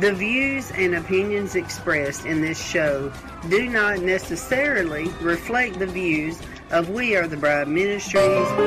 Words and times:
The 0.00 0.12
views 0.12 0.70
and 0.70 0.94
opinions 0.94 1.56
expressed 1.56 2.24
in 2.24 2.40
this 2.40 2.56
show 2.56 3.12
do 3.48 3.68
not 3.68 3.98
necessarily 3.98 5.08
reflect 5.20 5.80
the 5.80 5.88
views 5.88 6.40
of 6.70 6.88
We 6.90 7.16
Are 7.16 7.26
the 7.26 7.36
Bride 7.36 7.66
Ministries, 7.66 8.22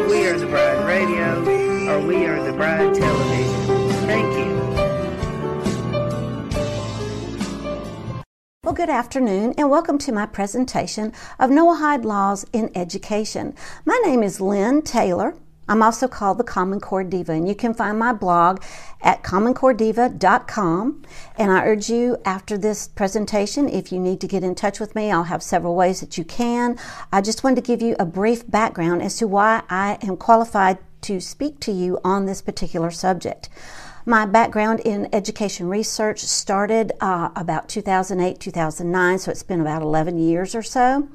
We 0.09 0.27
Are 0.27 0.37
the 0.37 0.47
Bride 0.47 0.85
Radio, 0.85 1.39
or 1.89 2.05
We 2.05 2.25
Are 2.25 2.43
the 2.43 2.51
Bride 2.51 2.93
Television. 2.93 3.91
Thank 4.07 4.39
you. 4.39 4.51
Well, 8.65 8.73
good 8.73 8.89
afternoon, 8.89 9.53
and 9.57 9.69
welcome 9.69 9.99
to 9.99 10.11
my 10.11 10.25
presentation 10.25 11.13
of 11.39 11.49
Noahide 11.49 12.03
Laws 12.03 12.45
in 12.51 12.69
Education. 12.75 13.55
My 13.85 13.97
name 14.03 14.21
is 14.21 14.41
Lynne 14.41 14.81
Taylor. 14.81 15.35
I'm 15.71 15.81
also 15.81 16.09
called 16.09 16.37
the 16.37 16.43
Common 16.43 16.81
Core 16.81 17.05
Diva, 17.05 17.31
and 17.31 17.47
you 17.47 17.55
can 17.55 17.73
find 17.73 17.97
my 17.97 18.11
blog 18.11 18.61
at 19.01 19.23
commoncorediva.com. 19.23 21.01
And 21.37 21.49
I 21.49 21.65
urge 21.65 21.89
you 21.89 22.17
after 22.25 22.57
this 22.57 22.89
presentation, 22.89 23.69
if 23.69 23.89
you 23.89 23.97
need 23.97 24.19
to 24.19 24.27
get 24.27 24.43
in 24.43 24.53
touch 24.53 24.81
with 24.81 24.95
me, 24.95 25.13
I'll 25.13 25.23
have 25.23 25.41
several 25.41 25.73
ways 25.73 26.01
that 26.01 26.17
you 26.17 26.25
can. 26.25 26.77
I 27.13 27.21
just 27.21 27.45
wanted 27.45 27.55
to 27.55 27.61
give 27.61 27.81
you 27.81 27.95
a 27.97 28.05
brief 28.05 28.51
background 28.51 29.01
as 29.01 29.15
to 29.19 29.27
why 29.29 29.63
I 29.69 29.97
am 30.01 30.17
qualified 30.17 30.77
to 31.03 31.21
speak 31.21 31.61
to 31.61 31.71
you 31.71 31.99
on 32.03 32.25
this 32.25 32.41
particular 32.41 32.91
subject. 32.91 33.47
My 34.05 34.25
background 34.25 34.81
in 34.81 35.07
education 35.13 35.69
research 35.69 36.19
started 36.19 36.91
uh, 36.99 37.29
about 37.35 37.69
2008, 37.69 38.41
2009, 38.41 39.19
so 39.19 39.31
it's 39.31 39.43
been 39.43 39.61
about 39.61 39.83
11 39.83 40.17
years 40.17 40.53
or 40.53 40.63
so. 40.63 41.07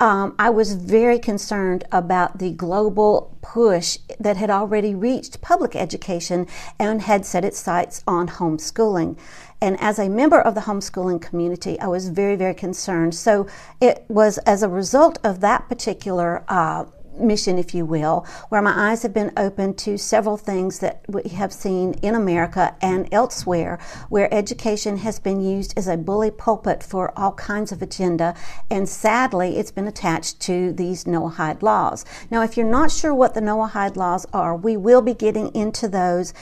Um, 0.00 0.36
I 0.38 0.50
was 0.50 0.74
very 0.74 1.18
concerned 1.18 1.84
about 1.90 2.38
the 2.38 2.52
global 2.52 3.36
push 3.42 3.98
that 4.20 4.36
had 4.36 4.48
already 4.48 4.94
reached 4.94 5.40
public 5.40 5.74
education 5.74 6.46
and 6.78 7.02
had 7.02 7.26
set 7.26 7.44
its 7.44 7.58
sights 7.58 8.04
on 8.06 8.28
homeschooling. 8.28 9.18
And 9.60 9.76
as 9.80 9.98
a 9.98 10.08
member 10.08 10.40
of 10.40 10.54
the 10.54 10.62
homeschooling 10.62 11.20
community, 11.20 11.80
I 11.80 11.88
was 11.88 12.10
very, 12.10 12.36
very 12.36 12.54
concerned. 12.54 13.14
So 13.16 13.48
it 13.80 14.04
was 14.08 14.38
as 14.38 14.62
a 14.62 14.68
result 14.68 15.18
of 15.24 15.40
that 15.40 15.68
particular 15.68 16.44
uh, 16.46 16.84
mission, 17.20 17.58
if 17.58 17.74
you 17.74 17.84
will, 17.84 18.26
where 18.48 18.62
my 18.62 18.90
eyes 18.90 19.02
have 19.02 19.14
been 19.14 19.32
opened 19.36 19.78
to 19.78 19.96
several 19.98 20.36
things 20.36 20.78
that 20.80 21.02
we 21.08 21.28
have 21.30 21.52
seen 21.52 21.94
in 21.94 22.14
America 22.14 22.76
and 22.80 23.08
elsewhere, 23.12 23.78
where 24.08 24.32
education 24.32 24.98
has 24.98 25.18
been 25.18 25.40
used 25.40 25.76
as 25.76 25.88
a 25.88 25.96
bully 25.96 26.30
pulpit 26.30 26.82
for 26.82 27.12
all 27.18 27.32
kinds 27.32 27.72
of 27.72 27.82
agenda, 27.82 28.34
and 28.70 28.88
sadly, 28.88 29.58
it's 29.58 29.70
been 29.70 29.86
attached 29.86 30.40
to 30.40 30.72
these 30.72 31.04
Noahide 31.04 31.62
laws. 31.62 32.04
Now, 32.30 32.42
if 32.42 32.56
you're 32.56 32.66
not 32.66 32.90
sure 32.90 33.14
what 33.14 33.34
the 33.34 33.40
Noahide 33.40 33.96
laws 33.96 34.26
are, 34.32 34.56
we 34.56 34.76
will 34.76 35.02
be 35.02 35.14
getting 35.14 35.54
into 35.54 35.88
those 35.88 36.34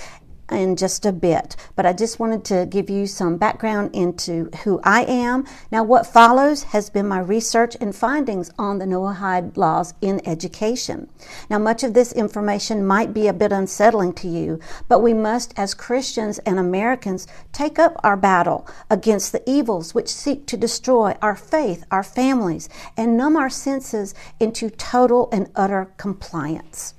in 0.51 0.77
just 0.77 1.05
a 1.05 1.13
bit, 1.13 1.57
but 1.75 1.87
I 1.87 1.93
just 1.93 2.19
wanted 2.21 2.45
to 2.47 2.67
give 2.67 2.89
you 2.89 3.07
some 3.07 3.37
background 3.37 3.95
into 3.95 4.51
who 4.63 4.81
I 4.85 5.03
am. 5.03 5.45
Now, 5.73 5.83
what 5.83 6.07
follows 6.07 6.63
has 6.65 6.91
been 6.91 7.09
my 7.09 7.19
research 7.19 7.77
and 7.81 7.95
findings 7.95 8.51
on 8.59 8.79
the 8.79 8.85
Noahide 8.85 9.57
laws 9.57 9.95
in 10.01 10.27
education. 10.27 11.09
Now, 11.51 11.59
much 11.59 11.83
of 11.83 11.95
this 11.95 12.13
information 12.13 12.87
might 12.87 13.13
be 13.13 13.27
a 13.27 13.33
bit 13.33 13.53
unsettling 13.53 14.13
to 14.15 14.29
you, 14.29 14.61
but 14.89 15.01
we 15.01 15.15
must, 15.15 15.53
as 15.57 15.75
Christians 15.75 16.39
and 16.41 16.59
Americans, 16.59 17.27
take 17.53 17.79
up 17.79 17.97
our 18.05 18.17
battle 18.17 18.67
against 18.89 19.33
the 19.33 19.49
evils 19.51 19.95
which 19.95 20.09
seek 20.09 20.47
to 20.47 20.57
destroy 20.57 21.17
our 21.21 21.37
faith, 21.37 21.85
our 21.91 22.05
families, 22.05 22.69
and 22.97 23.17
numb 23.17 23.37
our 23.37 23.51
senses 23.51 24.15
into 24.39 24.71
total 24.71 25.29
and 25.33 25.51
utter 25.57 25.93
compliance. 25.97 26.95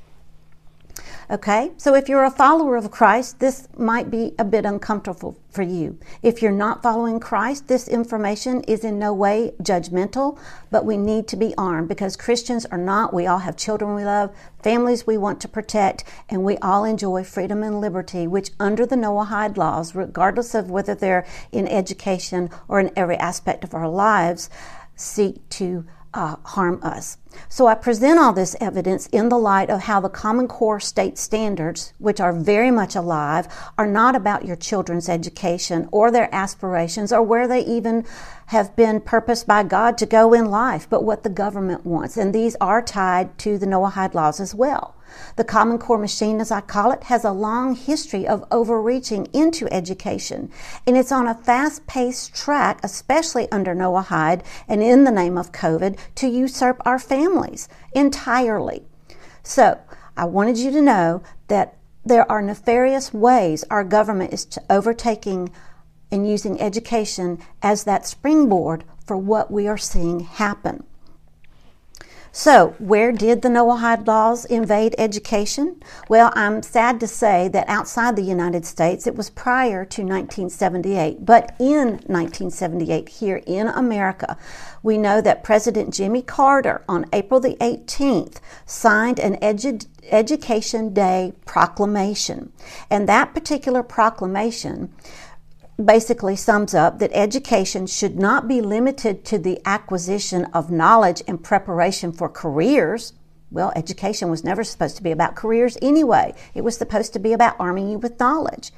Okay, 1.29 1.73
so 1.75 1.93
if 1.93 2.07
you're 2.07 2.23
a 2.23 2.31
follower 2.31 2.77
of 2.77 2.89
Christ, 2.89 3.41
this 3.41 3.67
might 3.77 4.09
be 4.09 4.33
a 4.39 4.45
bit 4.45 4.63
uncomfortable 4.63 5.38
for 5.49 5.61
you. 5.61 5.99
If 6.23 6.41
you're 6.41 6.53
not 6.53 6.81
following 6.81 7.19
Christ, 7.19 7.67
this 7.67 7.89
information 7.89 8.61
is 8.61 8.85
in 8.85 8.97
no 8.97 9.13
way 9.13 9.51
judgmental, 9.61 10.39
but 10.71 10.85
we 10.85 10.95
need 10.95 11.27
to 11.27 11.35
be 11.35 11.53
armed 11.57 11.89
because 11.89 12.15
Christians 12.15 12.65
are 12.67 12.77
not. 12.77 13.13
We 13.13 13.27
all 13.27 13.39
have 13.39 13.57
children 13.57 13.93
we 13.93 14.05
love, 14.05 14.33
families 14.63 15.05
we 15.05 15.17
want 15.17 15.41
to 15.41 15.49
protect, 15.49 16.05
and 16.29 16.45
we 16.45 16.55
all 16.59 16.85
enjoy 16.85 17.25
freedom 17.25 17.61
and 17.61 17.81
liberty, 17.81 18.25
which 18.25 18.51
under 18.57 18.85
the 18.85 18.95
Noahide 18.95 19.57
laws, 19.57 19.95
regardless 19.95 20.55
of 20.55 20.71
whether 20.71 20.95
they're 20.95 21.27
in 21.51 21.67
education 21.67 22.49
or 22.69 22.79
in 22.79 22.89
every 22.95 23.17
aspect 23.17 23.65
of 23.65 23.73
our 23.73 23.89
lives, 23.89 24.49
seek 24.95 25.49
to 25.49 25.85
uh, 26.13 26.38
harm 26.45 26.79
us. 26.83 27.17
So 27.50 27.68
I 27.68 27.75
present 27.75 28.20
all 28.20 28.34
this 28.34 28.56
evidence 28.59 29.08
in 29.08 29.30
the 29.30 29.38
light 29.38 29.70
of 29.70 29.81
how 29.81 30.00
the 30.00 30.09
Common 30.09 30.48
Core 30.48 30.80
state 30.80 31.18
standards, 31.18 31.94
which 31.98 32.20
are 32.20 32.34
very 32.34 32.72
much 32.72 32.96
alive, 32.96 33.48
are 33.78 33.88
not 33.88 34.16
about 34.16 34.46
your 34.46 34.56
children's 34.56 35.09
education 35.09 35.88
or 35.92 36.12
their 36.12 36.34
aspirations 36.34 37.12
or 37.12 37.22
where 37.22 37.48
they 37.48 37.62
even 37.62 38.06
have 38.48 38.75
been 38.75 39.02
purposed 39.02 39.46
by 39.46 39.64
God 39.64 39.98
to 39.98 40.06
go 40.06 40.34
in 40.34 40.46
life, 40.46 40.88
but 40.90 41.03
what 41.03 41.24
the 41.24 41.30
government 41.30 41.86
wants. 41.86 42.18
And 42.18 42.34
these 42.34 42.56
are 42.62 42.81
tied 42.81 43.38
to 43.40 43.58
the 43.58 43.66
Noahide 43.66 44.14
laws 44.14 44.40
as 44.40 44.56
well. 44.56 44.96
The 45.38 45.44
Common 45.44 45.78
Core 45.78 45.98
machine, 45.98 46.42
as 46.42 46.52
I 46.52 46.62
call 46.62 46.92
it, 46.92 47.04
has 47.04 47.24
a 47.24 47.31
long 47.31 47.75
history 47.75 48.28
of 48.28 48.44
overreaching 48.52 49.28
into 49.34 49.72
education, 49.74 50.52
and 50.86 50.98
it's 50.98 51.12
on 51.12 51.28
a 51.28 51.36
fast 51.36 51.88
paced 51.88 52.36
track, 52.36 52.80
especially 52.84 53.50
under 53.52 53.74
Noahide 53.74 54.44
and 54.68 54.83
in 54.83 55.06
the 55.06 55.12
name 55.12 55.38
of 55.38 55.51
COVID, 55.51 55.98
to 56.16 56.28
usurp 56.28 56.81
our 56.86 57.00
families 57.00 57.26
entirely. 57.94 58.83
So, 59.44 59.79
I 60.15 60.25
wanted 60.25 60.57
you 60.57 60.71
to 60.71 60.81
know 60.81 61.21
that 61.47 61.77
there 62.03 62.29
are 62.31 62.41
nefarious 62.41 63.13
ways 63.13 63.63
our 63.69 63.83
government 63.83 64.33
is 64.33 64.47
overtaking 64.69 65.51
and 66.09 66.29
using 66.29 66.59
education 66.62 67.39
as 67.62 67.83
that 67.83 68.06
springboard 68.06 68.83
for 69.06 69.18
what 69.18 69.51
we 69.51 69.68
are 69.68 69.77
seeing 69.77 70.21
happen. 70.21 70.83
So, 72.38 72.75
where 72.78 73.12
did 73.12 73.42
the 73.42 73.50
Noahide 73.50 74.06
laws 74.06 74.45
invade 74.45 74.94
education? 75.00 75.81
Well, 76.07 76.31
I'm 76.36 76.62
sad 76.62 77.00
to 77.00 77.07
say 77.07 77.48
that 77.48 77.68
outside 77.68 78.16
the 78.16 78.22
United 78.22 78.63
States, 78.63 79.07
it 79.07 79.16
was 79.16 79.31
prior 79.31 79.84
to 79.86 80.04
1978. 80.04 81.25
But 81.25 81.56
in 81.57 81.94
1978, 82.06 83.10
here 83.10 83.42
in 83.48 83.68
America, 83.68 84.38
we 84.84 85.00
know 85.00 85.19
that 85.19 85.44
President 85.44 85.92
Jimmy 85.92 86.22
Carter, 86.22 86.86
on 86.88 87.07
April 87.12 87.39
the 87.39 87.56
18th, 87.56 88.40
signed 88.68 89.19
an 89.19 89.38
edu- 89.38 89.88
Education 90.04 90.94
Day 90.94 91.33
proclamation. 91.45 92.51
And 92.92 93.10
that 93.10 93.33
particular 93.33 93.81
proclamation 93.81 94.94
basically 95.83 96.35
sums 96.35 96.74
up 96.74 97.00
that 97.00 97.12
education 97.13 97.85
should 97.85 98.18
not 98.18 98.47
be 98.47 98.62
limited 98.62 99.24
to 99.25 99.38
the 99.38 99.62
acquisition 99.65 100.45
of 100.45 100.71
knowledge 100.71 101.21
and 101.27 101.44
preparation 101.44 102.12
for 102.12 102.29
careers. 102.29 103.13
Well, 103.51 103.71
education 103.75 104.29
was 104.29 104.44
never 104.44 104.63
supposed 104.63 104.97
to 104.97 105.03
be 105.03 105.12
about 105.12 105.35
careers 105.35 105.77
anyway. 105.81 106.33
It 106.53 106.63
was 106.63 106.77
supposed 106.77 107.13
to 107.13 107.19
be 107.19 107.31
about 107.31 107.56
arming 107.59 107.89
you 107.89 107.97
with 108.00 108.19
knowledge. 108.19 108.71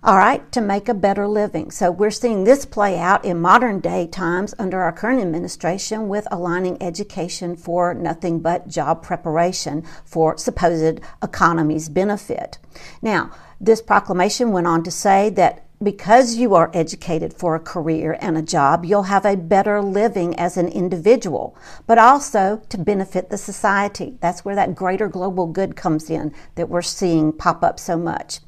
All 0.00 0.16
right, 0.16 0.52
to 0.52 0.60
make 0.60 0.88
a 0.88 0.94
better 0.94 1.26
living. 1.26 1.72
So 1.72 1.90
we're 1.90 2.12
seeing 2.12 2.44
this 2.44 2.64
play 2.64 2.96
out 2.96 3.24
in 3.24 3.40
modern 3.40 3.80
day 3.80 4.06
times 4.06 4.54
under 4.56 4.80
our 4.80 4.92
current 4.92 5.20
administration 5.20 6.06
with 6.06 6.28
aligning 6.30 6.80
education 6.80 7.56
for 7.56 7.94
nothing 7.94 8.38
but 8.38 8.68
job 8.68 9.02
preparation 9.02 9.82
for 10.04 10.38
supposed 10.38 11.00
economy's 11.20 11.88
benefit. 11.88 12.58
Now, 13.02 13.32
this 13.60 13.82
proclamation 13.82 14.52
went 14.52 14.68
on 14.68 14.84
to 14.84 14.90
say 14.92 15.30
that 15.30 15.67
because 15.82 16.36
you 16.36 16.54
are 16.54 16.70
educated 16.74 17.32
for 17.32 17.54
a 17.54 17.60
career 17.60 18.18
and 18.20 18.36
a 18.36 18.42
job, 18.42 18.84
you'll 18.84 19.04
have 19.04 19.24
a 19.24 19.36
better 19.36 19.80
living 19.80 20.34
as 20.38 20.56
an 20.56 20.68
individual, 20.68 21.56
but 21.86 21.98
also 21.98 22.60
to 22.68 22.78
benefit 22.78 23.30
the 23.30 23.38
society. 23.38 24.16
That's 24.20 24.44
where 24.44 24.56
that 24.56 24.74
greater 24.74 25.08
global 25.08 25.46
good 25.46 25.76
comes 25.76 26.10
in 26.10 26.34
that 26.56 26.68
we're 26.68 26.82
seeing 26.82 27.32
pop 27.32 27.62
up 27.62 27.78
so 27.78 27.96
much. 27.96 28.40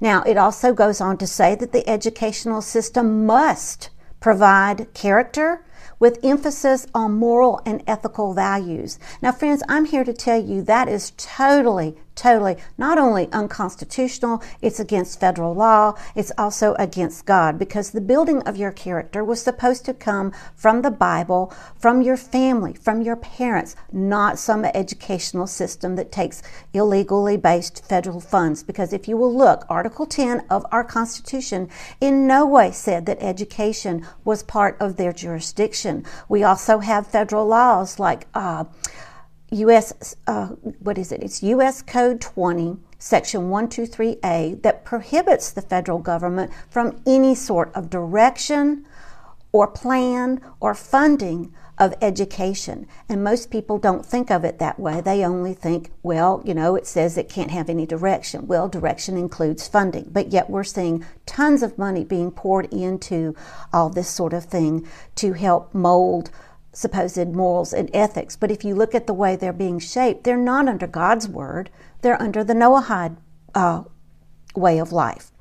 Now, 0.00 0.22
it 0.22 0.38
also 0.38 0.72
goes 0.72 1.00
on 1.00 1.18
to 1.18 1.26
say 1.26 1.54
that 1.56 1.72
the 1.72 1.88
educational 1.88 2.62
system 2.62 3.26
must 3.26 3.90
provide 4.20 4.92
character 4.94 5.64
with 5.98 6.24
emphasis 6.24 6.86
on 6.94 7.12
moral 7.12 7.60
and 7.66 7.82
ethical 7.86 8.32
values. 8.32 8.98
Now, 9.20 9.32
friends, 9.32 9.62
I'm 9.68 9.84
here 9.84 10.04
to 10.04 10.12
tell 10.12 10.40
you 10.40 10.62
that 10.62 10.88
is 10.88 11.12
totally, 11.16 11.96
totally 12.18 12.56
not 12.76 12.98
only 12.98 13.28
unconstitutional, 13.32 14.42
it's 14.60 14.80
against 14.80 15.20
federal 15.20 15.54
law, 15.54 15.94
it's 16.14 16.32
also 16.36 16.74
against 16.74 17.24
God 17.24 17.58
because 17.58 17.90
the 17.90 18.00
building 18.00 18.42
of 18.42 18.56
your 18.56 18.72
character 18.72 19.24
was 19.24 19.40
supposed 19.40 19.84
to 19.86 19.94
come 19.94 20.32
from 20.54 20.82
the 20.82 20.90
Bible, 20.90 21.52
from 21.78 22.02
your 22.02 22.16
family, 22.16 22.74
from 22.74 23.00
your 23.00 23.16
parents, 23.16 23.76
not 23.92 24.38
some 24.38 24.64
educational 24.64 25.46
system 25.46 25.96
that 25.96 26.12
takes 26.12 26.42
illegally 26.72 27.36
based 27.36 27.84
federal 27.84 28.20
funds. 28.20 28.62
Because 28.62 28.92
if 28.92 29.06
you 29.06 29.16
will 29.16 29.34
look, 29.34 29.64
Article 29.68 30.06
10 30.06 30.44
of 30.50 30.66
our 30.72 30.84
Constitution 30.84 31.68
in 32.00 32.26
no 32.26 32.44
way 32.44 32.72
said 32.72 33.06
that 33.06 33.22
education 33.22 34.04
was 34.24 34.42
part 34.42 34.76
of 34.80 34.96
their 34.96 35.12
jurisdiction. 35.12 36.04
We 36.28 36.42
also 36.42 36.80
have 36.80 37.06
federal 37.06 37.46
laws 37.46 37.98
like 37.98 38.26
uh, 38.34 38.64
U.S. 39.50 40.16
Uh, 40.26 40.48
what 40.80 40.98
is 40.98 41.12
it? 41.12 41.22
It's 41.22 41.42
U.S. 41.42 41.82
Code 41.82 42.20
20, 42.20 42.76
Section 42.98 43.50
123A, 43.50 44.62
that 44.62 44.84
prohibits 44.84 45.50
the 45.50 45.62
federal 45.62 45.98
government 45.98 46.52
from 46.68 47.00
any 47.06 47.34
sort 47.34 47.74
of 47.74 47.88
direction 47.88 48.84
or 49.52 49.66
plan 49.66 50.40
or 50.60 50.74
funding 50.74 51.52
of 51.78 51.94
education. 52.02 52.86
And 53.08 53.22
most 53.22 53.50
people 53.50 53.78
don't 53.78 54.04
think 54.04 54.30
of 54.30 54.44
it 54.44 54.58
that 54.58 54.78
way. 54.78 55.00
They 55.00 55.24
only 55.24 55.54
think, 55.54 55.92
well, 56.02 56.42
you 56.44 56.52
know, 56.52 56.74
it 56.74 56.86
says 56.86 57.16
it 57.16 57.28
can't 57.28 57.50
have 57.50 57.70
any 57.70 57.86
direction. 57.86 58.46
Well, 58.46 58.68
direction 58.68 59.16
includes 59.16 59.68
funding. 59.68 60.08
But 60.10 60.32
yet 60.32 60.50
we're 60.50 60.64
seeing 60.64 61.04
tons 61.24 61.62
of 61.62 61.78
money 61.78 62.04
being 62.04 62.30
poured 62.32 62.66
into 62.72 63.34
all 63.72 63.88
this 63.88 64.08
sort 64.08 64.32
of 64.32 64.44
thing 64.44 64.86
to 65.16 65.32
help 65.32 65.72
mold 65.72 66.30
supposed 66.78 67.34
morals 67.34 67.72
and 67.72 67.90
ethics. 67.92 68.36
But 68.36 68.52
if 68.52 68.64
you 68.64 68.74
look 68.76 68.94
at 68.94 69.08
the 69.08 69.14
way 69.14 69.34
they're 69.34 69.52
being 69.52 69.80
shaped, 69.80 70.22
they're 70.22 70.36
not 70.36 70.68
under 70.68 70.86
God's 70.86 71.28
word, 71.28 71.70
they're 72.02 72.22
under 72.22 72.44
the 72.44 72.54
Noahide 72.54 73.16
uh, 73.52 73.82
way 74.54 74.78
of 74.78 74.92
life. 74.92 75.32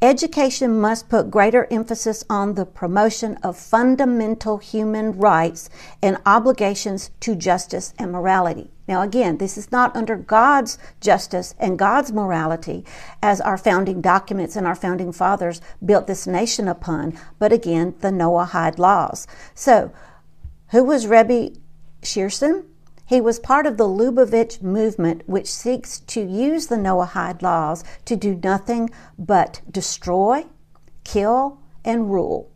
Education 0.00 0.80
must 0.80 1.08
put 1.08 1.32
greater 1.32 1.66
emphasis 1.70 2.22
on 2.30 2.54
the 2.54 2.64
promotion 2.64 3.36
of 3.42 3.56
fundamental 3.58 4.58
human 4.58 5.18
rights 5.18 5.68
and 6.00 6.18
obligations 6.24 7.10
to 7.18 7.34
justice 7.34 7.92
and 7.98 8.12
morality. 8.12 8.70
Now, 8.86 9.02
again, 9.02 9.38
this 9.38 9.58
is 9.58 9.72
not 9.72 9.96
under 9.96 10.14
God's 10.14 10.78
justice 11.00 11.56
and 11.58 11.76
God's 11.76 12.12
morality 12.12 12.84
as 13.20 13.40
our 13.40 13.58
founding 13.58 14.00
documents 14.00 14.54
and 14.54 14.64
our 14.64 14.76
founding 14.76 15.10
fathers 15.10 15.60
built 15.84 16.06
this 16.06 16.24
nation 16.24 16.68
upon, 16.68 17.18
but 17.40 17.52
again, 17.52 17.96
the 18.00 18.12
Noahide 18.12 18.78
laws. 18.78 19.26
So, 19.56 19.90
who 20.70 20.84
was 20.84 21.06
Rebbe 21.06 21.50
Schneerson? 22.02 22.64
He 23.04 23.20
was 23.20 23.38
part 23.38 23.66
of 23.66 23.76
the 23.76 23.84
Lubavitch 23.88 24.60
movement, 24.62 25.22
which 25.26 25.46
seeks 25.46 26.00
to 26.00 26.20
use 26.20 26.66
the 26.66 26.76
Noahide 26.76 27.40
laws 27.40 27.84
to 28.04 28.16
do 28.16 28.40
nothing 28.42 28.90
but 29.16 29.60
destroy, 29.70 30.46
kill, 31.04 31.60
and 31.84 32.10
rule. 32.10 32.50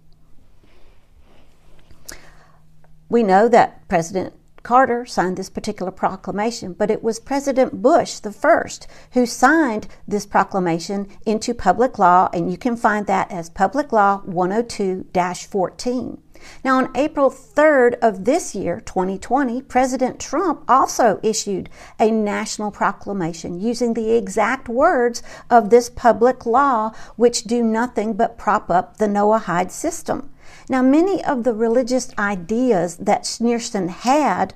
We 3.08 3.22
know 3.22 3.48
that 3.48 3.86
President 3.88 4.34
Carter 4.62 5.06
signed 5.06 5.36
this 5.36 5.48
particular 5.48 5.92
proclamation, 5.92 6.74
but 6.74 6.90
it 6.90 7.02
was 7.02 7.18
President 7.20 7.80
Bush 7.80 8.18
the 8.18 8.32
first 8.32 8.86
who 9.12 9.26
signed 9.26 9.86
this 10.06 10.26
proclamation 10.26 11.08
into 11.24 11.54
public 11.54 11.98
law, 11.98 12.28
and 12.32 12.50
you 12.50 12.58
can 12.58 12.76
find 12.76 13.06
that 13.06 13.30
as 13.30 13.50
Public 13.50 13.92
Law 13.92 14.18
102 14.24 15.06
14. 15.48 16.22
Now, 16.64 16.78
on 16.78 16.96
April 16.96 17.30
3rd 17.30 17.94
of 18.00 18.24
this 18.24 18.54
year, 18.54 18.80
2020, 18.80 19.62
President 19.62 20.20
Trump 20.20 20.64
also 20.68 21.20
issued 21.22 21.68
a 21.98 22.10
national 22.10 22.70
proclamation 22.70 23.60
using 23.60 23.94
the 23.94 24.12
exact 24.12 24.68
words 24.68 25.22
of 25.48 25.70
this 25.70 25.90
public 25.90 26.46
law, 26.46 26.92
which 27.16 27.44
do 27.44 27.62
nothing 27.62 28.14
but 28.14 28.38
prop 28.38 28.70
up 28.70 28.98
the 28.98 29.06
Noahide 29.06 29.70
system. 29.70 30.30
Now, 30.68 30.82
many 30.82 31.24
of 31.24 31.44
the 31.44 31.54
religious 31.54 32.10
ideas 32.18 32.96
that 32.98 33.24
Schneerson 33.24 33.88
had 33.88 34.54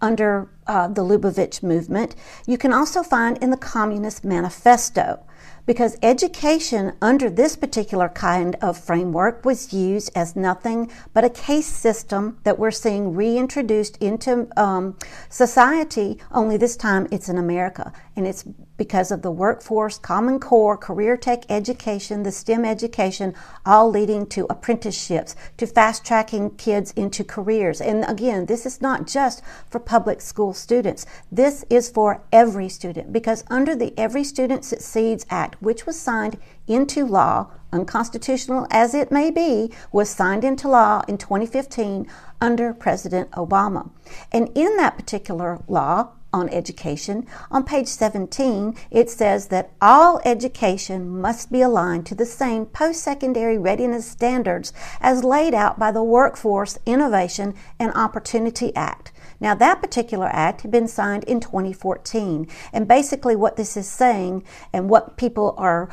under 0.00 0.48
uh, 0.66 0.88
the 0.88 1.02
Lubavitch 1.02 1.62
movement, 1.62 2.14
you 2.46 2.58
can 2.58 2.72
also 2.72 3.02
find 3.02 3.38
in 3.38 3.50
the 3.50 3.56
Communist 3.56 4.24
Manifesto 4.24 5.25
because 5.66 5.98
education 6.02 6.92
under 7.02 7.28
this 7.28 7.56
particular 7.56 8.08
kind 8.08 8.56
of 8.62 8.78
framework 8.78 9.44
was 9.44 9.72
used 9.72 10.10
as 10.14 10.36
nothing 10.36 10.90
but 11.12 11.24
a 11.24 11.30
case 11.30 11.66
system 11.66 12.38
that 12.44 12.58
we're 12.58 12.70
seeing 12.70 13.14
reintroduced 13.14 13.96
into 13.98 14.48
um, 14.56 14.96
society, 15.28 16.18
only 16.30 16.56
this 16.56 16.76
time 16.76 17.06
it's 17.10 17.28
in 17.28 17.36
America. 17.36 17.92
And 18.14 18.26
it's 18.26 18.44
because 18.76 19.10
of 19.10 19.22
the 19.22 19.30
workforce, 19.30 19.98
Common 19.98 20.38
Core, 20.38 20.76
career 20.76 21.16
tech 21.16 21.44
education, 21.48 22.22
the 22.22 22.32
STEM 22.32 22.64
education, 22.64 23.34
all 23.64 23.90
leading 23.90 24.26
to 24.26 24.46
apprenticeships, 24.50 25.34
to 25.56 25.66
fast 25.66 26.04
tracking 26.04 26.50
kids 26.56 26.92
into 26.92 27.24
careers. 27.24 27.80
And 27.80 28.04
again, 28.08 28.46
this 28.46 28.66
is 28.66 28.80
not 28.80 29.06
just 29.06 29.42
for 29.68 29.78
public 29.78 30.20
school 30.20 30.52
students. 30.52 31.06
This 31.30 31.64
is 31.70 31.88
for 31.88 32.22
every 32.32 32.68
student 32.68 33.12
because 33.12 33.44
under 33.48 33.74
the 33.74 33.94
Every 33.96 34.24
Student 34.24 34.64
Succeeds 34.64 35.26
Act, 35.30 35.60
which 35.62 35.86
was 35.86 35.98
signed 35.98 36.38
into 36.66 37.04
law, 37.06 37.50
unconstitutional 37.72 38.66
as 38.70 38.94
it 38.94 39.10
may 39.10 39.30
be, 39.30 39.72
was 39.92 40.10
signed 40.10 40.44
into 40.44 40.68
law 40.68 41.02
in 41.08 41.18
2015 41.18 42.06
under 42.40 42.72
President 42.72 43.30
Obama. 43.32 43.90
And 44.32 44.50
in 44.54 44.76
that 44.76 44.96
particular 44.96 45.60
law, 45.68 46.12
on 46.32 46.48
education. 46.50 47.26
On 47.50 47.64
page 47.64 47.88
17, 47.88 48.76
it 48.90 49.08
says 49.10 49.48
that 49.48 49.70
all 49.80 50.20
education 50.24 51.20
must 51.20 51.50
be 51.50 51.62
aligned 51.62 52.06
to 52.06 52.14
the 52.14 52.26
same 52.26 52.66
post 52.66 53.02
secondary 53.02 53.58
readiness 53.58 54.10
standards 54.10 54.72
as 55.00 55.24
laid 55.24 55.54
out 55.54 55.78
by 55.78 55.90
the 55.90 56.02
Workforce 56.02 56.78
Innovation 56.84 57.54
and 57.78 57.92
Opportunity 57.94 58.74
Act. 58.76 59.12
Now, 59.40 59.54
that 59.54 59.80
particular 59.80 60.28
act 60.32 60.62
had 60.62 60.70
been 60.70 60.88
signed 60.88 61.24
in 61.24 61.40
2014. 61.40 62.48
And 62.72 62.88
basically, 62.88 63.36
what 63.36 63.56
this 63.56 63.76
is 63.76 63.88
saying 63.88 64.44
and 64.72 64.88
what 64.88 65.16
people 65.16 65.54
are 65.58 65.90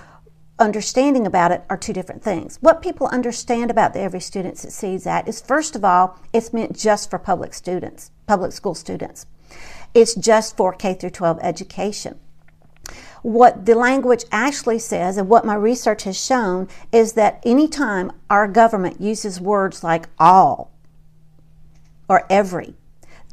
understanding 0.59 1.25
about 1.25 1.51
it 1.51 1.63
are 1.69 1.77
two 1.77 1.93
different 1.93 2.23
things. 2.23 2.57
What 2.61 2.81
people 2.81 3.07
understand 3.07 3.69
about 3.71 3.93
the 3.93 3.99
Every 3.99 4.21
Student 4.21 4.57
Succeeds 4.57 5.07
Act 5.07 5.27
is, 5.27 5.41
first 5.41 5.75
of 5.75 5.83
all, 5.83 6.17
it's 6.31 6.53
meant 6.53 6.77
just 6.77 7.09
for 7.09 7.19
public 7.19 7.53
students, 7.53 8.11
public 8.27 8.51
school 8.51 8.75
students. 8.75 9.25
It's 9.93 10.15
just 10.15 10.57
for 10.57 10.73
K 10.73 10.93
through 10.93 11.11
12 11.11 11.39
education. 11.41 12.19
What 13.21 13.65
the 13.65 13.75
language 13.75 14.25
actually 14.31 14.79
says 14.79 15.17
and 15.17 15.29
what 15.29 15.45
my 15.45 15.55
research 15.55 16.03
has 16.03 16.19
shown 16.19 16.67
is 16.91 17.13
that 17.13 17.41
anytime 17.45 18.11
our 18.29 18.47
government 18.47 18.99
uses 18.99 19.39
words 19.39 19.83
like 19.83 20.07
all 20.19 20.71
or 22.09 22.25
every, 22.29 22.75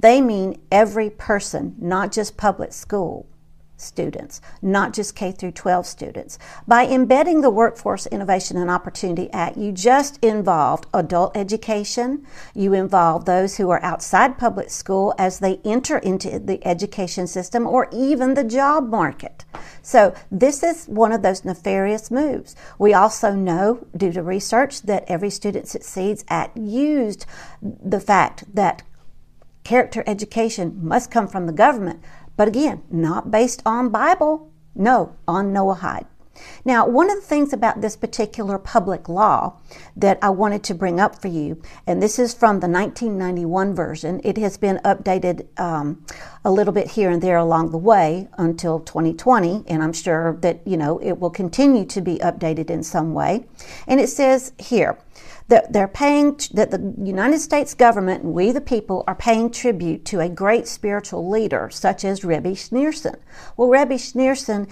they 0.00 0.21
mean 0.21 0.61
every 0.71 1.11
person, 1.11 1.75
not 1.79 2.12
just 2.12 2.37
public 2.37 2.73
school. 2.73 3.26
Students, 3.80 4.40
not 4.62 4.92
just 4.92 5.16
K 5.16 5.32
through 5.32 5.52
12 5.52 5.87
students. 5.87 6.38
By 6.66 6.87
embedding 6.87 7.40
the 7.40 7.50
Workforce 7.50 8.06
Innovation 8.06 8.56
and 8.56 8.70
Opportunity 8.70 9.30
Act, 9.32 9.56
you 9.56 9.72
just 9.72 10.22
involved 10.22 10.87
adult 10.92 11.37
education, 11.37 12.26
you 12.54 12.75
involve 12.75 13.25
those 13.25 13.56
who 13.56 13.70
are 13.70 13.82
outside 13.82 14.38
public 14.38 14.70
school 14.70 15.14
as 15.18 15.38
they 15.38 15.60
enter 15.64 15.99
into 15.99 16.38
the 16.38 16.66
education 16.66 17.26
system 17.26 17.66
or 17.66 17.88
even 17.92 18.34
the 18.34 18.44
job 18.44 18.88
market. 18.88 19.44
So 19.82 20.14
this 20.30 20.62
is 20.62 20.87
one 20.87 21.12
of 21.12 21.22
those 21.22 21.44
nefarious 21.44 22.10
moves. 22.10 22.54
We 22.78 22.92
also 22.94 23.32
know, 23.34 23.87
due 23.96 24.12
to 24.12 24.22
research, 24.22 24.82
that 24.82 25.04
every 25.08 25.30
student 25.30 25.68
succeeds 25.68 26.25
at 26.28 26.56
used 26.56 27.26
the 27.62 28.00
fact 28.00 28.54
that 28.54 28.82
character 29.64 30.02
education 30.06 30.78
must 30.82 31.10
come 31.10 31.28
from 31.28 31.46
the 31.46 31.52
government, 31.52 32.02
but 32.40 32.49
again, 32.49 32.82
not 32.90 33.30
based 33.30 33.61
on 33.66 33.90
Bible, 33.90 34.50
no, 34.75 35.14
on 35.28 35.52
Noahide. 35.52 36.06
Now, 36.64 36.88
one 36.88 37.11
of 37.11 37.16
the 37.16 37.26
things 37.26 37.52
about 37.52 37.82
this 37.82 37.97
particular 37.97 38.59
public 38.59 39.11
law 39.11 39.59
that 39.94 40.18
I 40.23 40.30
wanted 40.30 40.64
to 40.64 40.75
bring 40.75 40.99
up 40.99 41.20
for 41.20 41.28
you, 41.28 41.61
and 41.87 42.02
this 42.02 42.18
is 42.18 42.32
from 42.32 42.61
the 42.61 42.66
1991 42.66 43.75
version, 43.75 44.23
it 44.25 44.38
has 44.38 44.56
been 44.56 44.78
updated 44.87 45.49
um, 45.61 46.02
a 46.42 46.50
little 46.50 46.73
bit 46.73 46.92
here 46.92 47.11
and 47.11 47.20
there 47.20 47.37
along 47.37 47.73
the 47.73 47.76
way 47.76 48.26
until 48.38 48.80
2020, 48.80 49.64
and 49.68 49.82
I'm 49.82 49.92
sure 49.92 50.38
that, 50.40 50.66
you 50.66 50.78
know, 50.78 50.99
it 51.00 51.20
will 51.20 51.28
continue 51.28 51.85
to 51.85 52.00
be 52.00 52.16
updated 52.20 52.70
in 52.70 52.82
some 52.82 53.12
way. 53.12 53.44
And 53.87 54.00
it 54.00 54.09
says 54.09 54.54
here, 54.56 54.99
that 55.50 55.73
they're 55.73 55.88
paying 55.88 56.38
that 56.54 56.71
the 56.71 56.95
United 57.04 57.40
States 57.40 57.75
government 57.75 58.23
and 58.23 58.33
we 58.33 58.52
the 58.52 58.61
people 58.61 59.02
are 59.07 59.16
paying 59.16 59.50
tribute 59.50 60.04
to 60.07 60.21
a 60.21 60.28
great 60.28 60.66
spiritual 60.69 61.28
leader 61.28 61.69
such 61.71 62.04
as 62.04 62.25
Rebbe 62.25 62.50
Schneerson. 62.50 63.19
Well, 63.57 63.69
Rebbe 63.69 63.95
Schneerson 63.95 64.71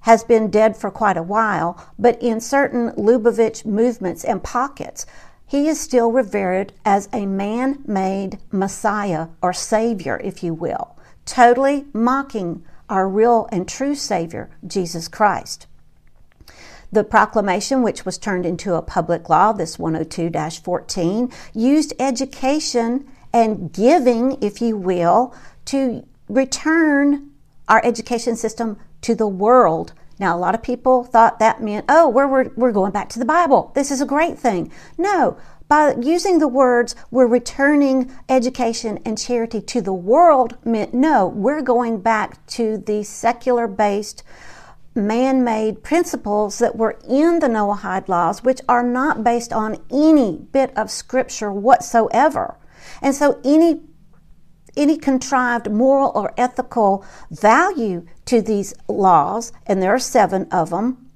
has 0.00 0.24
been 0.24 0.48
dead 0.48 0.76
for 0.76 0.90
quite 0.90 1.16
a 1.16 1.22
while, 1.22 1.84
but 1.98 2.20
in 2.22 2.40
certain 2.40 2.92
Lubavitch 2.92 3.66
movements 3.66 4.24
and 4.24 4.42
pockets, 4.42 5.04
he 5.46 5.68
is 5.68 5.80
still 5.80 6.12
revered 6.12 6.72
as 6.84 7.08
a 7.12 7.26
man 7.26 7.82
made 7.84 8.38
Messiah 8.52 9.28
or 9.42 9.52
Savior, 9.52 10.20
if 10.22 10.44
you 10.44 10.54
will, 10.54 10.96
totally 11.26 11.86
mocking 11.92 12.64
our 12.88 13.08
real 13.08 13.48
and 13.50 13.68
true 13.68 13.96
Savior, 13.96 14.48
Jesus 14.64 15.08
Christ. 15.08 15.66
The 16.92 17.04
proclamation, 17.04 17.82
which 17.82 18.04
was 18.04 18.18
turned 18.18 18.44
into 18.44 18.74
a 18.74 18.82
public 18.82 19.28
law, 19.28 19.52
this 19.52 19.78
102 19.78 20.30
14, 20.60 21.32
used 21.54 21.92
education 22.00 23.06
and 23.32 23.72
giving, 23.72 24.42
if 24.42 24.60
you 24.60 24.76
will, 24.76 25.34
to 25.66 26.04
return 26.28 27.30
our 27.68 27.80
education 27.84 28.36
system 28.36 28.76
to 29.02 29.14
the 29.14 29.28
world. 29.28 29.92
Now, 30.18 30.36
a 30.36 30.38
lot 30.38 30.54
of 30.54 30.62
people 30.62 31.04
thought 31.04 31.38
that 31.38 31.62
meant, 31.62 31.86
oh, 31.88 32.08
we're, 32.08 32.26
we're, 32.26 32.50
we're 32.56 32.72
going 32.72 32.92
back 32.92 33.08
to 33.10 33.18
the 33.18 33.24
Bible. 33.24 33.72
This 33.74 33.90
is 33.90 34.00
a 34.00 34.06
great 34.06 34.38
thing. 34.38 34.70
No, 34.98 35.38
by 35.70 35.94
using 35.94 36.40
the 36.40 36.48
words, 36.48 36.96
we're 37.12 37.28
returning 37.28 38.12
education 38.28 38.98
and 39.04 39.16
charity 39.16 39.62
to 39.62 39.80
the 39.80 39.92
world 39.92 40.58
meant, 40.64 40.92
no, 40.92 41.28
we're 41.28 41.62
going 41.62 42.00
back 42.00 42.44
to 42.48 42.76
the 42.76 43.04
secular 43.04 43.68
based 43.68 44.24
man 44.94 45.44
made 45.44 45.82
principles 45.82 46.58
that 46.58 46.76
were 46.76 46.98
in 47.08 47.38
the 47.38 47.48
Noahide 47.48 48.08
laws, 48.08 48.42
which 48.42 48.60
are 48.68 48.82
not 48.82 49.22
based 49.22 49.52
on 49.52 49.78
any 49.90 50.38
bit 50.52 50.76
of 50.76 50.90
scripture 50.90 51.52
whatsoever. 51.52 52.56
And 53.00 53.14
so 53.14 53.40
any 53.44 53.82
any 54.76 54.96
contrived 54.96 55.70
moral 55.70 56.12
or 56.14 56.32
ethical 56.36 57.04
value 57.30 58.06
to 58.24 58.40
these 58.40 58.72
laws, 58.88 59.52
and 59.66 59.82
there 59.82 59.92
are 59.92 59.98
seven 59.98 60.46
of 60.52 60.70
them, 60.70 61.09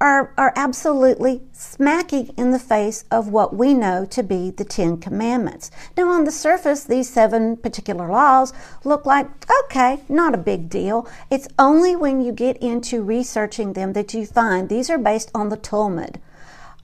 are, 0.00 0.32
are 0.38 0.52
absolutely 0.56 1.42
smacking 1.52 2.28
in 2.36 2.50
the 2.50 2.58
face 2.58 3.04
of 3.10 3.28
what 3.28 3.54
we 3.54 3.74
know 3.74 4.04
to 4.06 4.22
be 4.22 4.50
the 4.50 4.64
Ten 4.64 4.98
Commandments. 4.98 5.70
Now, 5.96 6.10
on 6.10 6.24
the 6.24 6.30
surface, 6.30 6.84
these 6.84 7.10
seven 7.10 7.56
particular 7.56 8.08
laws 8.08 8.52
look 8.84 9.04
like, 9.06 9.26
okay, 9.64 10.02
not 10.08 10.34
a 10.34 10.38
big 10.38 10.68
deal. 10.68 11.08
It's 11.30 11.48
only 11.58 11.96
when 11.96 12.20
you 12.20 12.32
get 12.32 12.56
into 12.58 13.02
researching 13.02 13.72
them 13.72 13.92
that 13.94 14.14
you 14.14 14.26
find 14.26 14.68
these 14.68 14.90
are 14.90 14.98
based 14.98 15.30
on 15.34 15.48
the 15.48 15.56
Talmud 15.56 16.20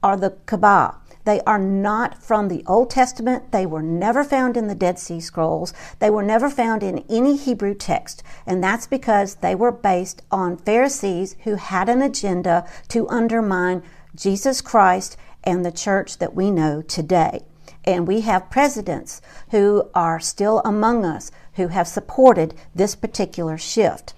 or 0.03 0.17
the 0.17 0.31
Kabbalah 0.47 0.97
they 1.25 1.41
are 1.43 1.59
not 1.59 2.23
from 2.23 2.49
the 2.49 2.63
Old 2.67 2.91
Testament. 2.91 3.51
They 3.51 3.67
were 3.67 3.83
never 3.83 4.25
found 4.25 4.57
in 4.57 4.69
the 4.69 4.75
Dead 4.75 4.99
Sea 4.99 5.21
Scrolls. 5.21 5.73
They 5.99 6.11
were 6.11 6.23
never 6.23 6.51
found 6.51 6.83
in 6.83 7.05
any 7.09 7.37
Hebrew 7.37 7.75
text. 7.75 8.23
And 8.47 8.63
that's 8.63 8.87
because 8.87 9.37
they 9.37 9.55
were 9.55 9.73
based 9.73 10.23
on 10.31 10.59
Pharisees 10.59 11.37
who 11.45 11.55
had 11.55 11.89
an 11.89 12.03
agenda 12.03 12.69
to 12.89 13.09
undermine 13.09 13.83
Jesus 14.15 14.61
Christ 14.61 15.17
and 15.43 15.65
the 15.65 15.73
church 15.73 16.19
that 16.19 16.35
we 16.35 16.51
know 16.51 16.83
today. 16.83 17.43
And 17.85 18.07
we 18.07 18.23
have 18.23 18.51
presidents 18.51 19.21
who 19.51 19.91
are 19.95 20.21
still 20.21 20.61
among 20.65 21.05
us 21.05 21.31
who 21.55 21.69
have 21.69 21.89
supported 21.89 22.55
this 22.75 22.95
particular 22.95 23.59
shift. 23.59 24.15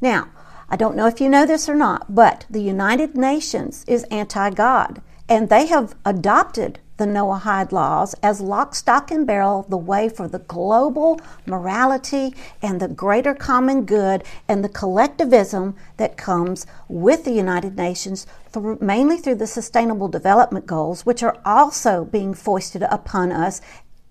Now, 0.00 0.28
I 0.68 0.76
don't 0.76 0.96
know 0.96 1.06
if 1.06 1.20
you 1.20 1.28
know 1.28 1.44
this 1.44 1.68
or 1.68 1.74
not, 1.74 2.14
but 2.14 2.46
the 2.48 2.62
United 2.62 3.16
Nations 3.16 3.84
is 3.86 4.04
anti 4.04 4.50
God. 4.50 5.02
And 5.28 5.48
they 5.48 5.66
have 5.66 5.94
adopted 6.04 6.78
the 6.98 7.06
Noahide 7.06 7.72
laws 7.72 8.14
as 8.22 8.40
lock, 8.40 8.74
stock, 8.74 9.10
and 9.10 9.26
barrel 9.26 9.66
the 9.68 9.76
way 9.76 10.08
for 10.08 10.28
the 10.28 10.38
global 10.38 11.20
morality 11.46 12.34
and 12.60 12.78
the 12.80 12.88
greater 12.88 13.34
common 13.34 13.84
good 13.84 14.22
and 14.46 14.62
the 14.62 14.68
collectivism 14.68 15.74
that 15.96 16.16
comes 16.16 16.66
with 16.88 17.24
the 17.24 17.32
United 17.32 17.76
Nations, 17.76 18.26
through, 18.50 18.78
mainly 18.80 19.16
through 19.16 19.36
the 19.36 19.46
Sustainable 19.46 20.08
Development 20.08 20.66
Goals, 20.66 21.04
which 21.04 21.22
are 21.22 21.38
also 21.44 22.04
being 22.04 22.34
foisted 22.34 22.82
upon 22.82 23.32
us 23.32 23.60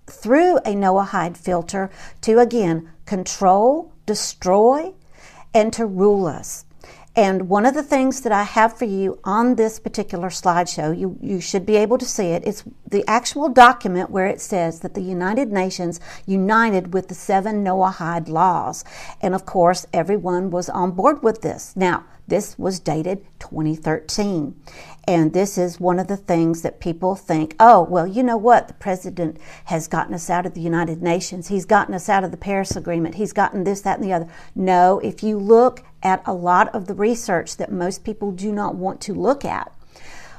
through 0.06 0.58
a 0.58 0.74
Noahide 0.74 1.36
filter 1.36 1.88
to 2.20 2.40
again 2.40 2.90
control, 3.06 3.92
destroy, 4.04 4.92
and 5.54 5.72
to 5.72 5.86
rule 5.86 6.26
us. 6.26 6.64
And 7.14 7.50
one 7.50 7.66
of 7.66 7.74
the 7.74 7.82
things 7.82 8.22
that 8.22 8.32
I 8.32 8.44
have 8.44 8.78
for 8.78 8.86
you 8.86 9.18
on 9.22 9.56
this 9.56 9.78
particular 9.78 10.30
slideshow, 10.30 10.98
you, 10.98 11.18
you 11.20 11.42
should 11.42 11.66
be 11.66 11.76
able 11.76 11.98
to 11.98 12.06
see 12.06 12.28
it. 12.28 12.42
It's 12.46 12.64
the 12.88 13.04
actual 13.06 13.50
document 13.50 14.10
where 14.10 14.26
it 14.26 14.40
says 14.40 14.80
that 14.80 14.94
the 14.94 15.02
United 15.02 15.52
Nations 15.52 16.00
united 16.24 16.94
with 16.94 17.08
the 17.08 17.14
seven 17.14 17.62
Noahide 17.62 18.28
laws. 18.28 18.82
And 19.20 19.34
of 19.34 19.44
course, 19.44 19.86
everyone 19.92 20.50
was 20.50 20.70
on 20.70 20.92
board 20.92 21.22
with 21.22 21.42
this. 21.42 21.76
Now, 21.76 22.04
this 22.32 22.58
was 22.58 22.80
dated 22.80 23.22
2013. 23.40 24.58
And 25.06 25.34
this 25.34 25.58
is 25.58 25.78
one 25.78 25.98
of 25.98 26.08
the 26.08 26.16
things 26.16 26.62
that 26.62 26.80
people 26.80 27.14
think, 27.14 27.54
oh, 27.60 27.82
well, 27.82 28.06
you 28.06 28.22
know 28.22 28.38
what? 28.38 28.68
The 28.68 28.74
president 28.74 29.36
has 29.66 29.86
gotten 29.86 30.14
us 30.14 30.30
out 30.30 30.46
of 30.46 30.54
the 30.54 30.62
United 30.62 31.02
Nations. 31.02 31.48
He's 31.48 31.66
gotten 31.66 31.92
us 31.92 32.08
out 32.08 32.24
of 32.24 32.30
the 32.30 32.38
Paris 32.38 32.74
Agreement. 32.74 33.16
He's 33.16 33.34
gotten 33.34 33.64
this, 33.64 33.82
that, 33.82 33.98
and 33.98 34.08
the 34.08 34.14
other. 34.14 34.28
No, 34.54 34.98
if 35.00 35.22
you 35.22 35.36
look 35.36 35.84
at 36.02 36.22
a 36.24 36.32
lot 36.32 36.74
of 36.74 36.86
the 36.86 36.94
research 36.94 37.58
that 37.58 37.70
most 37.70 38.02
people 38.02 38.32
do 38.32 38.50
not 38.50 38.76
want 38.76 39.02
to 39.02 39.12
look 39.12 39.44
at, 39.44 39.70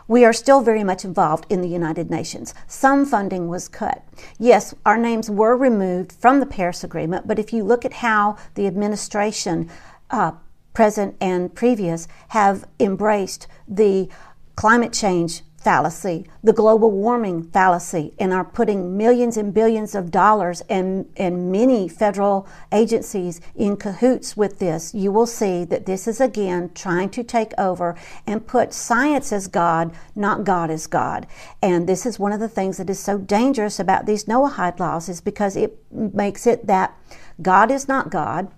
we 0.07 0.25
are 0.25 0.33
still 0.33 0.61
very 0.61 0.83
much 0.83 1.05
involved 1.05 1.45
in 1.47 1.61
the 1.61 1.69
United 1.69 2.09
Nations. 2.09 2.55
Some 2.65 3.05
funding 3.05 3.49
was 3.49 3.67
cut. 3.67 4.03
Yes, 4.39 4.73
our 4.83 4.97
names 4.97 5.29
were 5.29 5.55
removed 5.55 6.13
from 6.13 6.39
the 6.39 6.47
Paris 6.47 6.83
Agreement, 6.83 7.27
but 7.27 7.37
if 7.37 7.53
you 7.53 7.63
look 7.63 7.85
at 7.85 7.93
how 7.93 8.37
the 8.55 8.65
administration, 8.65 9.69
uh, 10.09 10.31
present 10.73 11.15
and 11.21 11.53
previous, 11.53 12.07
have 12.29 12.65
embraced 12.79 13.47
the 13.67 14.09
climate 14.55 14.93
change 14.93 15.41
fallacy, 15.63 16.25
the 16.43 16.51
global 16.51 16.91
warming 16.91 17.41
fallacy, 17.41 18.13
and 18.19 18.33
are 18.33 18.43
putting 18.43 18.97
millions 18.97 19.37
and 19.37 19.53
billions 19.53 19.95
of 19.95 20.11
dollars 20.11 20.61
and, 20.69 21.05
and 21.15 21.51
many 21.51 21.87
federal 21.87 22.45
agencies 22.71 23.39
in 23.55 23.77
cahoots 23.77 24.35
with 24.35 24.59
this, 24.59 24.93
you 24.93 25.11
will 25.11 25.25
see 25.25 25.63
that 25.63 25.85
this 25.85 26.05
is 26.05 26.19
again 26.19 26.69
trying 26.75 27.09
to 27.09 27.23
take 27.23 27.53
over 27.57 27.95
and 28.27 28.45
put 28.45 28.73
science 28.73 29.31
as 29.31 29.47
God, 29.47 29.93
not 30.15 30.43
God 30.43 30.69
as 30.69 30.85
God. 30.85 31.25
And 31.61 31.87
this 31.87 32.05
is 32.05 32.19
one 32.19 32.33
of 32.33 32.41
the 32.41 32.49
things 32.49 32.77
that 32.77 32.89
is 32.89 32.99
so 32.99 33.17
dangerous 33.17 33.79
about 33.79 34.05
these 34.05 34.25
Noahide 34.25 34.79
laws 34.79 35.07
is 35.07 35.21
because 35.21 35.55
it 35.55 35.77
makes 35.91 36.45
it 36.45 36.67
that 36.67 36.93
God 37.41 37.71
is 37.71 37.87
not 37.87 38.11
God 38.11 38.51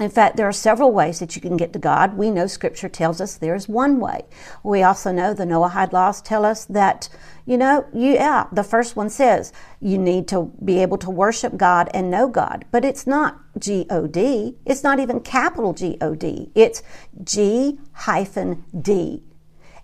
in 0.00 0.10
fact, 0.10 0.36
there 0.36 0.48
are 0.48 0.52
several 0.52 0.90
ways 0.90 1.20
that 1.20 1.36
you 1.36 1.42
can 1.42 1.56
get 1.56 1.72
to 1.72 1.78
God. 1.78 2.16
We 2.16 2.28
know 2.28 2.48
Scripture 2.48 2.88
tells 2.88 3.20
us 3.20 3.36
there's 3.36 3.68
one 3.68 4.00
way. 4.00 4.24
We 4.64 4.82
also 4.82 5.12
know 5.12 5.32
the 5.32 5.44
Noahide 5.44 5.92
laws 5.92 6.20
tell 6.20 6.44
us 6.44 6.64
that, 6.64 7.08
you 7.46 7.56
know, 7.56 7.86
you, 7.94 8.14
yeah, 8.14 8.48
the 8.50 8.64
first 8.64 8.96
one 8.96 9.08
says 9.08 9.52
you 9.80 9.96
need 9.96 10.26
to 10.28 10.50
be 10.64 10.80
able 10.80 10.98
to 10.98 11.10
worship 11.10 11.56
God 11.56 11.90
and 11.94 12.10
know 12.10 12.26
God. 12.26 12.64
But 12.72 12.84
it's 12.84 13.06
not 13.06 13.40
G 13.56 13.86
O 13.88 14.08
D. 14.08 14.56
It's 14.64 14.82
not 14.82 14.98
even 14.98 15.20
capital 15.20 15.72
G 15.72 15.96
O 16.00 16.16
D. 16.16 16.50
It's 16.56 16.82
G 17.22 17.78
hyphen 17.92 18.64
D. 18.76 19.22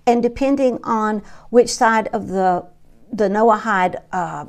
And 0.08 0.24
depending 0.24 0.80
on 0.82 1.22
which 1.50 1.70
side 1.70 2.08
of 2.08 2.28
the 2.28 2.66
the 3.12 3.28
Noahide 3.28 4.02
uh, 4.12 4.46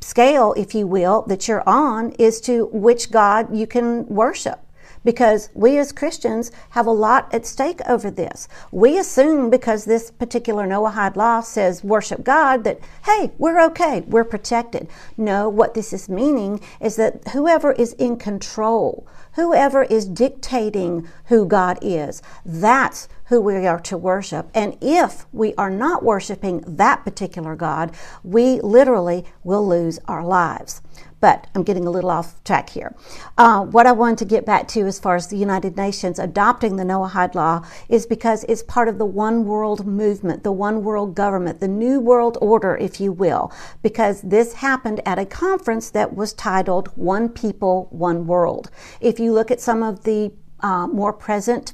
scale, 0.00 0.54
if 0.56 0.74
you 0.74 0.86
will, 0.86 1.22
that 1.28 1.48
you're 1.48 1.68
on 1.68 2.12
is 2.12 2.40
to 2.42 2.66
which 2.72 3.10
God 3.10 3.54
you 3.56 3.66
can 3.66 4.06
worship. 4.06 4.60
because 5.04 5.50
we 5.54 5.78
as 5.78 5.92
Christians 5.92 6.50
have 6.70 6.86
a 6.86 6.90
lot 6.90 7.32
at 7.32 7.46
stake 7.46 7.80
over 7.86 8.10
this. 8.10 8.48
We 8.72 8.98
assume 8.98 9.50
because 9.50 9.84
this 9.84 10.10
particular 10.10 10.66
Noahide 10.66 11.16
law 11.16 11.40
says 11.40 11.84
worship 11.84 12.24
God 12.24 12.64
that, 12.64 12.80
hey, 13.04 13.30
we're 13.38 13.60
okay, 13.66 14.00
we're 14.06 14.24
protected. 14.24 14.88
No, 15.16 15.48
what 15.48 15.74
this 15.74 15.92
is 15.92 16.08
meaning 16.08 16.60
is 16.80 16.96
that 16.96 17.28
whoever 17.28 17.72
is 17.72 17.92
in 17.94 18.16
control, 18.16 19.06
whoever 19.34 19.82
is 19.84 20.06
dictating 20.06 21.06
who 21.26 21.46
God 21.46 21.78
is, 21.82 22.22
that's 22.44 23.08
who 23.26 23.40
we 23.40 23.66
are 23.66 23.80
to 23.80 23.96
worship. 23.96 24.50
And 24.54 24.76
if 24.80 25.26
we 25.32 25.54
are 25.54 25.70
not 25.70 26.02
worshiping 26.02 26.62
that 26.66 27.04
particular 27.04 27.56
God, 27.56 27.92
we 28.22 28.60
literally 28.60 29.24
will 29.42 29.66
lose 29.66 29.98
our 30.06 30.24
lives. 30.24 30.82
But 31.20 31.46
I'm 31.54 31.62
getting 31.62 31.86
a 31.86 31.90
little 31.90 32.10
off 32.10 32.44
track 32.44 32.68
here. 32.68 32.94
Uh, 33.38 33.64
what 33.64 33.86
I 33.86 33.92
wanted 33.92 34.18
to 34.18 34.24
get 34.26 34.44
back 34.44 34.68
to 34.68 34.80
as 34.80 34.98
far 34.98 35.16
as 35.16 35.28
the 35.28 35.38
United 35.38 35.74
Nations 35.74 36.18
adopting 36.18 36.76
the 36.76 36.84
Noahide 36.84 37.34
Law 37.34 37.64
is 37.88 38.04
because 38.04 38.44
it's 38.44 38.62
part 38.62 38.88
of 38.88 38.98
the 38.98 39.06
one 39.06 39.46
world 39.46 39.86
movement, 39.86 40.42
the 40.42 40.52
one 40.52 40.84
world 40.84 41.14
government, 41.14 41.60
the 41.60 41.68
new 41.68 41.98
world 41.98 42.36
order, 42.42 42.76
if 42.76 43.00
you 43.00 43.10
will, 43.10 43.50
because 43.82 44.20
this 44.20 44.52
happened 44.54 45.00
at 45.06 45.18
a 45.18 45.24
conference 45.24 45.88
that 45.90 46.14
was 46.14 46.34
titled 46.34 46.88
One 46.88 47.30
People, 47.30 47.88
One 47.90 48.26
World. 48.26 48.70
If 49.00 49.18
you 49.18 49.32
look 49.32 49.50
at 49.50 49.62
some 49.62 49.82
of 49.82 50.04
the 50.04 50.30
uh, 50.60 50.86
more 50.86 51.12
present 51.14 51.72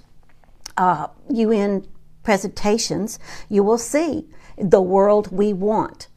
uh, 0.80 1.08
UN 1.28 1.86
presentations, 2.22 3.18
you 3.50 3.62
will 3.62 3.76
see 3.76 4.26
the 4.56 4.80
world 4.80 5.30
we 5.30 5.52
want 5.52 6.08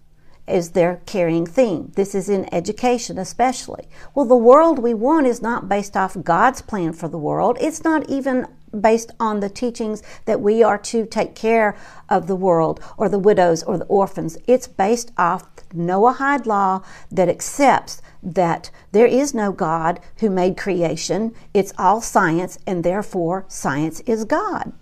is 0.48 0.72
their 0.72 1.02
carrying 1.06 1.46
theme. 1.46 1.92
This 1.96 2.16
is 2.16 2.30
in 2.30 2.54
education, 2.54 3.18
especially. 3.18 3.90
Well, 4.16 4.26
the 4.26 4.38
world 4.38 4.80
we 4.80 4.94
want 4.94 5.28
is 5.28 5.42
not 5.42 5.68
based 5.68 5.98
off 5.98 6.16
God's 6.24 6.62
plan 6.62 6.94
for 6.94 7.10
the 7.10 7.18
world. 7.18 7.58
It's 7.60 7.84
not 7.84 8.10
even 8.10 8.48
based 8.80 9.12
on 9.20 9.42
the 9.42 9.50
teachings 9.50 10.02
that 10.26 10.40
we 10.40 10.64
are 10.64 10.78
to 10.78 11.06
take 11.06 11.36
care 11.36 11.76
of 12.10 12.28
the 12.28 12.36
world 12.36 12.80
or 12.98 13.10
the 13.10 13.20
widows 13.20 13.64
or 13.64 13.78
the 13.78 13.86
orphans. 13.86 14.38
It's 14.48 14.68
based 14.68 15.12
off 15.18 15.44
Noahide 15.74 16.46
law 16.46 16.84
that 17.12 17.28
accepts 17.28 18.02
that 18.24 18.72
there 18.92 19.06
is 19.06 19.34
no 19.34 19.52
God 19.52 20.00
who 20.20 20.30
made 20.30 20.58
creation. 20.58 21.34
It's 21.54 21.74
all 21.78 22.02
science, 22.02 22.58
and 22.66 22.84
therefore 22.84 23.46
science 23.48 24.00
is 24.02 24.26
God. 24.26 24.74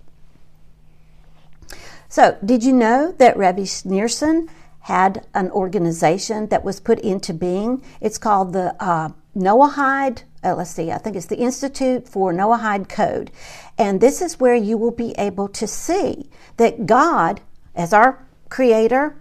So, 2.07 2.37
did 2.43 2.63
you 2.63 2.73
know 2.73 3.13
that 3.13 3.37
Rabbi 3.37 3.61
Schneerson 3.61 4.49
had 4.81 5.25
an 5.33 5.49
organization 5.51 6.47
that 6.47 6.63
was 6.63 6.79
put 6.79 6.99
into 6.99 7.33
being. 7.33 7.83
It's 7.99 8.17
called 8.17 8.53
the 8.53 8.75
uh, 8.83 9.09
Noahide, 9.35 10.23
uh, 10.43 10.55
let's 10.55 10.71
see, 10.71 10.91
I 10.91 10.97
think 10.97 11.15
it's 11.15 11.27
the 11.27 11.37
Institute 11.37 12.07
for 12.07 12.33
Noahide 12.33 12.89
Code. 12.89 13.31
And 13.77 14.01
this 14.01 14.21
is 14.21 14.39
where 14.39 14.55
you 14.55 14.77
will 14.77 14.91
be 14.91 15.13
able 15.17 15.47
to 15.49 15.67
see 15.67 16.29
that 16.57 16.85
God, 16.85 17.41
as 17.75 17.93
our 17.93 18.25
creator 18.49 19.15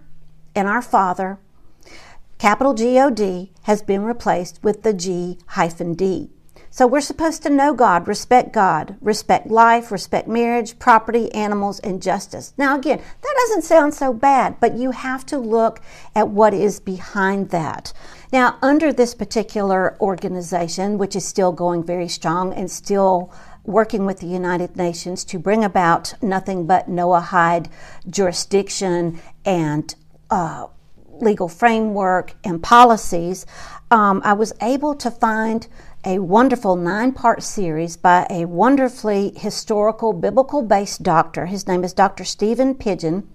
and 0.55 0.67
our 0.67 0.81
father, 0.81 1.37
capital 2.41 2.73
G 2.73 2.99
O 2.99 3.11
D, 3.11 3.51
has 3.65 3.83
been 3.83 4.01
replaced 4.01 4.63
with 4.63 4.81
the 4.81 4.93
G 4.93 5.37
hyphen 5.49 5.93
D. 5.93 6.31
So 6.71 6.87
we're 6.87 6.99
supposed 6.99 7.43
to 7.43 7.51
know 7.51 7.71
God, 7.75 8.07
respect 8.07 8.51
God, 8.51 8.95
respect 8.99 9.45
life, 9.45 9.91
respect 9.91 10.27
marriage, 10.27 10.79
property, 10.79 11.31
animals, 11.33 11.79
and 11.81 12.01
justice. 12.01 12.55
Now, 12.57 12.75
again, 12.75 12.97
that 12.97 13.35
doesn't 13.41 13.61
sound 13.61 13.93
so 13.93 14.11
bad, 14.11 14.59
but 14.59 14.75
you 14.75 14.89
have 14.89 15.23
to 15.27 15.37
look 15.37 15.81
at 16.15 16.29
what 16.29 16.55
is 16.55 16.79
behind 16.79 17.51
that. 17.51 17.93
Now, 18.33 18.57
under 18.63 18.91
this 18.91 19.13
particular 19.13 19.95
organization, 20.01 20.97
which 20.97 21.15
is 21.15 21.23
still 21.23 21.51
going 21.51 21.83
very 21.83 22.07
strong 22.07 22.53
and 22.55 22.71
still 22.71 23.31
working 23.65 24.07
with 24.07 24.19
the 24.19 24.25
United 24.25 24.75
Nations 24.75 25.23
to 25.25 25.37
bring 25.37 25.63
about 25.63 26.15
nothing 26.23 26.65
but 26.65 26.89
Noahide 26.89 27.69
jurisdiction 28.09 29.21
and 29.45 29.93
uh, 30.31 30.65
legal 31.21 31.47
framework 31.47 32.33
and 32.43 32.61
policies, 32.61 33.45
um, 33.89 34.21
I 34.23 34.33
was 34.33 34.53
able 34.61 34.95
to 34.95 35.11
find 35.11 35.67
a 36.03 36.19
wonderful 36.19 36.75
nine 36.75 37.11
part 37.11 37.43
series 37.43 37.97
by 37.97 38.25
a 38.29 38.45
wonderfully 38.45 39.33
historical, 39.35 40.13
biblical 40.13 40.61
based 40.61 41.03
doctor. 41.03 41.45
His 41.45 41.67
name 41.67 41.83
is 41.83 41.93
Dr. 41.93 42.23
Stephen 42.23 42.73
Pidgeon. 42.73 43.27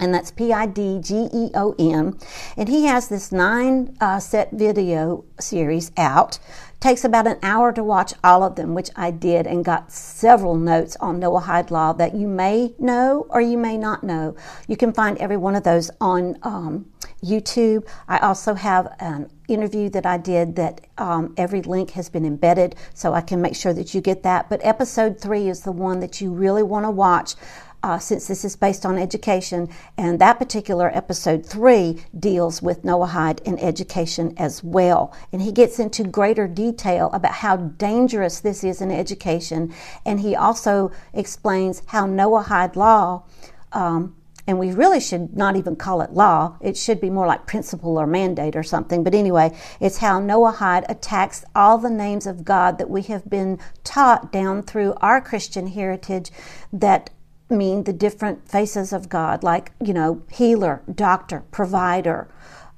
And 0.00 0.12
that's 0.12 0.32
P 0.32 0.52
I 0.52 0.66
D 0.66 0.98
G 1.00 1.28
E 1.32 1.50
O 1.54 1.74
N. 1.78 2.18
And 2.56 2.68
he 2.68 2.86
has 2.86 3.08
this 3.08 3.30
nine 3.30 3.96
uh, 4.00 4.18
set 4.18 4.50
video 4.50 5.24
series 5.38 5.92
out. 5.96 6.40
Takes 6.80 7.04
about 7.04 7.28
an 7.28 7.38
hour 7.42 7.72
to 7.72 7.82
watch 7.84 8.12
all 8.22 8.42
of 8.42 8.56
them, 8.56 8.74
which 8.74 8.90
I 8.96 9.12
did, 9.12 9.46
and 9.46 9.64
got 9.64 9.92
several 9.92 10.56
notes 10.56 10.96
on 11.00 11.20
Noahide 11.20 11.70
Law 11.70 11.92
that 11.94 12.14
you 12.14 12.26
may 12.26 12.74
know 12.78 13.26
or 13.30 13.40
you 13.40 13.56
may 13.56 13.78
not 13.78 14.02
know. 14.02 14.36
You 14.66 14.76
can 14.76 14.92
find 14.92 15.16
every 15.18 15.36
one 15.36 15.54
of 15.54 15.62
those 15.62 15.92
on 16.00 16.38
um, 16.42 16.86
YouTube. 17.24 17.88
I 18.06 18.18
also 18.18 18.54
have 18.54 18.94
an 19.00 19.30
interview 19.48 19.88
that 19.90 20.06
I 20.06 20.18
did 20.18 20.56
that 20.56 20.80
um, 20.98 21.34
every 21.36 21.62
link 21.62 21.90
has 21.90 22.08
been 22.08 22.24
embedded, 22.24 22.76
so 22.94 23.14
I 23.14 23.20
can 23.20 23.40
make 23.40 23.56
sure 23.56 23.72
that 23.72 23.94
you 23.94 24.00
get 24.00 24.22
that. 24.22 24.48
But 24.48 24.60
episode 24.62 25.20
three 25.20 25.48
is 25.48 25.62
the 25.62 25.72
one 25.72 26.00
that 26.00 26.20
you 26.20 26.32
really 26.32 26.62
want 26.62 26.84
to 26.86 26.90
watch. 26.90 27.34
Uh, 27.82 27.98
since 27.98 28.26
this 28.28 28.46
is 28.46 28.56
based 28.56 28.86
on 28.86 28.96
education, 28.96 29.68
and 29.98 30.18
that 30.18 30.38
particular 30.38 30.90
episode 30.96 31.44
three 31.44 32.02
deals 32.18 32.62
with 32.62 32.82
Noahide 32.82 33.42
in 33.42 33.58
education 33.58 34.32
as 34.38 34.64
well. 34.64 35.14
And 35.32 35.42
he 35.42 35.52
gets 35.52 35.78
into 35.78 36.02
greater 36.02 36.48
detail 36.48 37.10
about 37.12 37.34
how 37.34 37.58
dangerous 37.58 38.40
this 38.40 38.64
is 38.64 38.80
in 38.80 38.90
education, 38.90 39.74
and 40.06 40.20
he 40.20 40.34
also 40.34 40.92
explains 41.12 41.82
how 41.88 42.06
Noahide 42.06 42.74
law 42.74 43.24
um, 43.72 44.16
and 44.46 44.58
we 44.58 44.72
really 44.72 45.00
should 45.00 45.36
not 45.36 45.56
even 45.56 45.76
call 45.76 46.02
it 46.02 46.12
law. 46.12 46.56
It 46.60 46.76
should 46.76 47.00
be 47.00 47.10
more 47.10 47.26
like 47.26 47.46
principle 47.46 47.98
or 47.98 48.06
mandate 48.06 48.56
or 48.56 48.62
something. 48.62 49.02
But 49.02 49.14
anyway, 49.14 49.56
it's 49.80 49.98
how 49.98 50.20
Noahide 50.20 50.84
attacks 50.88 51.44
all 51.54 51.78
the 51.78 51.90
names 51.90 52.26
of 52.26 52.44
God 52.44 52.78
that 52.78 52.90
we 52.90 53.02
have 53.02 53.28
been 53.28 53.58
taught 53.84 54.30
down 54.30 54.62
through 54.62 54.94
our 55.00 55.20
Christian 55.20 55.68
heritage 55.68 56.30
that 56.72 57.10
mean 57.48 57.84
the 57.84 57.92
different 57.92 58.48
faces 58.48 58.92
of 58.92 59.08
God, 59.08 59.42
like, 59.42 59.72
you 59.82 59.94
know, 59.94 60.22
healer, 60.30 60.82
doctor, 60.92 61.44
provider, 61.50 62.28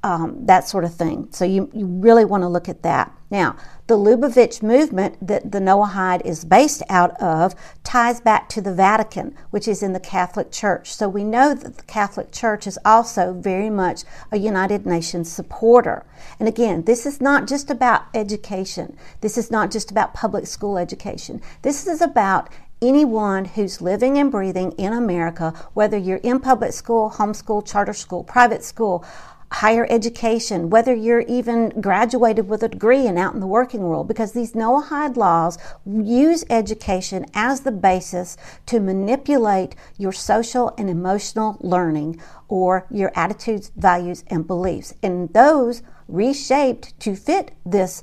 um, 0.06 0.46
that 0.46 0.68
sort 0.68 0.84
of 0.84 0.94
thing. 0.94 1.26
So 1.32 1.44
you, 1.44 1.68
you 1.74 1.84
really 1.84 2.24
want 2.24 2.44
to 2.44 2.48
look 2.48 2.68
at 2.68 2.84
that. 2.84 3.12
Now, 3.28 3.56
the 3.88 3.98
Lubavitch 3.98 4.62
movement 4.62 5.16
that 5.26 5.50
the 5.50 5.58
Noahide 5.58 6.24
is 6.24 6.44
based 6.44 6.84
out 6.88 7.20
of 7.20 7.56
ties 7.82 8.20
back 8.20 8.48
to 8.50 8.60
the 8.60 8.72
Vatican, 8.72 9.34
which 9.50 9.66
is 9.66 9.82
in 9.82 9.94
the 9.94 9.98
Catholic 9.98 10.52
Church. 10.52 10.94
So 10.94 11.08
we 11.08 11.24
know 11.24 11.54
that 11.54 11.76
the 11.76 11.82
Catholic 11.82 12.30
Church 12.30 12.68
is 12.68 12.78
also 12.84 13.32
very 13.32 13.68
much 13.68 14.04
a 14.30 14.38
United 14.38 14.86
Nations 14.86 15.28
supporter. 15.28 16.06
And 16.38 16.46
again, 16.46 16.84
this 16.84 17.04
is 17.04 17.20
not 17.20 17.48
just 17.48 17.68
about 17.68 18.04
education. 18.14 18.96
This 19.22 19.36
is 19.36 19.50
not 19.50 19.72
just 19.72 19.90
about 19.90 20.14
public 20.14 20.46
school 20.46 20.78
education. 20.78 21.42
This 21.62 21.84
is 21.84 22.00
about 22.00 22.48
anyone 22.80 23.44
who's 23.44 23.80
living 23.80 24.18
and 24.18 24.30
breathing 24.30 24.70
in 24.72 24.92
America, 24.92 25.52
whether 25.74 25.96
you're 25.96 26.18
in 26.18 26.38
public 26.38 26.72
school, 26.72 27.10
homeschool, 27.10 27.66
charter 27.66 27.94
school, 27.94 28.22
private 28.22 28.62
school, 28.62 29.04
higher 29.52 29.86
education, 29.88 30.70
whether 30.70 30.94
you're 30.94 31.20
even 31.20 31.70
graduated 31.80 32.48
with 32.48 32.62
a 32.62 32.68
degree 32.68 33.06
and 33.06 33.18
out 33.18 33.34
in 33.34 33.40
the 33.40 33.46
working 33.46 33.82
world, 33.82 34.08
because 34.08 34.32
these 34.32 34.52
Noahide 34.52 35.16
laws 35.16 35.58
use 35.86 36.44
education 36.50 37.26
as 37.34 37.60
the 37.60 37.72
basis 37.72 38.36
to 38.66 38.80
manipulate 38.80 39.74
your 39.98 40.12
social 40.12 40.74
and 40.76 40.90
emotional 40.90 41.58
learning 41.60 42.20
or 42.48 42.86
your 42.90 43.12
attitudes, 43.14 43.70
values, 43.76 44.24
and 44.28 44.46
beliefs. 44.46 44.94
And 45.02 45.32
those 45.32 45.82
reshaped 46.08 46.98
to 47.00 47.16
fit 47.16 47.52
this 47.64 48.02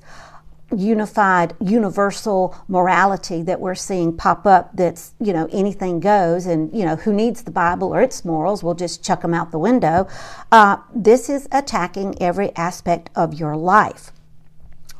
unified, 0.77 1.55
universal 1.59 2.55
morality 2.67 3.41
that 3.43 3.59
we're 3.59 3.75
seeing 3.75 4.15
pop 4.15 4.45
up 4.45 4.71
that's, 4.75 5.13
you 5.19 5.33
know, 5.33 5.47
anything 5.51 5.99
goes 5.99 6.45
and, 6.45 6.73
you 6.75 6.85
know, 6.85 6.95
who 6.95 7.13
needs 7.13 7.43
the 7.43 7.51
Bible 7.51 7.93
or 7.93 8.01
its 8.01 8.23
morals? 8.25 8.63
We'll 8.63 8.73
just 8.73 9.03
chuck 9.03 9.21
them 9.21 9.33
out 9.33 9.51
the 9.51 9.59
window. 9.59 10.07
Uh, 10.51 10.77
this 10.93 11.29
is 11.29 11.47
attacking 11.51 12.21
every 12.21 12.55
aspect 12.55 13.09
of 13.15 13.33
your 13.33 13.55
life. 13.55 14.11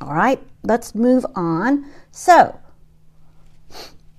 All 0.01 0.13
right, 0.13 0.41
let's 0.63 0.93
move 0.93 1.25
on. 1.35 1.85
So, 2.11 2.59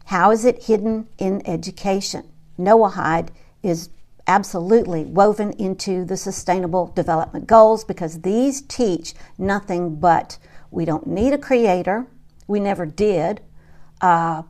how 0.07 0.31
is 0.31 0.45
it 0.45 0.65
hidden 0.65 1.09
in 1.19 1.47
education? 1.47 2.29
Noahide 2.59 3.29
is 3.63 3.91
absolutely 4.27 5.05
woven 5.05 5.53
into 5.53 6.05
the 6.05 6.17
Sustainable 6.17 6.87
Development 6.87 7.47
Goals 7.47 7.85
because 7.85 8.23
these 8.23 8.63
teach 8.63 9.15
nothing 9.39 9.97
but 9.97 10.39
we 10.75 10.85
don't 10.85 11.07
need 11.07 11.33
a 11.33 11.39
creator. 11.39 12.07
We 12.49 12.59
never 12.59 12.85
did. 12.85 13.41
Uh, 14.01 14.43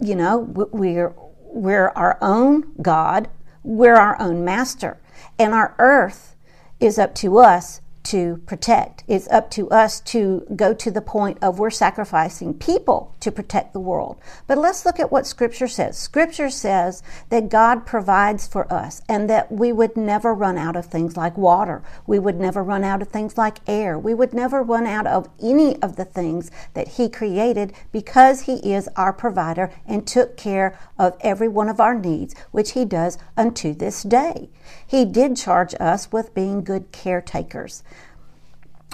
you 0.00 0.16
know, 0.16 0.38
we're, 0.38 1.14
we're 1.38 1.90
our 1.90 2.18
own 2.20 2.72
God. 2.82 3.28
We're 3.62 3.94
our 3.94 4.20
own 4.20 4.44
master. 4.44 4.98
And 5.38 5.54
our 5.54 5.76
earth 5.78 6.34
is 6.80 6.98
up 6.98 7.14
to 7.16 7.38
us 7.38 7.80
to 8.04 8.36
protect. 8.46 9.02
It's 9.08 9.28
up 9.28 9.50
to 9.52 9.68
us 9.70 10.00
to 10.00 10.46
go 10.54 10.74
to 10.74 10.90
the 10.90 11.00
point 11.00 11.38
of 11.42 11.58
we're 11.58 11.70
sacrificing 11.70 12.54
people 12.54 13.14
to 13.20 13.32
protect 13.32 13.72
the 13.72 13.80
world. 13.80 14.20
But 14.46 14.58
let's 14.58 14.84
look 14.84 15.00
at 15.00 15.10
what 15.10 15.26
Scripture 15.26 15.68
says. 15.68 15.98
Scripture 15.98 16.50
says 16.50 17.02
that 17.30 17.48
God 17.48 17.86
provides 17.86 18.46
for 18.46 18.70
us 18.72 19.02
and 19.08 19.28
that 19.30 19.50
we 19.50 19.72
would 19.72 19.96
never 19.96 20.34
run 20.34 20.58
out 20.58 20.76
of 20.76 20.86
things 20.86 21.16
like 21.16 21.36
water. 21.36 21.82
We 22.06 22.18
would 22.18 22.38
never 22.38 22.62
run 22.62 22.84
out 22.84 23.02
of 23.02 23.08
things 23.08 23.38
like 23.38 23.58
air. 23.66 23.98
We 23.98 24.14
would 24.14 24.34
never 24.34 24.62
run 24.62 24.86
out 24.86 25.06
of 25.06 25.28
any 25.42 25.80
of 25.82 25.96
the 25.96 26.04
things 26.04 26.50
that 26.74 26.88
He 26.88 27.08
created 27.08 27.72
because 27.90 28.42
He 28.42 28.74
is 28.74 28.88
our 28.96 29.12
provider 29.12 29.72
and 29.86 30.06
took 30.06 30.36
care 30.36 30.78
of 30.98 31.16
every 31.20 31.48
one 31.48 31.68
of 31.68 31.80
our 31.80 31.94
needs, 31.94 32.34
which 32.50 32.72
He 32.72 32.84
does 32.84 33.18
unto 33.36 33.72
this 33.72 34.02
day. 34.02 34.50
He 34.86 35.04
did 35.04 35.36
charge 35.36 35.74
us 35.80 36.12
with 36.12 36.34
being 36.34 36.64
good 36.64 36.92
caretakers. 36.92 37.82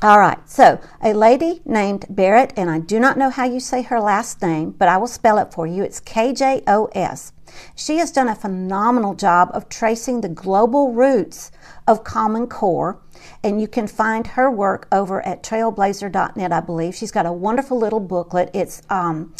All 0.03 0.19
right, 0.19 0.39
so 0.49 0.81
a 1.03 1.13
lady 1.13 1.61
named 1.67 2.07
Berit, 2.11 2.53
and 2.57 2.71
I 2.71 2.79
do 2.79 2.99
not 2.99 3.19
know 3.19 3.29
how 3.29 3.45
you 3.45 3.61
say 3.61 3.83
her 3.83 4.01
last 4.01 4.41
name, 4.41 4.71
but 4.71 4.89
I 4.89 4.97
will 4.97 5.07
spell 5.07 5.37
it 5.37 5.53
for 5.53 5.67
you. 5.67 5.83
It's 5.83 6.01
K 6.01 6.33
J 6.33 6.63
O 6.67 6.87
S. 6.95 7.35
She 7.75 7.99
has 7.99 8.11
done 8.11 8.29
a 8.29 8.35
phenomenal 8.35 9.15
job 9.15 9.51
of 9.53 9.69
tracing 9.69 10.23
the 10.23 10.29
global 10.31 10.93
roots 10.93 11.53
of 11.87 12.03
Common 12.03 12.47
Core, 12.47 12.99
and 13.45 13.61
you 13.61 13.69
can 13.69 13.87
find 13.87 14.27
her 14.29 14.51
work 14.51 14.89
over 14.91 15.21
at 15.27 15.43
trailblazer.net, 15.43 16.51
I 16.51 16.61
believe. 16.61 16.95
She's 16.95 17.13
got 17.13 17.27
a 17.27 17.33
wonderful 17.33 17.79
little 17.79 18.01
booklet. 18.01 18.51
It's 18.55 18.81
um, 18.89 19.35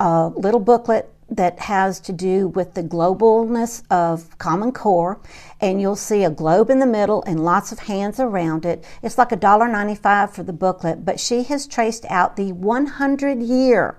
a 0.00 0.32
little 0.34 0.58
booklet 0.58 1.12
that 1.30 1.60
has 1.60 2.00
to 2.00 2.12
do 2.12 2.48
with 2.48 2.74
the 2.74 2.82
globalness 2.82 3.84
of 3.90 4.36
Common 4.38 4.72
Core, 4.72 5.20
and 5.60 5.80
you'll 5.80 5.96
see 5.96 6.24
a 6.24 6.30
globe 6.30 6.70
in 6.70 6.78
the 6.78 6.86
middle 6.86 7.22
and 7.26 7.44
lots 7.44 7.72
of 7.72 7.80
hands 7.80 8.18
around 8.18 8.64
it. 8.64 8.84
It's 9.02 9.18
like 9.18 9.30
$1.95 9.30 10.30
for 10.30 10.42
the 10.42 10.52
booklet, 10.52 11.04
but 11.04 11.20
she 11.20 11.42
has 11.44 11.66
traced 11.66 12.06
out 12.08 12.36
the 12.36 12.52
100 12.52 13.42
year 13.42 13.98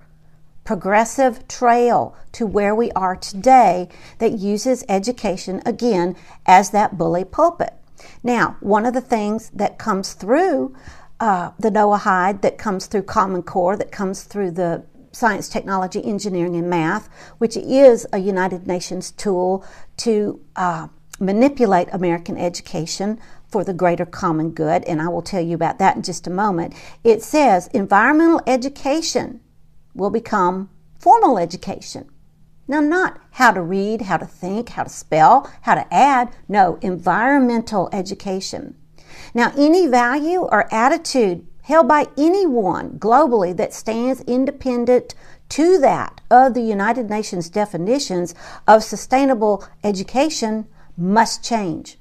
progressive 0.63 1.47
trail 1.47 2.15
to 2.31 2.45
where 2.45 2.73
we 2.75 2.91
are 2.91 3.15
today 3.15 3.89
that 4.19 4.33
uses 4.33 4.83
education 4.87 5.61
again 5.65 6.15
as 6.45 6.69
that 6.69 6.97
bully 6.97 7.25
pulpit. 7.25 7.73
Now, 8.23 8.57
one 8.59 8.85
of 8.85 8.93
the 8.93 9.01
things 9.01 9.49
that 9.51 9.77
comes 9.77 10.13
through 10.13 10.75
uh, 11.19 11.51
the 11.59 11.69
Noahide, 11.69 12.41
that 12.41 12.57
comes 12.57 12.87
through 12.87 13.03
Common 13.03 13.43
Core, 13.43 13.77
that 13.77 13.91
comes 13.91 14.23
through 14.23 14.51
the 14.51 14.83
science, 15.11 15.49
technology, 15.49 16.03
engineering, 16.03 16.55
and 16.55 16.69
math, 16.69 17.09
which 17.37 17.55
is 17.55 18.07
a 18.11 18.17
United 18.17 18.65
Nations 18.65 19.11
tool 19.11 19.63
to 19.97 20.41
uh, 20.55 20.87
manipulate 21.21 21.87
American 21.91 22.37
education 22.37 23.19
for 23.47 23.63
the 23.63 23.73
greater 23.73 24.05
common 24.05 24.51
good, 24.51 24.83
and 24.85 25.01
I 25.01 25.07
will 25.07 25.21
tell 25.21 25.41
you 25.41 25.55
about 25.55 25.77
that 25.79 25.95
in 25.95 26.03
just 26.03 26.27
a 26.27 26.31
moment. 26.31 26.73
It 27.03 27.21
says 27.21 27.67
environmental 27.67 28.41
education 28.47 29.41
will 29.93 30.09
become 30.09 30.69
formal 30.99 31.37
education. 31.37 32.09
Now, 32.67 32.79
not 32.79 33.19
how 33.31 33.51
to 33.51 33.61
read, 33.61 34.03
how 34.03 34.17
to 34.17 34.25
think, 34.25 34.69
how 34.69 34.83
to 34.83 34.89
spell, 34.89 35.51
how 35.61 35.75
to 35.75 35.93
add. 35.93 36.33
No, 36.47 36.77
environmental 36.81 37.89
education. 37.91 38.75
Now, 39.33 39.51
any 39.57 39.87
value 39.87 40.41
or 40.41 40.73
attitude 40.73 41.45
held 41.63 41.87
by 41.87 42.07
anyone 42.17 42.97
globally 42.97 43.55
that 43.57 43.73
stands 43.73 44.21
independent 44.21 45.13
to 45.49 45.77
that 45.79 46.21
of 46.29 46.53
the 46.53 46.61
United 46.61 47.09
Nations 47.09 47.49
definitions 47.49 48.33
of 48.67 48.83
sustainable 48.83 49.65
education 49.83 50.67
must 50.97 51.43
change. 51.43 51.97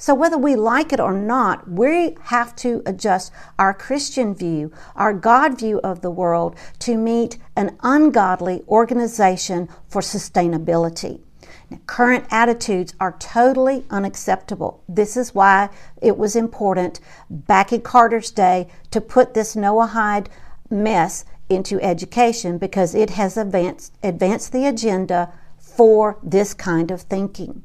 So, 0.00 0.14
whether 0.14 0.38
we 0.38 0.54
like 0.54 0.92
it 0.92 1.00
or 1.00 1.12
not, 1.12 1.68
we 1.68 2.14
have 2.26 2.54
to 2.56 2.82
adjust 2.86 3.32
our 3.58 3.74
Christian 3.74 4.32
view, 4.32 4.70
our 4.94 5.12
God 5.12 5.58
view 5.58 5.80
of 5.82 6.02
the 6.02 6.10
world 6.10 6.54
to 6.80 6.96
meet 6.96 7.36
an 7.56 7.76
ungodly 7.82 8.62
organization 8.68 9.68
for 9.88 10.00
sustainability. 10.00 11.20
Now, 11.68 11.80
current 11.86 12.26
attitudes 12.30 12.94
are 13.00 13.16
totally 13.18 13.86
unacceptable. 13.90 14.84
This 14.88 15.16
is 15.16 15.34
why 15.34 15.68
it 16.00 16.16
was 16.16 16.36
important 16.36 17.00
back 17.28 17.72
in 17.72 17.80
Carter's 17.80 18.30
day 18.30 18.68
to 18.92 19.00
put 19.00 19.34
this 19.34 19.56
Noahide 19.56 20.28
mess 20.70 21.24
into 21.48 21.80
education 21.80 22.56
because 22.58 22.94
it 22.94 23.10
has 23.10 23.36
advanced, 23.36 23.94
advanced 24.04 24.52
the 24.52 24.66
agenda 24.66 25.32
for 25.58 26.18
this 26.22 26.54
kind 26.54 26.92
of 26.92 27.02
thinking. 27.02 27.62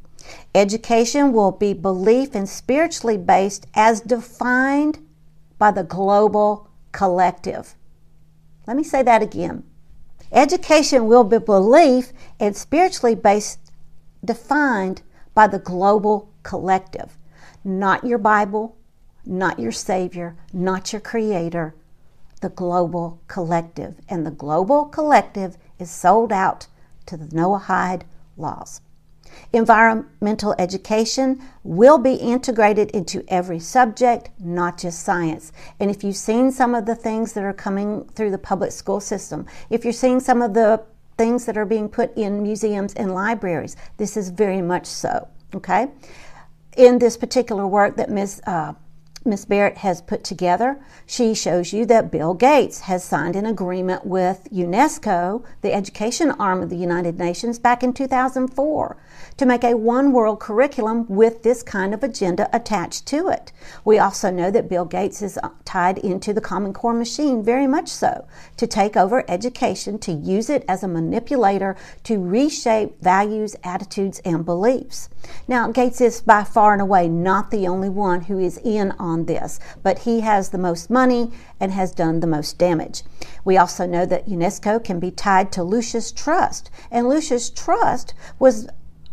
Education 0.55 1.33
will 1.33 1.51
be 1.51 1.73
belief 1.73 2.35
and 2.35 2.47
spiritually 2.47 3.17
based 3.17 3.67
as 3.73 4.01
defined 4.01 4.99
by 5.57 5.71
the 5.71 5.83
global 5.83 6.69
collective. 6.91 7.75
Let 8.67 8.77
me 8.77 8.83
say 8.83 9.03
that 9.03 9.21
again. 9.21 9.63
Education 10.31 11.07
will 11.07 11.23
be 11.23 11.37
belief 11.37 12.13
and 12.39 12.55
spiritually 12.55 13.15
based 13.15 13.59
defined 14.23 15.01
by 15.33 15.47
the 15.47 15.59
global 15.59 16.29
collective, 16.43 17.17
not 17.63 18.03
your 18.03 18.17
Bible, 18.17 18.75
not 19.25 19.59
your 19.59 19.71
Savior, 19.71 20.35
not 20.51 20.91
your 20.91 21.01
Creator, 21.01 21.75
the 22.41 22.49
global 22.49 23.21
collective. 23.27 23.95
And 24.09 24.25
the 24.25 24.31
global 24.31 24.85
collective 24.85 25.57
is 25.79 25.89
sold 25.89 26.31
out 26.31 26.67
to 27.05 27.17
the 27.17 27.25
Noahide 27.25 28.03
laws. 28.37 28.81
Environmental 29.51 30.55
education 30.57 31.41
will 31.63 31.97
be 31.97 32.13
integrated 32.15 32.89
into 32.91 33.23
every 33.27 33.59
subject, 33.59 34.29
not 34.39 34.77
just 34.77 35.03
science. 35.03 35.51
And 35.79 35.89
if 35.91 36.03
you've 36.03 36.15
seen 36.15 36.51
some 36.51 36.75
of 36.75 36.85
the 36.85 36.95
things 36.95 37.33
that 37.33 37.43
are 37.43 37.53
coming 37.53 38.05
through 38.15 38.31
the 38.31 38.37
public 38.37 38.71
school 38.71 38.99
system, 38.99 39.45
if 39.69 39.83
you're 39.83 39.93
seeing 39.93 40.19
some 40.19 40.41
of 40.41 40.53
the 40.53 40.83
things 41.17 41.45
that 41.45 41.57
are 41.57 41.65
being 41.65 41.89
put 41.89 42.15
in 42.17 42.41
museums 42.41 42.93
and 42.95 43.13
libraries, 43.13 43.75
this 43.97 44.17
is 44.17 44.29
very 44.29 44.61
much 44.61 44.85
so. 44.85 45.27
Okay? 45.53 45.87
In 46.75 46.99
this 46.99 47.17
particular 47.17 47.67
work 47.67 47.97
that 47.97 48.09
Ms. 48.09 48.41
Uh, 48.45 48.73
Ms. 49.25 49.45
Berit 49.45 49.77
has 49.77 50.01
put 50.01 50.23
together, 50.25 50.83
she 51.05 51.33
shows 51.33 51.71
you 51.71 51.85
that 51.85 52.11
Bill 52.11 52.33
Gates 52.33 52.81
has 52.81 53.05
signed 53.05 53.37
an 53.37 53.45
agreement 53.45 54.05
with 54.05 54.49
UNESCO, 54.51 55.45
the 55.61 55.73
education 55.73 56.31
arm 56.31 56.61
of 56.61 56.69
the 56.69 56.75
United 56.75 57.17
Nations, 57.17 57.57
back 57.57 57.83
in 57.83 57.93
2004 57.93 58.97
to 59.37 59.45
make 59.45 59.63
a 59.63 59.75
one 59.75 60.11
world 60.11 60.39
curriculum 60.39 61.05
with 61.07 61.43
this 61.43 61.63
kind 61.63 61.93
of 61.93 62.03
agenda 62.03 62.49
attached 62.55 63.05
to 63.07 63.29
it. 63.29 63.51
We 63.83 63.99
also 63.99 64.29
know 64.29 64.51
that 64.51 64.69
Bill 64.69 64.85
Gates 64.85 65.21
is 65.21 65.37
uh, 65.37 65.49
tied 65.65 65.97
into 65.97 66.33
the 66.33 66.41
Common 66.41 66.73
Core 66.73 66.93
machine, 66.93 67.43
very 67.43 67.67
much 67.67 67.89
so, 67.89 68.27
to 68.57 68.67
take 68.67 68.95
over 68.95 69.23
education, 69.27 69.99
to 69.99 70.11
use 70.11 70.49
it 70.49 70.63
as 70.67 70.83
a 70.83 70.87
manipulator 70.87 71.75
to 72.03 72.19
reshape 72.19 73.01
values, 73.01 73.55
attitudes, 73.63 74.21
and 74.23 74.45
beliefs. 74.45 75.09
Now, 75.47 75.71
Gates 75.71 76.01
is 76.01 76.21
by 76.21 76.43
far 76.43 76.73
and 76.73 76.81
away 76.81 77.07
not 77.07 77.49
the 77.49 77.67
only 77.67 77.89
one 77.89 78.21
who 78.21 78.39
is 78.39 78.57
in 78.57 78.91
on 78.99 79.25
this, 79.25 79.59
but 79.81 79.99
he 79.99 80.19
has 80.19 80.49
the 80.49 80.57
most 80.57 80.89
money 80.89 81.31
and 81.59 81.71
has 81.71 81.93
done 81.93 82.19
the 82.19 82.27
most 82.27 82.57
damage. 82.57 83.03
We 83.45 83.57
also 83.57 83.85
know 83.85 84.05
that 84.05 84.27
UNESCO 84.27 84.83
can 84.83 84.99
be 84.99 85.11
tied 85.11 85.51
to 85.53 85.63
Lucis 85.63 86.11
Trust, 86.11 86.69
and 86.91 87.07
Lucis 87.07 87.49
Trust 87.49 88.13
was 88.39 88.67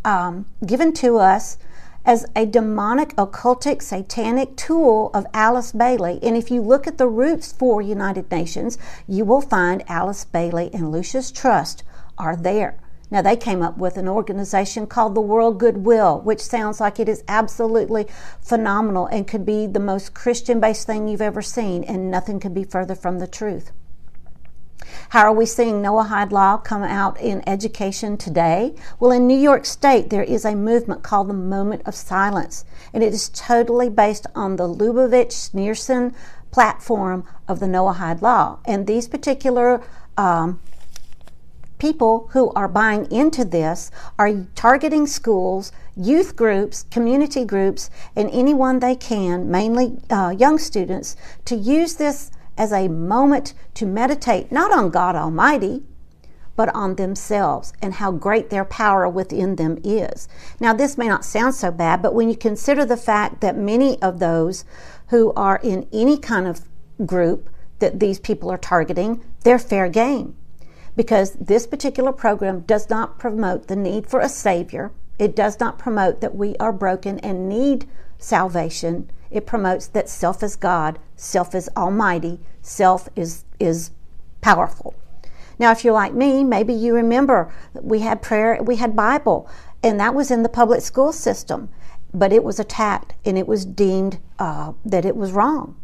um, 0.04 0.46
given 0.64 0.92
to 0.94 1.18
us 1.18 1.58
as 2.04 2.26
a 2.34 2.46
demonic, 2.46 3.14
occultic, 3.16 3.82
satanic 3.82 4.56
tool 4.56 5.10
of 5.12 5.26
Alice 5.34 5.72
Bailey. 5.72 6.18
And 6.22 6.36
if 6.36 6.50
you 6.50 6.62
look 6.62 6.86
at 6.86 6.98
the 6.98 7.08
roots 7.08 7.52
for 7.52 7.82
United 7.82 8.30
Nations, 8.30 8.78
you 9.06 9.24
will 9.24 9.42
find 9.42 9.84
Alice 9.88 10.24
Bailey 10.24 10.70
and 10.72 10.90
Lucis 10.90 11.30
Trust 11.30 11.82
are 12.16 12.36
there. 12.36 12.78
Now, 13.12 13.22
they 13.22 13.36
came 13.36 13.60
up 13.60 13.76
with 13.76 13.96
an 13.96 14.08
organization 14.08 14.86
called 14.86 15.16
the 15.16 15.20
World 15.20 15.58
Goodwill, 15.58 16.20
which 16.20 16.40
sounds 16.40 16.80
like 16.80 17.00
it 17.00 17.08
is 17.08 17.24
absolutely 17.26 18.06
phenomenal 18.40 19.06
and 19.06 19.26
could 19.26 19.44
be 19.44 19.66
the 19.66 19.80
most 19.80 20.14
Christian 20.14 20.60
based 20.60 20.86
thing 20.86 21.08
you've 21.08 21.20
ever 21.20 21.42
seen, 21.42 21.82
and 21.82 22.08
nothing 22.08 22.38
could 22.38 22.54
be 22.54 22.62
further 22.62 22.94
from 22.94 23.18
the 23.18 23.26
truth. 23.26 23.72
How 25.10 25.24
are 25.24 25.32
we 25.32 25.46
seeing 25.46 25.82
Noahide 25.82 26.30
Law 26.30 26.56
come 26.56 26.82
out 26.82 27.20
in 27.20 27.42
education 27.48 28.16
today? 28.16 28.74
Well, 28.98 29.10
in 29.10 29.26
New 29.26 29.38
York 29.38 29.66
State, 29.66 30.10
there 30.10 30.22
is 30.22 30.44
a 30.44 30.54
movement 30.54 31.02
called 31.02 31.28
the 31.28 31.34
Moment 31.34 31.82
of 31.84 31.94
Silence, 31.94 32.64
and 32.92 33.02
it 33.02 33.12
is 33.12 33.28
totally 33.30 33.88
based 33.88 34.26
on 34.34 34.56
the 34.56 34.68
Lubavitch 34.68 35.32
Schneerson 35.32 36.14
platform 36.50 37.26
of 37.48 37.60
the 37.60 37.66
Noahide 37.66 38.22
Law. 38.22 38.58
And 38.64 38.86
these 38.86 39.08
particular 39.08 39.82
um, 40.16 40.60
people 41.78 42.28
who 42.32 42.52
are 42.52 42.68
buying 42.68 43.10
into 43.10 43.44
this 43.44 43.90
are 44.18 44.46
targeting 44.54 45.06
schools, 45.06 45.72
youth 45.96 46.36
groups, 46.36 46.84
community 46.90 47.44
groups, 47.44 47.90
and 48.14 48.30
anyone 48.30 48.78
they 48.78 48.94
can, 48.94 49.50
mainly 49.50 49.98
uh, 50.10 50.34
young 50.36 50.58
students, 50.58 51.16
to 51.46 51.56
use 51.56 51.94
this 51.94 52.30
as 52.60 52.72
a 52.74 52.88
moment 52.88 53.54
to 53.72 53.86
meditate 53.86 54.52
not 54.52 54.70
on 54.70 54.90
God 54.90 55.16
Almighty, 55.16 55.82
but 56.56 56.68
on 56.74 56.96
themselves 56.96 57.72
and 57.80 57.94
how 57.94 58.12
great 58.12 58.50
their 58.50 58.66
power 58.66 59.08
within 59.08 59.56
them 59.56 59.78
is. 59.82 60.28
Now, 60.60 60.74
this 60.74 60.98
may 60.98 61.08
not 61.08 61.24
sound 61.24 61.54
so 61.54 61.70
bad, 61.70 62.02
but 62.02 62.12
when 62.14 62.28
you 62.28 62.36
consider 62.36 62.84
the 62.84 62.98
fact 62.98 63.40
that 63.40 63.56
many 63.56 64.00
of 64.02 64.18
those 64.18 64.66
who 65.08 65.32
are 65.32 65.58
in 65.62 65.88
any 65.90 66.18
kind 66.18 66.46
of 66.46 66.68
group 67.06 67.48
that 67.78 67.98
these 67.98 68.20
people 68.20 68.50
are 68.50 68.58
targeting, 68.58 69.24
they're 69.42 69.58
fair 69.58 69.88
game. 69.88 70.36
Because 70.94 71.32
this 71.40 71.66
particular 71.66 72.12
program 72.12 72.60
does 72.60 72.90
not 72.90 73.18
promote 73.18 73.68
the 73.68 73.76
need 73.76 74.06
for 74.06 74.20
a 74.20 74.28
Savior. 74.28 74.92
It 75.18 75.34
does 75.34 75.58
not 75.60 75.78
promote 75.78 76.20
that 76.20 76.34
we 76.34 76.56
are 76.56 76.74
broken 76.74 77.20
and 77.20 77.48
need 77.48 77.88
salvation. 78.20 79.10
It 79.30 79.46
promotes 79.46 79.86
that 79.88 80.08
self 80.08 80.42
is 80.42 80.56
God, 80.56 80.98
self 81.16 81.54
is 81.54 81.68
almighty, 81.76 82.40
self 82.62 83.08
is, 83.16 83.44
is 83.58 83.90
powerful. 84.40 84.94
Now, 85.58 85.72
if 85.72 85.84
you're 85.84 85.94
like 85.94 86.14
me, 86.14 86.42
maybe 86.42 86.72
you 86.72 86.94
remember 86.94 87.52
we 87.74 88.00
had 88.00 88.22
prayer, 88.22 88.62
we 88.62 88.76
had 88.76 88.96
Bible, 88.96 89.48
and 89.82 90.00
that 90.00 90.14
was 90.14 90.30
in 90.30 90.42
the 90.42 90.48
public 90.48 90.80
school 90.80 91.12
system, 91.12 91.68
but 92.14 92.32
it 92.32 92.42
was 92.42 92.58
attacked 92.58 93.14
and 93.24 93.36
it 93.36 93.46
was 93.46 93.64
deemed 93.64 94.18
uh, 94.38 94.72
that 94.84 95.04
it 95.04 95.16
was 95.16 95.32
wrong. 95.32 95.76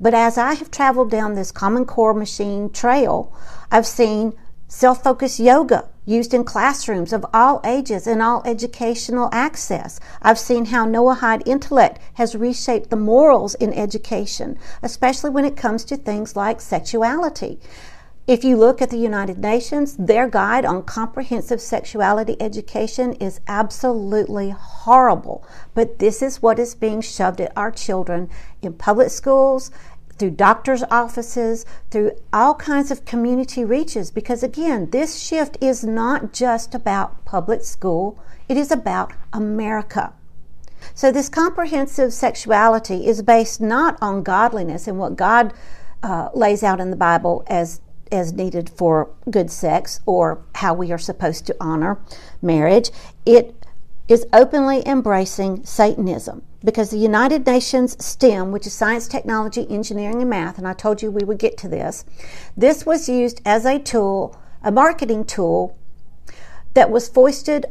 But 0.00 0.14
as 0.14 0.36
I 0.36 0.54
have 0.54 0.70
traveled 0.70 1.10
down 1.10 1.34
this 1.34 1.52
Common 1.52 1.84
Core 1.84 2.14
machine 2.14 2.70
trail, 2.70 3.32
I've 3.70 3.86
seen 3.86 4.34
self 4.72 5.02
focused 5.02 5.38
yoga 5.38 5.86
used 6.06 6.32
in 6.32 6.42
classrooms 6.42 7.12
of 7.12 7.26
all 7.34 7.60
ages 7.62 8.06
and 8.06 8.22
all 8.22 8.42
educational 8.46 9.28
access. 9.30 10.00
I've 10.22 10.38
seen 10.38 10.64
how 10.64 10.86
Noahide 10.86 11.46
intellect 11.46 12.00
has 12.14 12.34
reshaped 12.34 12.88
the 12.88 12.96
morals 12.96 13.54
in 13.56 13.74
education, 13.74 14.58
especially 14.82 15.28
when 15.28 15.44
it 15.44 15.58
comes 15.58 15.84
to 15.84 15.96
things 15.98 16.36
like 16.36 16.62
sexuality. 16.62 17.60
If 18.26 18.44
you 18.44 18.56
look 18.56 18.80
at 18.80 18.88
the 18.88 18.98
United 18.98 19.38
Nations, 19.38 19.96
their 19.98 20.26
guide 20.26 20.64
on 20.64 20.84
comprehensive 20.84 21.60
sexuality 21.60 22.36
education 22.40 23.12
is 23.14 23.40
absolutely 23.46 24.50
horrible. 24.50 25.44
But 25.74 25.98
this 25.98 26.22
is 26.22 26.40
what 26.40 26.60
is 26.60 26.74
being 26.74 27.00
shoved 27.00 27.40
at 27.40 27.52
our 27.56 27.70
children 27.72 28.30
in 28.62 28.72
public 28.74 29.10
schools, 29.10 29.70
through 30.18 30.30
doctors' 30.30 30.84
offices, 30.90 31.64
through 31.90 32.12
all 32.32 32.54
kinds 32.54 32.90
of 32.90 33.04
community 33.04 33.64
reaches. 33.64 34.10
Because 34.10 34.42
again, 34.42 34.90
this 34.90 35.20
shift 35.20 35.56
is 35.60 35.84
not 35.84 36.32
just 36.32 36.74
about 36.74 37.24
public 37.24 37.64
school, 37.64 38.18
it 38.48 38.56
is 38.56 38.70
about 38.70 39.12
America. 39.32 40.12
So, 40.94 41.12
this 41.12 41.28
comprehensive 41.28 42.12
sexuality 42.12 43.06
is 43.06 43.22
based 43.22 43.60
not 43.60 43.96
on 44.02 44.22
godliness 44.22 44.88
and 44.88 44.98
what 44.98 45.16
God 45.16 45.52
uh, 46.02 46.28
lays 46.34 46.62
out 46.62 46.80
in 46.80 46.90
the 46.90 46.96
Bible 46.96 47.44
as 47.46 47.80
as 48.10 48.32
needed 48.32 48.68
for 48.68 49.08
good 49.30 49.50
sex 49.50 50.00
or 50.04 50.42
how 50.56 50.74
we 50.74 50.92
are 50.92 50.98
supposed 50.98 51.46
to 51.46 51.56
honor 51.58 51.98
marriage. 52.42 52.90
It 53.24 53.66
is 54.06 54.26
openly 54.32 54.86
embracing 54.86 55.64
Satanism 55.64 56.42
because 56.64 56.90
the 56.90 56.98
United 56.98 57.46
Nations 57.46 58.02
STEM, 58.04 58.52
which 58.52 58.66
is 58.66 58.72
science, 58.72 59.08
technology, 59.08 59.66
engineering, 59.68 60.20
and 60.20 60.30
math, 60.30 60.58
and 60.58 60.66
I 60.66 60.72
told 60.72 61.02
you 61.02 61.10
we 61.10 61.24
would 61.24 61.38
get 61.38 61.56
to 61.58 61.68
this, 61.68 62.04
this 62.56 62.86
was 62.86 63.08
used 63.08 63.40
as 63.44 63.64
a 63.64 63.78
tool, 63.78 64.36
a 64.62 64.70
marketing 64.70 65.24
tool 65.24 65.76
that 66.74 66.90
was 66.90 67.08
foisted 67.08 67.66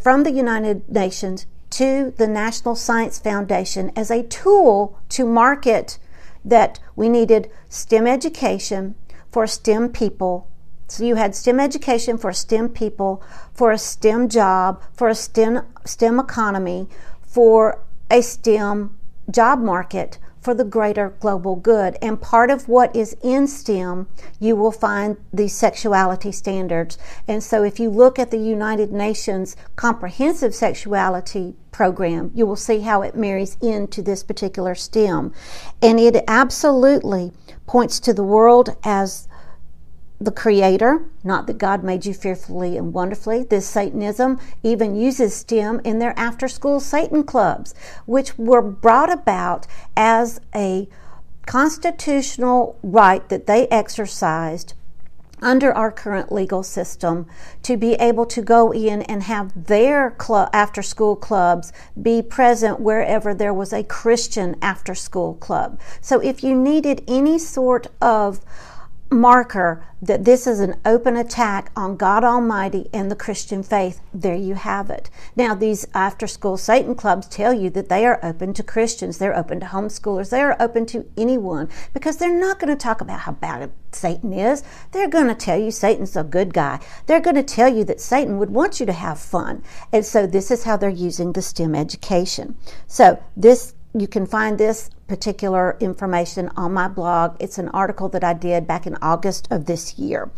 from 0.00 0.22
the 0.22 0.30
United 0.30 0.88
Nations 0.88 1.46
to 1.70 2.14
the 2.16 2.28
National 2.28 2.76
Science 2.76 3.18
Foundation 3.18 3.90
as 3.96 4.10
a 4.10 4.22
tool 4.22 4.98
to 5.10 5.26
market 5.26 5.98
that 6.44 6.78
we 6.94 7.08
needed 7.08 7.50
STEM 7.68 8.06
education 8.06 8.94
for 9.30 9.46
STEM 9.46 9.90
people. 9.90 10.48
So 10.88 11.04
you 11.04 11.16
had 11.16 11.34
STEM 11.34 11.58
education 11.58 12.16
for 12.16 12.32
STEM 12.32 12.68
people, 12.68 13.22
for 13.52 13.72
a 13.72 13.78
STEM 13.78 14.28
job, 14.28 14.80
for 14.94 15.08
a 15.08 15.14
STEM, 15.14 15.62
STEM 15.84 16.20
economy, 16.20 16.88
for 17.22 17.82
a 18.10 18.22
STEM 18.22 18.96
job 19.30 19.58
market 19.58 20.18
for 20.46 20.54
the 20.54 20.64
greater 20.64 21.10
global 21.18 21.56
good. 21.56 21.96
And 22.00 22.22
part 22.22 22.50
of 22.50 22.68
what 22.68 22.94
is 22.94 23.16
in 23.20 23.48
STEM, 23.48 24.06
you 24.38 24.54
will 24.54 24.70
find 24.70 25.16
these 25.32 25.52
sexuality 25.52 26.30
standards. 26.30 26.98
And 27.26 27.42
so 27.42 27.64
if 27.64 27.80
you 27.80 27.90
look 27.90 28.16
at 28.16 28.30
the 28.30 28.38
United 28.38 28.92
Nations 28.92 29.56
comprehensive 29.74 30.54
sexuality 30.54 31.56
program, 31.72 32.30
you 32.32 32.46
will 32.46 32.54
see 32.54 32.82
how 32.82 33.02
it 33.02 33.16
marries 33.16 33.56
into 33.60 34.02
this 34.02 34.22
particular 34.22 34.76
STEM. 34.76 35.32
And 35.82 35.98
it 35.98 36.22
absolutely 36.28 37.32
points 37.66 37.98
to 37.98 38.14
the 38.14 38.22
world 38.22 38.76
as 38.84 39.26
the 40.20 40.30
creator, 40.30 41.04
not 41.22 41.46
that 41.46 41.58
God 41.58 41.84
made 41.84 42.06
you 42.06 42.14
fearfully 42.14 42.76
and 42.76 42.92
wonderfully. 42.94 43.42
This 43.42 43.66
Satanism 43.66 44.40
even 44.62 44.96
uses 44.96 45.34
STEM 45.34 45.80
in 45.84 45.98
their 45.98 46.18
after 46.18 46.48
school 46.48 46.80
Satan 46.80 47.22
clubs, 47.22 47.74
which 48.06 48.38
were 48.38 48.62
brought 48.62 49.12
about 49.12 49.66
as 49.96 50.40
a 50.54 50.88
constitutional 51.44 52.78
right 52.82 53.28
that 53.28 53.46
they 53.46 53.68
exercised 53.68 54.74
under 55.42 55.70
our 55.72 55.92
current 55.92 56.32
legal 56.32 56.62
system 56.62 57.26
to 57.62 57.76
be 57.76 57.92
able 57.94 58.24
to 58.24 58.40
go 58.40 58.72
in 58.72 59.02
and 59.02 59.24
have 59.24 59.66
their 59.66 60.10
club, 60.12 60.48
after 60.52 60.82
school 60.82 61.14
clubs 61.14 61.72
be 62.00 62.22
present 62.22 62.80
wherever 62.80 63.34
there 63.34 63.52
was 63.52 63.72
a 63.72 63.84
Christian 63.84 64.56
after 64.62 64.94
school 64.94 65.34
club. 65.34 65.78
So 66.00 66.20
if 66.20 66.42
you 66.42 66.54
needed 66.54 67.04
any 67.06 67.38
sort 67.38 67.88
of 68.00 68.40
marker 69.10 69.84
that 70.02 70.24
this 70.24 70.46
is 70.46 70.60
an 70.60 70.76
open 70.84 71.16
attack 71.16 71.70
on 71.76 71.96
God 71.96 72.24
Almighty 72.24 72.88
and 72.92 73.10
the 73.10 73.16
Christian 73.16 73.62
faith, 73.62 74.00
there 74.12 74.34
you 74.34 74.54
have 74.54 74.90
it. 74.90 75.08
Now, 75.34 75.54
these 75.54 75.86
after 75.94 76.26
school 76.26 76.56
Satan 76.56 76.94
clubs 76.94 77.26
tell 77.26 77.54
you 77.54 77.70
that 77.70 77.88
they 77.88 78.04
are 78.04 78.20
open 78.22 78.52
to 78.54 78.62
Christians, 78.62 79.18
they're 79.18 79.36
open 79.36 79.60
to 79.60 79.66
homeschoolers, 79.66 80.30
they 80.30 80.42
are 80.42 80.56
open 80.60 80.86
to 80.86 81.06
anyone 81.16 81.68
because 81.94 82.16
they're 82.16 82.38
not 82.38 82.58
going 82.58 82.76
to 82.76 82.82
talk 82.82 83.00
about 83.00 83.20
how 83.20 83.32
bad 83.32 83.70
Satan 83.92 84.32
is. 84.32 84.62
They're 84.92 85.08
going 85.08 85.28
to 85.28 85.34
tell 85.34 85.58
you 85.58 85.70
Satan's 85.70 86.16
a 86.16 86.22
good 86.22 86.52
guy. 86.52 86.80
They're 87.06 87.20
going 87.20 87.36
to 87.36 87.42
tell 87.42 87.72
you 87.72 87.84
that 87.84 88.00
Satan 88.00 88.38
would 88.38 88.50
want 88.50 88.80
you 88.80 88.86
to 88.86 88.92
have 88.92 89.18
fun. 89.18 89.62
And 89.92 90.04
so, 90.04 90.26
this 90.26 90.50
is 90.50 90.64
how 90.64 90.76
they're 90.76 90.90
using 90.90 91.32
the 91.32 91.42
STEM 91.42 91.74
education. 91.74 92.56
So, 92.86 93.22
this 93.36 93.74
you 94.00 94.06
can 94.06 94.26
find 94.26 94.58
this 94.58 94.90
particular 95.06 95.76
information 95.80 96.50
on 96.56 96.72
my 96.72 96.88
blog. 96.88 97.36
It's 97.40 97.58
an 97.58 97.68
article 97.68 98.08
that 98.10 98.24
I 98.24 98.34
did 98.34 98.66
back 98.66 98.86
in 98.86 98.96
August 99.00 99.48
of 99.50 99.64
this 99.64 99.98
year. 99.98 100.30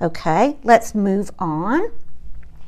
Okay, 0.00 0.56
let's 0.64 0.94
move 0.94 1.30
on. 1.38 1.92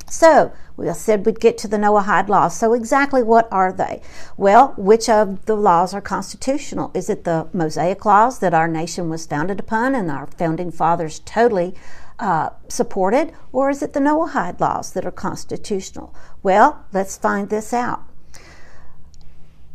So, 0.07 0.53
we 0.77 0.91
said 0.93 1.25
we'd 1.25 1.39
get 1.39 1.57
to 1.59 1.67
the 1.67 1.77
Noahide 1.77 2.27
laws. 2.29 2.55
So, 2.55 2.73
exactly 2.73 3.23
what 3.23 3.47
are 3.51 3.73
they? 3.73 4.01
Well, 4.37 4.73
which 4.77 5.09
of 5.09 5.45
the 5.45 5.55
laws 5.55 5.95
are 5.95 6.01
constitutional? 6.01 6.91
Is 6.93 7.09
it 7.09 7.23
the 7.23 7.47
Mosaic 7.51 8.05
laws 8.05 8.37
that 8.39 8.53
our 8.53 8.67
nation 8.67 9.09
was 9.09 9.25
founded 9.25 9.59
upon 9.59 9.95
and 9.95 10.11
our 10.11 10.27
founding 10.27 10.71
fathers 10.71 11.19
totally 11.19 11.73
uh, 12.19 12.51
supported? 12.67 13.33
Or 13.51 13.71
is 13.71 13.81
it 13.81 13.93
the 13.93 13.99
Noahide 13.99 14.59
laws 14.59 14.93
that 14.93 15.05
are 15.05 15.11
constitutional? 15.11 16.13
Well, 16.43 16.85
let's 16.93 17.17
find 17.17 17.49
this 17.49 17.73
out 17.73 18.03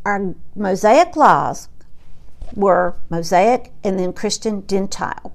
our 0.04 0.34
Mosaic 0.54 1.16
laws 1.16 1.68
were 2.54 2.96
Mosaic 3.08 3.72
and 3.84 3.98
then 3.98 4.12
Christian 4.12 4.66
Gentile. 4.66 5.32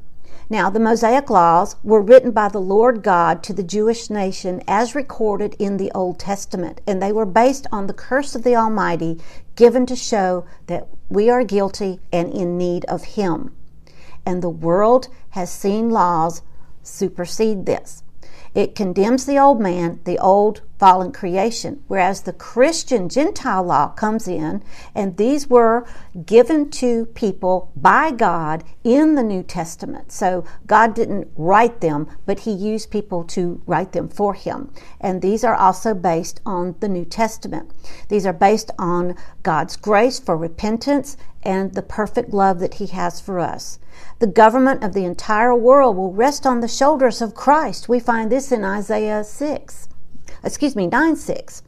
Now, 0.48 0.70
the 0.70 0.80
Mosaic 0.80 1.30
laws 1.32 1.76
were 1.84 2.02
written 2.02 2.30
by 2.30 2.50
the 2.50 2.62
Lord 2.62 3.02
God 3.02 3.42
to 3.44 3.54
the 3.54 3.64
Jewish 3.64 4.12
nation 4.12 4.62
as 4.68 4.94
recorded 4.94 5.56
in 5.58 5.78
the 5.78 5.92
Old 5.96 6.20
Testament, 6.20 6.82
and 6.86 7.02
they 7.02 7.12
were 7.12 7.26
based 7.26 7.66
on 7.72 7.88
the 7.88 7.94
curse 7.94 8.36
of 8.36 8.44
the 8.44 8.56
Almighty 8.56 9.20
given 9.56 9.88
to 9.88 9.96
show 9.96 10.46
that 10.68 10.88
we 11.10 11.32
are 11.32 11.44
guilty 11.44 12.00
and 12.14 12.32
in 12.32 12.60
need 12.60 12.86
of 12.86 13.04
Him. 13.04 13.56
And 14.24 14.44
the 14.44 14.50
world 14.50 15.08
has 15.32 15.52
seen 15.52 15.90
laws 15.90 16.44
supersede 16.84 17.66
this. 17.66 18.04
It 18.56 18.74
condemns 18.74 19.26
the 19.26 19.38
old 19.38 19.60
man, 19.60 20.00
the 20.06 20.18
old 20.18 20.62
fallen 20.80 21.12
creation, 21.12 21.84
whereas 21.90 22.22
the 22.22 22.32
Christian 22.32 23.10
Gentile 23.10 23.64
law 23.64 23.90
comes 23.90 24.30
in, 24.30 24.64
and 24.94 25.18
these 25.18 25.50
were 25.50 25.86
given 26.26 26.70
to 26.72 27.06
people 27.08 27.72
by 27.76 28.12
God 28.12 28.64
in 28.82 29.16
the 29.16 29.24
New 29.24 29.44
Testament. 29.44 30.14
So 30.14 30.46
God 30.68 30.94
didn't 30.94 31.28
write 31.36 31.82
them, 31.82 32.08
but 32.26 32.40
He 32.40 32.52
used 32.52 32.92
people 32.92 33.26
to 33.26 33.62
write 33.66 33.92
them 33.92 34.08
for 34.08 34.34
Him. 34.34 34.72
And 35.02 35.22
these 35.22 35.44
are 35.44 35.56
also 35.56 35.94
based 35.94 36.40
on 36.46 36.76
the 36.80 36.90
New 36.90 37.06
Testament. 37.06 37.72
These 38.08 38.26
are 38.26 38.34
based 38.34 38.72
on 38.80 39.16
God's 39.44 39.76
grace 39.76 40.18
for 40.18 40.38
repentance 40.38 41.18
and 41.44 41.74
the 41.74 41.82
perfect 41.82 42.34
love 42.34 42.60
that 42.60 42.76
He 42.76 42.88
has 42.88 43.20
for 43.20 43.40
us. 43.40 43.80
The 44.20 44.28
government 44.28 44.84
of 44.84 44.94
the 44.94 45.06
entire 45.06 45.56
world 45.56 45.98
will 45.98 46.14
rest 46.14 46.46
on 46.46 46.62
the 46.62 46.68
shoulders 46.68 47.22
of 47.22 47.36
Christ. 47.36 47.90
We 47.90 48.00
find 48.00 48.32
this 48.32 48.52
in 48.52 48.64
Isaiah 48.64 49.24
6, 49.24 49.90
excuse 50.44 50.76
me, 50.76 50.88
9 50.88 51.16
6. 51.16 51.64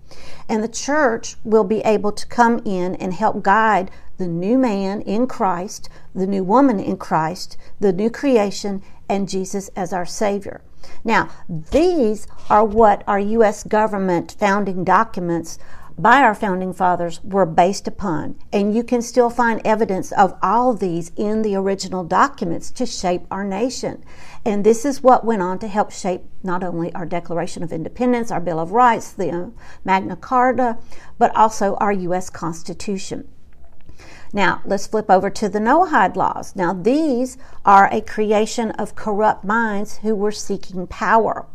And 0.50 0.64
the 0.64 0.68
church 0.68 1.36
will 1.44 1.64
be 1.64 1.80
able 1.82 2.12
to 2.14 2.28
come 2.28 2.62
in 2.66 2.96
and 2.96 3.14
help 3.14 3.44
guide 3.44 3.92
the 4.18 4.28
new 4.28 4.58
man 4.58 5.02
in 5.02 5.28
Christ, 5.28 5.90
the 6.16 6.28
new 6.28 6.44
woman 6.44 6.80
in 6.80 6.98
Christ, 6.98 7.58
the 7.80 7.94
new 7.94 8.10
creation, 8.10 8.82
and 9.10 9.30
Jesus 9.30 9.70
as 9.76 9.94
our 9.94 10.06
Savior. 10.06 10.62
Now, 11.04 11.30
these 11.50 12.28
are 12.50 12.64
what 12.64 13.04
our 13.08 13.20
U.S. 13.20 13.64
government 13.64 14.36
founding 14.40 14.84
documents 14.84 15.60
by 15.98 16.22
our 16.22 16.36
founding 16.36 16.74
fathers 16.74 17.20
were 17.24 17.46
based 17.46 17.88
upon. 17.88 18.36
And 18.54 18.76
you 18.76 18.84
can 18.84 19.02
still 19.02 19.30
find 19.30 19.62
evidence 19.66 20.12
of 20.12 20.38
all 20.44 20.74
these 20.74 21.12
in 21.16 21.42
the 21.42 21.56
original 21.56 22.04
documents 22.04 22.70
to 22.72 22.86
shape 22.86 23.24
our 23.32 23.44
nation. 23.44 24.04
And 24.46 24.64
this 24.64 24.86
is 24.86 25.02
what 25.02 25.26
went 25.26 25.42
on 25.42 25.58
to 25.60 25.68
help 25.68 25.92
shape 25.92 26.22
not 26.44 26.64
only 26.64 26.94
our 26.94 27.06
Declaration 27.06 27.64
of 27.64 27.74
Independence, 27.74 28.32
our 28.32 28.40
Bill 28.40 28.60
of 28.60 28.72
Rights, 28.72 29.12
the 29.12 29.32
uh, 29.32 29.48
Magna 29.84 30.16
Carta, 30.16 30.78
but 31.18 31.36
also 31.36 31.76
our 31.78 31.92
U.S. 31.92 32.30
Constitution. 32.30 33.28
Now, 34.34 34.62
let's 34.66 34.88
flip 34.88 35.10
over 35.10 35.30
to 35.30 35.50
the 35.50 35.60
Noahide 35.60 36.16
laws. 36.16 36.56
Now, 36.56 36.74
these 36.74 37.38
are 37.66 37.90
a 37.92 38.02
creation 38.02 38.72
of 38.72 38.96
corrupt 38.96 39.44
minds 39.44 39.98
who 40.00 40.16
were 40.16 40.32
seeking 40.32 40.86
power. 40.86 41.48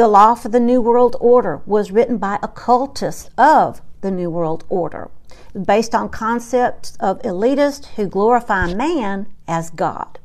The 0.00 0.08
law 0.08 0.34
for 0.34 0.48
the 0.48 0.60
New 0.60 0.80
World 0.80 1.14
Order 1.20 1.60
was 1.66 1.90
written 1.90 2.16
by 2.16 2.38
occultists 2.42 3.28
of 3.36 3.82
the 4.00 4.10
New 4.10 4.30
World 4.30 4.64
Order, 4.70 5.10
based 5.66 5.94
on 5.94 6.08
concepts 6.08 6.96
of 7.00 7.20
elitists 7.20 7.84
who 7.96 8.06
glorify 8.06 8.72
man 8.72 9.26
as 9.46 9.68
God. 9.68 10.18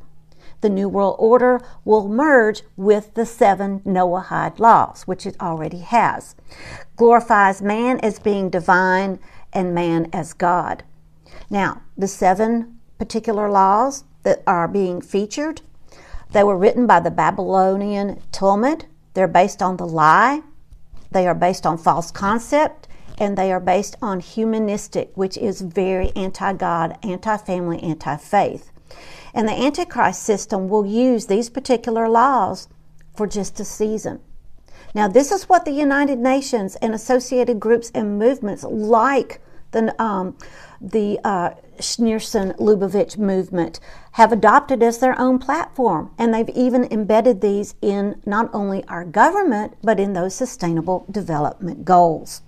The 0.61 0.69
New 0.69 0.87
World 0.87 1.17
Order 1.19 1.59
will 1.83 2.07
merge 2.07 2.63
with 2.77 3.15
the 3.15 3.25
seven 3.25 3.81
Noahide 3.81 4.59
laws, 4.59 5.03
which 5.07 5.25
it 5.25 5.35
already 5.41 5.79
has. 5.79 6.37
Glorifies 6.95 7.61
man 7.61 7.99
as 7.99 8.17
being 8.17 8.49
divine 8.49 9.19
and 9.51 9.75
man 9.75 10.09
as 10.13 10.31
God. 10.31 10.83
Now, 11.49 11.81
the 11.97 12.07
seven 12.07 12.79
particular 12.97 13.51
laws 13.51 14.05
that 14.23 14.41
are 14.47 14.69
being 14.69 15.01
featured, 15.01 15.63
they 16.31 16.45
were 16.45 16.57
written 16.57 16.87
by 16.87 17.01
the 17.01 17.11
Babylonian 17.11 18.21
Talmud. 18.31 18.85
They're 19.15 19.27
based 19.27 19.63
on 19.63 19.77
the 19.77 19.87
lie, 19.87 20.41
they 21.11 21.25
are 21.27 21.33
based 21.33 21.65
on 21.65 21.77
false 21.77 22.11
concept, 22.11 22.87
and 23.17 23.37
they 23.37 23.51
are 23.51 23.59
based 23.59 23.95
on 24.01 24.19
humanistic, 24.19 25.11
which 25.15 25.37
is 25.37 25.61
very 25.61 26.11
anti 26.15 26.53
God, 26.53 26.97
anti 27.01 27.37
family, 27.37 27.81
anti 27.81 28.17
faith. 28.17 28.71
And 29.33 29.47
the 29.47 29.53
Antichrist 29.53 30.23
system 30.23 30.69
will 30.69 30.85
use 30.85 31.25
these 31.25 31.49
particular 31.49 32.07
laws 32.07 32.67
for 33.15 33.27
just 33.27 33.59
a 33.59 33.65
season. 33.65 34.19
Now, 34.93 35.07
this 35.07 35.31
is 35.31 35.49
what 35.49 35.65
the 35.65 35.71
United 35.71 36.19
Nations 36.19 36.75
and 36.77 36.93
associated 36.93 37.59
groups 37.59 37.91
and 37.93 38.19
movements 38.19 38.63
like 38.63 39.41
the 39.71 40.01
um, 40.01 40.37
the 40.79 41.19
uh, 41.23 41.51
Schneerson 41.79 42.55
Lubavitch 42.57 43.17
movement 43.17 43.79
have 44.13 44.31
adopted 44.31 44.81
as 44.81 44.97
their 44.97 45.19
own 45.19 45.39
platform, 45.39 46.11
and 46.17 46.33
they've 46.33 46.49
even 46.49 46.85
embedded 46.91 47.41
these 47.41 47.75
in 47.81 48.21
not 48.25 48.49
only 48.53 48.83
our 48.85 49.05
government 49.05 49.75
but 49.83 49.99
in 49.99 50.13
those 50.13 50.35
sustainable 50.35 51.05
development 51.09 51.85
goals. 51.85 52.41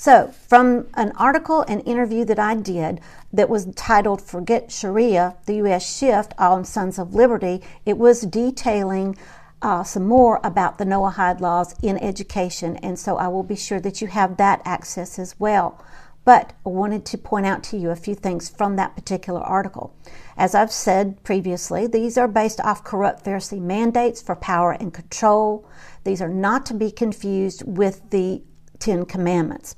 So, 0.00 0.32
from 0.46 0.86
an 0.94 1.10
article 1.16 1.62
and 1.62 1.82
interview 1.84 2.24
that 2.26 2.38
I 2.38 2.54
did 2.54 3.00
that 3.32 3.48
was 3.48 3.66
titled 3.74 4.22
Forget 4.22 4.70
Sharia, 4.70 5.34
the 5.46 5.56
U.S. 5.56 5.98
Shift 5.98 6.34
on 6.38 6.64
Sons 6.64 7.00
of 7.00 7.16
Liberty, 7.16 7.62
it 7.84 7.98
was 7.98 8.20
detailing 8.20 9.16
uh, 9.60 9.82
some 9.82 10.06
more 10.06 10.40
about 10.44 10.78
the 10.78 10.84
Noahide 10.84 11.40
laws 11.40 11.74
in 11.82 11.98
education, 11.98 12.76
and 12.76 12.96
so 12.96 13.16
I 13.16 13.26
will 13.26 13.42
be 13.42 13.56
sure 13.56 13.80
that 13.80 14.00
you 14.00 14.06
have 14.06 14.36
that 14.36 14.62
access 14.64 15.18
as 15.18 15.34
well. 15.40 15.84
But 16.28 16.52
I 16.66 16.68
wanted 16.68 17.06
to 17.06 17.16
point 17.16 17.46
out 17.46 17.62
to 17.62 17.78
you 17.78 17.88
a 17.88 17.96
few 17.96 18.14
things 18.14 18.50
from 18.50 18.76
that 18.76 18.94
particular 18.94 19.40
article. 19.40 19.96
As 20.36 20.54
I've 20.54 20.70
said 20.70 21.24
previously, 21.24 21.86
these 21.86 22.18
are 22.18 22.28
based 22.28 22.60
off 22.60 22.84
corrupt 22.84 23.24
Pharisee 23.24 23.62
mandates 23.62 24.20
for 24.20 24.36
power 24.36 24.72
and 24.72 24.92
control. 24.92 25.66
These 26.04 26.20
are 26.20 26.28
not 26.28 26.66
to 26.66 26.74
be 26.74 26.90
confused 26.90 27.62
with 27.66 28.10
the 28.10 28.42
Ten 28.78 29.06
Commandments. 29.06 29.76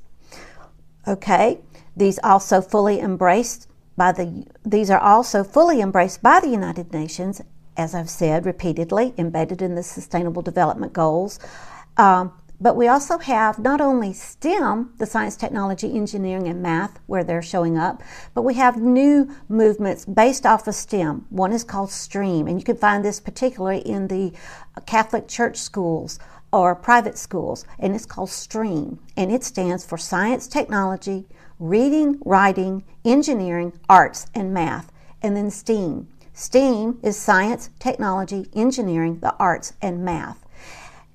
Okay, 1.07 1.61
these 1.95 2.19
also 2.21 2.59
fully 2.59 2.99
embraced 2.99 3.69
by 3.95 4.11
the 4.11 4.45
these 4.65 4.89
are 4.89 4.99
also 4.99 5.45
fully 5.45 5.79
embraced 5.79 6.21
by 6.21 6.41
the 6.41 6.49
United 6.49 6.91
Nations, 6.91 7.41
as 7.77 7.95
I've 7.95 8.09
said 8.09 8.45
repeatedly, 8.45 9.13
embedded 9.17 9.61
in 9.61 9.75
the 9.75 9.83
Sustainable 9.83 10.41
Development 10.41 10.91
Goals. 10.91 11.39
Um, 11.95 12.33
but 12.61 12.75
we 12.75 12.87
also 12.87 13.17
have 13.17 13.57
not 13.57 13.81
only 13.81 14.13
STEM, 14.13 14.93
the 14.99 15.07
science, 15.07 15.35
technology, 15.35 15.93
engineering, 15.93 16.47
and 16.47 16.61
math, 16.61 16.99
where 17.07 17.23
they're 17.23 17.41
showing 17.41 17.75
up, 17.75 18.03
but 18.35 18.43
we 18.43 18.53
have 18.53 18.77
new 18.77 19.35
movements 19.49 20.05
based 20.05 20.45
off 20.45 20.67
of 20.67 20.75
STEM. 20.75 21.25
One 21.31 21.51
is 21.51 21.63
called 21.63 21.89
STREAM, 21.89 22.47
and 22.47 22.59
you 22.59 22.63
can 22.63 22.77
find 22.77 23.03
this 23.03 23.19
particularly 23.19 23.79
in 23.79 24.07
the 24.07 24.31
Catholic 24.85 25.27
church 25.27 25.57
schools 25.57 26.19
or 26.53 26.75
private 26.75 27.17
schools, 27.17 27.65
and 27.79 27.95
it's 27.95 28.05
called 28.05 28.29
STREAM, 28.29 28.99
and 29.17 29.31
it 29.31 29.43
stands 29.43 29.83
for 29.83 29.97
science, 29.97 30.47
technology, 30.47 31.25
reading, 31.57 32.19
writing, 32.25 32.83
engineering, 33.03 33.73
arts, 33.89 34.27
and 34.35 34.53
math, 34.53 34.91
and 35.23 35.35
then 35.35 35.49
STEAM. 35.49 36.07
STEAM 36.33 36.99
is 37.01 37.17
science, 37.17 37.69
technology, 37.79 38.47
engineering, 38.53 39.19
the 39.19 39.35
arts, 39.37 39.73
and 39.81 40.05
math. 40.05 40.45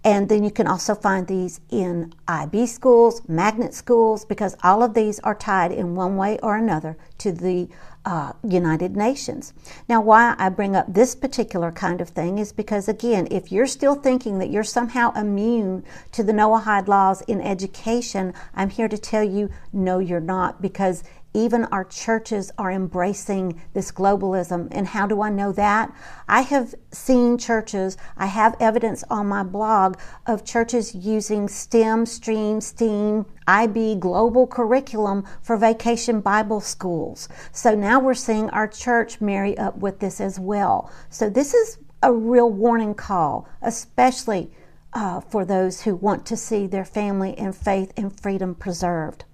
And 0.06 0.28
then 0.28 0.44
you 0.44 0.52
can 0.52 0.68
also 0.68 0.94
find 0.94 1.26
these 1.26 1.60
in 1.68 2.12
IB 2.28 2.66
schools, 2.66 3.22
magnet 3.26 3.74
schools, 3.74 4.24
because 4.24 4.56
all 4.62 4.84
of 4.84 4.94
these 4.94 5.18
are 5.18 5.34
tied 5.34 5.72
in 5.72 5.96
one 5.96 6.16
way 6.16 6.38
or 6.44 6.54
another 6.54 6.96
to 7.18 7.32
the 7.32 7.68
uh, 8.04 8.32
United 8.44 8.96
Nations. 8.96 9.52
Now, 9.88 10.00
why 10.00 10.36
I 10.38 10.48
bring 10.48 10.76
up 10.76 10.86
this 10.86 11.16
particular 11.16 11.72
kind 11.72 12.00
of 12.00 12.10
thing 12.10 12.38
is 12.38 12.52
because, 12.52 12.88
again, 12.88 13.26
if 13.32 13.50
you're 13.50 13.66
still 13.66 13.96
thinking 13.96 14.38
that 14.38 14.48
you're 14.48 14.62
somehow 14.62 15.12
immune 15.14 15.82
to 16.12 16.22
the 16.22 16.32
Noahide 16.32 16.86
laws 16.86 17.22
in 17.22 17.40
education, 17.40 18.32
I'm 18.54 18.70
here 18.70 18.86
to 18.86 18.96
tell 18.96 19.24
you 19.24 19.50
no, 19.72 19.98
you're 19.98 20.20
not, 20.20 20.62
because 20.62 21.02
even 21.36 21.66
our 21.66 21.84
churches 21.84 22.50
are 22.56 22.72
embracing 22.72 23.60
this 23.74 23.92
globalism. 23.92 24.68
And 24.70 24.86
how 24.86 25.06
do 25.06 25.20
I 25.20 25.28
know 25.28 25.52
that? 25.52 25.94
I 26.26 26.40
have 26.40 26.74
seen 26.90 27.36
churches, 27.36 27.98
I 28.16 28.26
have 28.26 28.56
evidence 28.58 29.04
on 29.10 29.26
my 29.26 29.42
blog 29.42 29.98
of 30.24 30.46
churches 30.46 30.94
using 30.94 31.46
STEM, 31.46 32.06
STREAM, 32.06 32.62
STEAM, 32.62 33.26
IB 33.46 33.96
global 33.96 34.46
curriculum 34.46 35.26
for 35.42 35.58
vacation 35.58 36.20
Bible 36.20 36.62
schools. 36.62 37.28
So 37.52 37.74
now 37.74 38.00
we're 38.00 38.14
seeing 38.14 38.48
our 38.50 38.66
church 38.66 39.20
marry 39.20 39.56
up 39.58 39.76
with 39.76 40.00
this 40.00 40.20
as 40.22 40.40
well. 40.40 40.90
So 41.10 41.28
this 41.28 41.52
is 41.52 41.78
a 42.02 42.12
real 42.12 42.50
warning 42.50 42.94
call, 42.94 43.46
especially 43.60 44.50
uh, 44.94 45.20
for 45.20 45.44
those 45.44 45.82
who 45.82 45.94
want 45.94 46.24
to 46.26 46.36
see 46.36 46.66
their 46.66 46.84
family 46.84 47.36
and 47.36 47.54
faith 47.54 47.92
and 47.96 48.18
freedom 48.18 48.54
preserved. 48.54 49.26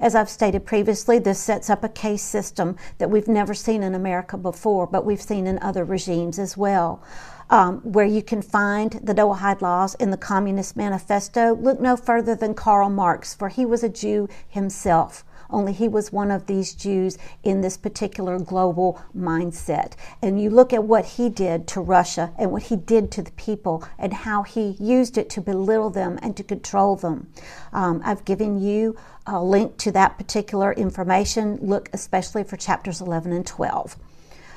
As 0.00 0.14
I've 0.14 0.28
stated 0.28 0.64
previously, 0.64 1.18
this 1.18 1.38
sets 1.38 1.68
up 1.68 1.84
a 1.84 1.88
case 1.88 2.22
system 2.22 2.76
that 2.98 3.10
we've 3.10 3.28
never 3.28 3.54
seen 3.54 3.82
in 3.82 3.94
America 3.94 4.36
before, 4.36 4.86
but 4.86 5.04
we've 5.04 5.22
seen 5.22 5.46
in 5.46 5.58
other 5.58 5.84
regimes 5.84 6.38
as 6.38 6.56
well. 6.56 7.02
Um, 7.50 7.78
where 7.80 8.06
you 8.06 8.22
can 8.22 8.42
find 8.42 8.92
the 9.02 9.14
Noahide 9.14 9.62
laws 9.62 9.94
in 9.94 10.10
the 10.10 10.18
Communist 10.18 10.76
Manifesto, 10.76 11.54
look 11.54 11.80
no 11.80 11.96
further 11.96 12.34
than 12.34 12.54
Karl 12.54 12.90
Marx, 12.90 13.34
for 13.34 13.48
he 13.48 13.64
was 13.64 13.82
a 13.82 13.88
Jew 13.88 14.28
himself 14.48 15.24
only 15.50 15.72
he 15.72 15.88
was 15.88 16.12
one 16.12 16.30
of 16.30 16.46
these 16.46 16.74
Jews 16.74 17.18
in 17.42 17.60
this 17.60 17.76
particular 17.76 18.38
global 18.38 19.02
mindset. 19.16 19.94
And 20.20 20.40
you 20.40 20.50
look 20.50 20.72
at 20.72 20.84
what 20.84 21.04
he 21.04 21.28
did 21.30 21.66
to 21.68 21.80
Russia 21.80 22.32
and 22.38 22.52
what 22.52 22.64
he 22.64 22.76
did 22.76 23.10
to 23.12 23.22
the 23.22 23.30
people 23.32 23.84
and 23.98 24.12
how 24.12 24.42
he 24.42 24.76
used 24.78 25.16
it 25.16 25.30
to 25.30 25.40
belittle 25.40 25.90
them 25.90 26.18
and 26.22 26.36
to 26.36 26.42
control 26.42 26.96
them. 26.96 27.28
Um, 27.72 28.02
I've 28.04 28.24
given 28.24 28.60
you 28.60 28.96
a 29.26 29.42
link 29.42 29.76
to 29.78 29.92
that 29.92 30.18
particular 30.18 30.72
information. 30.72 31.58
Look 31.62 31.88
especially 31.92 32.44
for 32.44 32.56
chapters 32.56 33.00
11 33.00 33.32
and 33.32 33.46
12. 33.46 33.96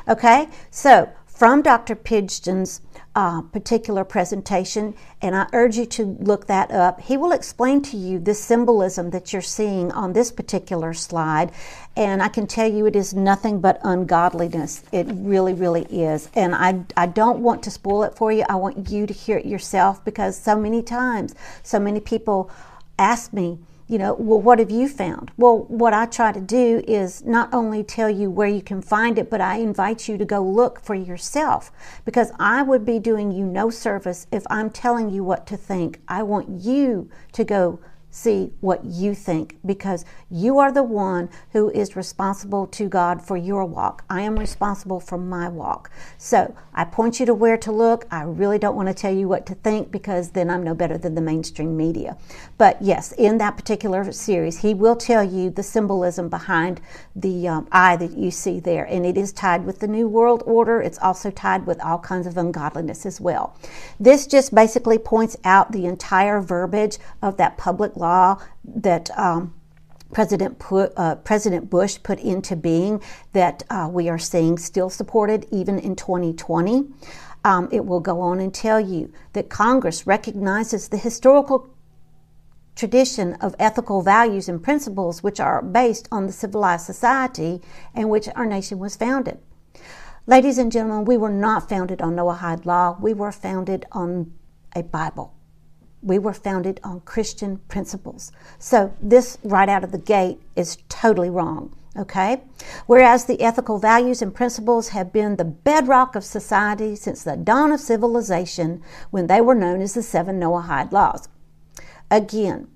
Okay, 0.08 0.50
so 0.72 1.10
from 1.42 1.64
Dr. 1.64 1.96
Pidgeon's 1.96 2.82
uh, 3.16 3.42
particular 3.42 4.04
presentation, 4.04 4.94
and 5.24 5.36
I 5.36 5.48
urge 5.54 5.76
you 5.76 5.88
to 5.88 6.16
look 6.20 6.46
that 6.46 6.70
up. 6.70 7.02
He 7.02 7.18
will 7.18 7.32
explain 7.32 7.82
to 7.82 7.98
you 7.98 8.20
the 8.20 8.36
symbolism 8.36 9.10
that 9.10 9.34
you're 9.34 9.42
seeing 9.42 9.92
on 9.92 10.14
this 10.14 10.32
particular 10.32 10.94
slide, 10.94 11.52
and 11.98 12.22
I 12.22 12.28
can 12.28 12.46
tell 12.46 12.72
you 12.72 12.86
it 12.86 12.96
is 12.96 13.16
nothing 13.16 13.60
but 13.60 13.80
ungodliness. 13.82 14.84
It 14.92 15.08
really, 15.10 15.54
really 15.54 15.86
is. 15.86 16.30
And 16.36 16.54
I, 16.54 16.86
I 16.96 17.08
don't 17.08 17.40
want 17.40 17.64
to 17.64 17.72
spoil 17.72 18.04
it 18.04 18.16
for 18.16 18.32
you. 18.32 18.46
I 18.48 18.54
want 18.54 18.92
you 18.92 19.08
to 19.08 19.14
hear 19.14 19.40
it 19.40 19.48
yourself 19.48 20.06
because 20.06 20.38
so 20.38 20.56
many 20.56 20.84
times, 20.84 21.34
so 21.64 21.80
many 21.80 22.02
people 22.02 22.52
ask 23.00 23.34
me, 23.34 23.58
you 23.92 23.98
know, 23.98 24.14
well, 24.14 24.40
what 24.40 24.60
have 24.60 24.72
you 24.72 24.88
found? 24.88 25.32
Well, 25.36 25.66
what 25.68 25.94
I 25.94 26.06
try 26.06 26.32
to 26.32 26.40
do 26.40 26.82
is 26.88 27.26
not 27.26 27.54
only 27.54 27.84
tell 27.84 28.10
you 28.10 28.32
where 28.32 28.48
you 28.48 28.62
can 28.62 28.82
find 28.82 29.20
it, 29.20 29.30
but 29.30 29.42
I 29.42 29.58
invite 29.58 30.08
you 30.08 30.18
to 30.18 30.24
go 30.24 30.42
look 30.42 30.80
for 30.80 30.96
yourself 30.96 31.74
because 32.06 32.32
I 32.40 32.62
would 32.62 32.86
be 32.86 33.00
doing 33.00 33.34
you 33.34 33.46
no 33.46 33.70
service 33.70 34.28
if 34.32 34.44
I'm 34.50 34.70
telling 34.70 35.10
you 35.10 35.26
what 35.26 35.46
to 35.48 35.58
think. 35.58 36.00
I 36.08 36.24
want 36.24 36.62
you 36.62 37.10
to 37.34 37.44
go 37.44 37.82
see 38.12 38.52
what 38.60 38.84
you 38.84 39.16
think 39.16 39.58
because 39.66 40.06
you 40.30 40.60
are 40.60 40.72
the 40.72 40.84
one 40.84 41.30
who 41.54 41.72
is 41.72 41.96
responsible 41.96 42.68
to 42.68 42.88
God 42.88 43.22
for 43.22 43.38
your 43.38 43.66
walk. 43.66 44.04
I 44.10 44.22
am 44.22 44.38
responsible 44.38 45.00
for 45.00 45.18
my 45.18 45.48
walk. 45.48 45.90
So 46.18 46.54
I 46.74 46.84
point 46.84 47.20
you 47.20 47.26
to 47.26 47.34
where 47.34 47.58
to 47.58 47.72
look. 47.72 48.06
I 48.12 48.24
really 48.24 48.60
don't 48.60 48.76
want 48.76 48.90
to 48.90 48.94
tell 48.94 49.14
you 49.14 49.30
what 49.30 49.46
to 49.48 49.56
think 49.56 49.92
because 49.92 50.32
then 50.32 50.50
I'm 50.50 50.64
no 50.64 50.76
better 50.76 50.98
than 50.98 51.16
the 51.16 51.22
mainstream 51.22 51.78
media. 51.78 52.18
But 52.58 52.82
yes, 52.82 53.14
in 53.14 53.38
that 53.38 53.56
particular 53.56 54.12
series, 54.12 54.60
he 54.60 54.74
will 54.74 54.98
tell 54.98 55.24
you 55.24 55.50
the 55.50 55.64
symbolism 55.64 56.28
behind 56.28 56.82
the 57.16 57.48
um, 57.48 57.68
eye 57.72 57.96
that 57.96 58.18
you 58.18 58.30
see 58.30 58.60
there. 58.60 58.84
And 58.84 59.06
it 59.06 59.18
is 59.18 59.32
tied 59.32 59.66
with 59.66 59.80
the 59.80 59.88
New 59.88 60.10
World 60.10 60.44
Order. 60.46 60.82
It's 60.82 61.00
also 61.00 61.32
tied 61.32 61.66
with 61.66 61.82
all 61.82 62.00
kinds 62.00 62.28
of 62.28 62.38
ungodliness 62.38 63.06
as 63.06 63.22
well. 63.22 63.56
This 64.00 64.28
just 64.28 64.54
basically 64.54 64.98
points 64.98 65.38
out 65.46 65.72
the 65.72 65.86
entire 65.86 66.42
verbiage 66.42 66.98
of 67.22 67.38
that 67.38 67.58
public 67.58 67.96
law 68.02 68.38
that 68.66 69.10
um, 69.18 69.54
President, 70.12 70.60
put, 70.60 70.92
uh, 70.98 71.16
President 71.16 71.70
Bush 71.70 71.98
put 72.04 72.20
into 72.20 72.56
being 72.56 73.02
that 73.34 73.64
uh, 73.70 73.90
we 73.92 74.10
are 74.10 74.20
seeing 74.20 74.58
still 74.58 74.90
supported 74.90 75.46
even 75.52 75.80
in 75.80 75.96
2020. 75.96 76.86
Um, 77.44 77.70
it 77.72 77.86
will 77.86 78.02
go 78.02 78.20
on 78.22 78.40
and 78.40 78.54
tell 78.54 78.80
you 78.80 79.12
that 79.34 79.50
Congress 79.50 80.06
recognizes 80.06 80.90
the 80.90 80.98
historical 80.98 81.70
tradition 82.76 83.36
of 83.36 83.56
ethical 83.58 84.02
values 84.02 84.50
and 84.50 84.62
principles 84.62 85.24
which 85.24 85.40
are 85.40 85.62
based 85.62 86.08
on 86.12 86.26
the 86.26 86.34
civilized 86.34 86.86
society 86.86 87.62
in 87.96 88.10
which 88.10 88.28
our 88.36 88.46
nation 88.46 88.80
was 88.80 88.96
founded. 88.96 89.40
Ladies 90.28 90.58
and 90.58 90.72
gentlemen, 90.72 91.06
we 91.06 91.18
were 91.18 91.32
not 91.32 91.68
founded 91.68 92.02
on 92.02 92.16
Noahide 92.16 92.66
law, 92.66 92.98
we 93.00 93.14
were 93.14 93.32
founded 93.32 93.86
on 93.92 94.32
a 94.76 94.84
Bible 94.84 95.34
we 96.02 96.18
were 96.20 96.34
founded 96.34 96.80
on 96.84 97.02
Christian 97.02 97.58
principles. 97.68 98.32
So 98.60 98.94
this 99.02 99.38
right 99.44 99.70
out 99.70 99.84
of 99.84 99.92
the 99.92 99.98
gate 99.98 100.40
is 100.56 100.78
totally 100.90 101.30
wrong. 101.30 101.76
Okay? 101.98 102.42
Whereas 102.86 103.26
the 103.26 103.42
ethical 103.42 103.78
values 103.78 104.22
and 104.22 104.34
principles 104.34 104.90
have 104.90 105.12
been 105.12 105.36
the 105.36 105.44
bedrock 105.44 106.16
of 106.16 106.24
society 106.24 106.96
since 106.96 107.24
the 107.24 107.36
dawn 107.36 107.72
of 107.72 107.82
civilization 107.82 108.82
when 109.10 109.28
they 109.28 109.42
were 109.42 109.56
known 109.56 109.82
as 109.82 109.94
the 109.94 110.02
seven 110.02 110.40
Noahide 110.40 110.94
laws. 110.94 111.28
Again, 112.10 112.70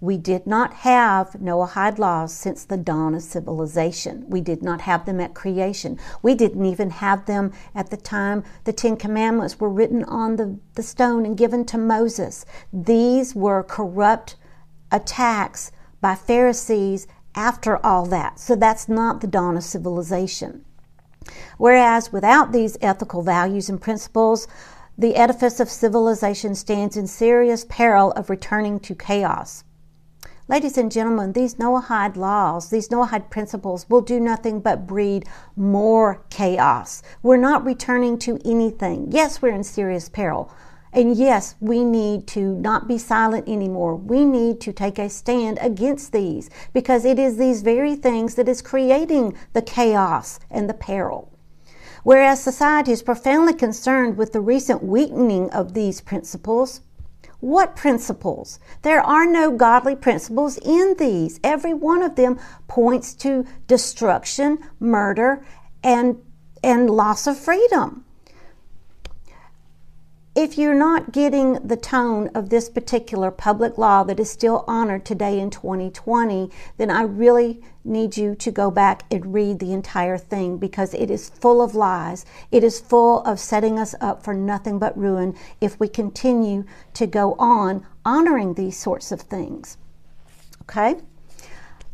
we 0.00 0.18
did 0.18 0.46
not 0.46 0.74
have 0.74 1.32
Noahide 1.32 1.98
laws 1.98 2.34
since 2.34 2.64
the 2.64 2.76
dawn 2.76 3.14
of 3.14 3.22
civilization. 3.22 4.26
We 4.28 4.42
did 4.42 4.62
not 4.62 4.82
have 4.82 5.06
them 5.06 5.20
at 5.20 5.34
creation. 5.34 5.98
We 6.22 6.34
didn't 6.34 6.66
even 6.66 6.90
have 6.90 7.24
them 7.24 7.52
at 7.74 7.90
the 7.90 7.96
time 7.96 8.44
the 8.64 8.74
Ten 8.74 8.96
Commandments 8.98 9.58
were 9.58 9.70
written 9.70 10.04
on 10.04 10.36
the, 10.36 10.58
the 10.74 10.82
stone 10.82 11.24
and 11.24 11.36
given 11.36 11.64
to 11.66 11.78
Moses. 11.78 12.44
These 12.72 13.34
were 13.34 13.62
corrupt 13.62 14.36
attacks 14.92 15.72
by 16.02 16.14
Pharisees 16.14 17.06
after 17.34 17.84
all 17.84 18.04
that. 18.06 18.38
So 18.38 18.54
that's 18.54 18.88
not 18.88 19.22
the 19.22 19.26
dawn 19.26 19.56
of 19.56 19.64
civilization. 19.64 20.64
Whereas 21.56 22.12
without 22.12 22.52
these 22.52 22.76
ethical 22.82 23.22
values 23.22 23.70
and 23.70 23.80
principles, 23.80 24.46
the 24.98 25.16
edifice 25.16 25.58
of 25.58 25.70
civilization 25.70 26.54
stands 26.54 26.96
in 26.96 27.06
serious 27.06 27.64
peril 27.68 28.12
of 28.12 28.30
returning 28.30 28.78
to 28.80 28.94
chaos. 28.94 29.64
Ladies 30.48 30.78
and 30.78 30.92
gentlemen, 30.92 31.32
these 31.32 31.56
Noahide 31.56 32.14
laws, 32.16 32.70
these 32.70 32.88
Noahide 32.88 33.30
principles 33.30 33.90
will 33.90 34.00
do 34.00 34.20
nothing 34.20 34.60
but 34.60 34.86
breed 34.86 35.24
more 35.56 36.22
chaos. 36.30 37.02
We're 37.20 37.36
not 37.36 37.64
returning 37.64 38.16
to 38.20 38.38
anything. 38.44 39.08
Yes, 39.10 39.42
we're 39.42 39.56
in 39.56 39.64
serious 39.64 40.08
peril. 40.08 40.52
And 40.92 41.16
yes, 41.16 41.56
we 41.58 41.82
need 41.82 42.28
to 42.28 42.54
not 42.58 42.86
be 42.86 42.96
silent 42.96 43.48
anymore. 43.48 43.96
We 43.96 44.24
need 44.24 44.60
to 44.60 44.72
take 44.72 45.00
a 45.00 45.10
stand 45.10 45.58
against 45.60 46.12
these 46.12 46.48
because 46.72 47.04
it 47.04 47.18
is 47.18 47.38
these 47.38 47.62
very 47.62 47.96
things 47.96 48.36
that 48.36 48.48
is 48.48 48.62
creating 48.62 49.36
the 49.52 49.62
chaos 49.62 50.38
and 50.48 50.70
the 50.70 50.74
peril. 50.74 51.32
Whereas 52.04 52.40
society 52.40 52.92
is 52.92 53.02
profoundly 53.02 53.52
concerned 53.52 54.16
with 54.16 54.32
the 54.32 54.40
recent 54.40 54.84
weakening 54.84 55.50
of 55.50 55.74
these 55.74 56.00
principles, 56.00 56.82
what 57.40 57.76
principles? 57.76 58.58
There 58.82 59.02
are 59.02 59.26
no 59.26 59.50
godly 59.50 59.94
principles 59.94 60.58
in 60.58 60.96
these. 60.98 61.38
Every 61.44 61.74
one 61.74 62.02
of 62.02 62.16
them 62.16 62.38
points 62.68 63.14
to 63.16 63.44
destruction, 63.66 64.58
murder, 64.80 65.44
and, 65.82 66.16
and 66.64 66.88
loss 66.88 67.26
of 67.26 67.38
freedom 67.38 68.05
if 70.36 70.58
you're 70.58 70.74
not 70.74 71.12
getting 71.12 71.54
the 71.66 71.78
tone 71.78 72.28
of 72.34 72.50
this 72.50 72.68
particular 72.68 73.30
public 73.30 73.78
law 73.78 74.04
that 74.04 74.20
is 74.20 74.30
still 74.30 74.64
honored 74.68 75.06
today 75.06 75.40
in 75.40 75.48
2020, 75.48 76.50
then 76.76 76.90
I 76.90 77.02
really 77.02 77.62
need 77.82 78.18
you 78.18 78.34
to 78.34 78.50
go 78.50 78.70
back 78.70 79.04
and 79.10 79.32
read 79.32 79.60
the 79.60 79.72
entire 79.72 80.18
thing 80.18 80.58
because 80.58 80.92
it 80.92 81.10
is 81.10 81.30
full 81.30 81.62
of 81.62 81.74
lies. 81.74 82.26
It 82.52 82.62
is 82.62 82.78
full 82.78 83.22
of 83.22 83.40
setting 83.40 83.78
us 83.78 83.94
up 83.98 84.22
for 84.22 84.34
nothing 84.34 84.78
but 84.78 84.96
ruin 84.98 85.34
if 85.62 85.80
we 85.80 85.88
continue 85.88 86.64
to 86.92 87.06
go 87.06 87.34
on 87.38 87.86
honoring 88.04 88.54
these 88.54 88.78
sorts 88.78 89.10
of 89.10 89.22
things. 89.22 89.78
Okay? 90.62 90.96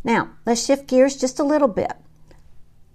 Now, 0.02 0.30
let's 0.44 0.66
shift 0.66 0.88
gears 0.88 1.16
just 1.16 1.38
a 1.38 1.44
little 1.44 1.68
bit. 1.68 1.92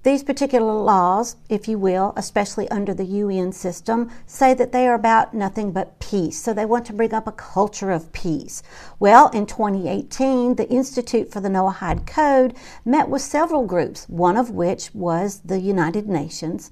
These 0.08 0.24
particular 0.24 0.72
laws, 0.72 1.36
if 1.50 1.68
you 1.68 1.78
will, 1.78 2.14
especially 2.16 2.70
under 2.70 2.94
the 2.94 3.04
UN 3.04 3.52
system, 3.52 4.10
say 4.26 4.54
that 4.54 4.72
they 4.72 4.88
are 4.88 4.94
about 4.94 5.34
nothing 5.34 5.74
but 5.74 6.00
peace. 6.00 6.42
So 6.42 6.54
they 6.54 6.64
want 6.64 6.86
to 6.86 6.94
bring 6.94 7.14
up 7.14 7.28
a 7.28 7.34
culture 7.34 7.92
of 7.92 8.14
peace. 8.14 8.64
Well, 9.00 9.28
in 9.32 9.46
2018, 9.46 10.56
the 10.56 10.70
Institute 10.70 11.30
for 11.30 11.42
the 11.42 11.50
Noahide 11.50 12.08
Code 12.08 12.56
met 12.86 13.10
with 13.10 13.22
several 13.22 13.66
groups, 13.66 14.08
one 14.08 14.38
of 14.38 14.50
which 14.50 14.96
was 14.96 15.42
the 15.42 15.60
United 15.60 16.08
Nations 16.08 16.72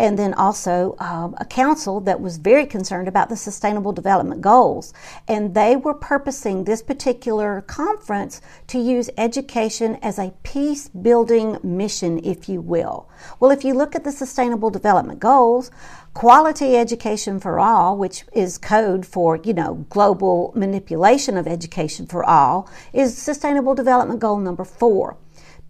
and 0.00 0.18
then 0.18 0.32
also 0.32 0.96
um, 0.98 1.34
a 1.36 1.44
council 1.44 2.00
that 2.00 2.22
was 2.22 2.38
very 2.38 2.64
concerned 2.64 3.06
about 3.06 3.28
the 3.28 3.36
Sustainable 3.36 3.92
Development 3.92 4.40
Goals. 4.40 4.94
And 5.28 5.54
they 5.54 5.76
were 5.76 5.92
purposing 5.92 6.64
this 6.64 6.80
particular 6.80 7.60
conference 7.60 8.40
to 8.68 8.78
use 8.78 9.10
education 9.18 9.98
as 10.00 10.18
a 10.18 10.32
peace 10.42 10.88
building 10.88 11.58
mission, 11.62 12.18
if 12.24 12.48
you 12.48 12.62
will. 12.62 13.10
Well, 13.40 13.50
if 13.50 13.62
you 13.62 13.74
look 13.74 13.94
at 13.94 14.04
the 14.04 14.10
Sustainable 14.10 14.70
Development 14.70 15.20
Goals, 15.20 15.70
quality 16.14 16.78
education 16.78 17.38
for 17.38 17.60
all, 17.60 17.98
which 17.98 18.24
is 18.32 18.56
code 18.56 19.04
for, 19.04 19.36
you 19.36 19.52
know, 19.52 19.84
global 19.90 20.54
manipulation 20.56 21.36
of 21.36 21.46
education 21.46 22.06
for 22.06 22.24
all, 22.24 22.70
is 22.94 23.18
Sustainable 23.18 23.74
Development 23.74 24.18
Goal 24.18 24.38
number 24.38 24.64
four. 24.64 25.18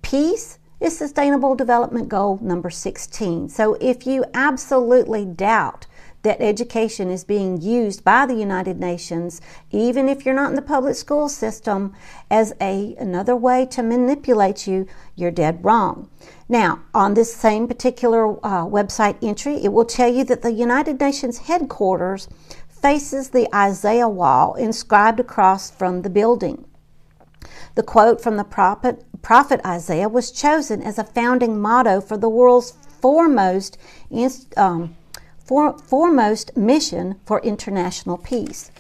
Peace 0.03 0.60
is 0.81 0.97
Sustainable 0.97 1.55
Development 1.55 2.09
Goal 2.09 2.39
number 2.41 2.71
16. 2.71 3.51
So 3.51 3.75
if 3.83 4.07
you 4.07 4.25
absolutely 4.33 5.27
doubt 5.27 5.87
that 6.23 6.41
education 6.41 7.11
is 7.11 7.23
being 7.23 7.61
used 7.61 8.03
by 8.03 8.25
the 8.25 8.35
United 8.35 8.81
Nations, 8.81 9.43
even 9.71 10.09
if 10.09 10.25
you're 10.25 10.35
not 10.35 10.49
in 10.49 10.57
the 10.57 10.63
public 10.63 10.97
school 10.97 11.29
system, 11.29 11.95
as 12.31 12.55
a 12.63 12.95
another 12.99 13.37
way 13.37 13.67
to 13.67 13.83
manipulate 13.83 14.67
you, 14.67 14.87
you're 15.17 15.31
dead 15.31 15.63
wrong. 15.63 16.09
Now, 16.49 16.81
on 16.95 17.13
this 17.13 17.35
same 17.35 17.69
particular 17.69 18.33
uh, 18.45 18.65
website 18.65 19.23
entry, 19.23 19.63
it 19.63 19.75
will 19.75 19.85
tell 19.85 20.11
you 20.13 20.25
that 20.25 20.41
the 20.41 20.53
United 20.53 20.99
Nations 20.99 21.39
headquarters 21.39 22.27
faces 22.69 23.31
the 23.31 23.55
Isaiah 23.55 24.09
wall 24.09 24.55
inscribed 24.55 25.21
across 25.21 25.71
from 25.71 26.03
the 26.03 26.11
building. 26.11 26.65
The 27.75 27.83
quote 27.83 28.21
from 28.21 28.37
the 28.37 28.45
prophet, 28.45 29.05
prophet 29.23 29.61
Isaiah 29.65 30.09
was 30.09 30.31
chosen 30.31 30.83
as 30.83 30.99
a 30.99 31.05
founding 31.05 31.61
motto 31.61 32.01
for 32.01 32.17
the 32.17 32.29
world's 32.29 32.73
foremost, 33.01 33.79
um, 34.57 34.97
for, 35.39 35.79
foremost 35.79 36.57
mission 36.57 37.21
for 37.25 37.41
international 37.41 38.19
peace. 38.19 38.71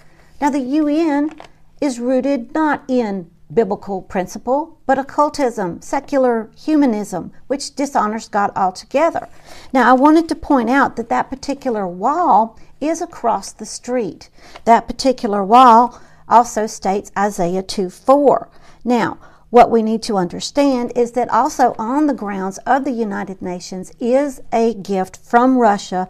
Now, 0.40 0.50
the 0.50 0.60
UN 0.60 1.32
is 1.80 2.00
rooted 2.00 2.54
not 2.54 2.82
in 2.88 3.30
biblical 3.52 4.02
principle, 4.02 4.78
but 4.86 4.98
occultism, 4.98 5.82
secular 5.82 6.50
humanism, 6.56 7.32
which 7.46 7.74
dishonors 7.74 8.28
God 8.28 8.52
altogether. 8.54 9.28
Now, 9.72 9.90
I 9.90 9.94
wanted 9.94 10.28
to 10.28 10.34
point 10.34 10.70
out 10.70 10.96
that 10.96 11.08
that 11.08 11.30
particular 11.30 11.86
wall 11.86 12.58
is 12.80 13.02
across 13.02 13.52
the 13.52 13.66
street. 13.66 14.30
That 14.64 14.86
particular 14.86 15.44
wall 15.44 16.00
also 16.30 16.66
states 16.66 17.12
Isaiah 17.18 17.62
2 17.62 17.90
4. 17.90 18.48
Now, 18.84 19.18
what 19.50 19.70
we 19.70 19.82
need 19.82 20.02
to 20.04 20.16
understand 20.16 20.92
is 20.94 21.12
that 21.12 21.28
also 21.28 21.74
on 21.76 22.06
the 22.06 22.14
grounds 22.14 22.58
of 22.58 22.84
the 22.84 22.92
United 22.92 23.42
Nations 23.42 23.92
is 23.98 24.40
a 24.52 24.74
gift 24.74 25.16
from 25.16 25.58
Russia, 25.58 26.08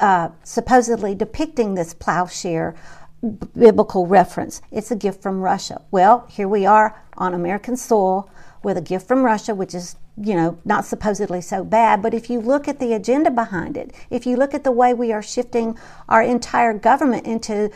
uh, 0.00 0.30
supposedly 0.42 1.14
depicting 1.14 1.74
this 1.74 1.94
plowshare 1.94 2.74
biblical 3.56 4.08
reference. 4.08 4.60
It's 4.72 4.90
a 4.90 4.96
gift 4.96 5.22
from 5.22 5.42
Russia. 5.42 5.82
Well, 5.92 6.26
here 6.28 6.48
we 6.48 6.66
are 6.66 7.00
on 7.16 7.34
American 7.34 7.76
soil 7.76 8.28
with 8.64 8.76
a 8.76 8.82
gift 8.82 9.06
from 9.06 9.22
Russia, 9.22 9.54
which 9.54 9.74
is, 9.74 9.94
you 10.16 10.34
know, 10.34 10.58
not 10.64 10.84
supposedly 10.84 11.40
so 11.40 11.62
bad. 11.62 12.02
But 12.02 12.14
if 12.14 12.28
you 12.28 12.40
look 12.40 12.66
at 12.66 12.80
the 12.80 12.94
agenda 12.94 13.30
behind 13.30 13.76
it, 13.76 13.94
if 14.10 14.26
you 14.26 14.36
look 14.36 14.54
at 14.54 14.64
the 14.64 14.72
way 14.72 14.92
we 14.92 15.12
are 15.12 15.22
shifting 15.22 15.78
our 16.08 16.22
entire 16.22 16.74
government 16.74 17.26
into 17.26 17.70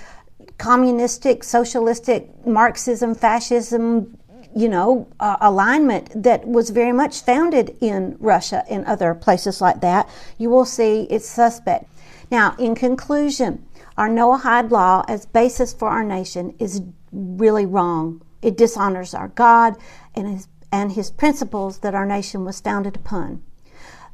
communistic, 0.59 1.45
socialistic, 1.45 2.47
Marxism, 2.47 3.15
fascism, 3.15 4.17
you 4.55 4.69
know, 4.69 5.07
uh, 5.21 5.37
alignment 5.41 6.23
that 6.23 6.47
was 6.47 6.71
very 6.71 6.93
much 6.93 7.21
founded 7.21 7.77
in 7.81 8.17
Russia 8.19 8.65
and 8.71 8.87
other 8.87 9.15
places 9.15 9.61
like 9.61 9.83
that, 9.83 10.09
you 10.39 10.49
will 10.49 10.65
see 10.65 11.03
it's 11.11 11.29
suspect. 11.29 11.91
Now, 12.31 12.55
in 12.59 12.75
conclusion, 12.75 13.67
our 13.99 14.09
Noahide 14.09 14.71
law 14.71 15.05
as 15.09 15.27
basis 15.27 15.75
for 15.75 15.89
our 15.89 16.05
nation 16.05 16.55
is 16.59 16.83
really 17.13 17.67
wrong. 17.67 18.23
It 18.41 18.57
dishonors 18.57 19.15
our 19.15 19.29
God 19.29 19.77
and 20.15 20.29
his, 20.29 20.49
and 20.73 20.93
his 20.93 21.11
principles 21.11 21.79
that 21.81 21.95
our 21.95 22.07
nation 22.07 22.45
was 22.45 22.61
founded 22.61 22.97
upon. 22.97 23.43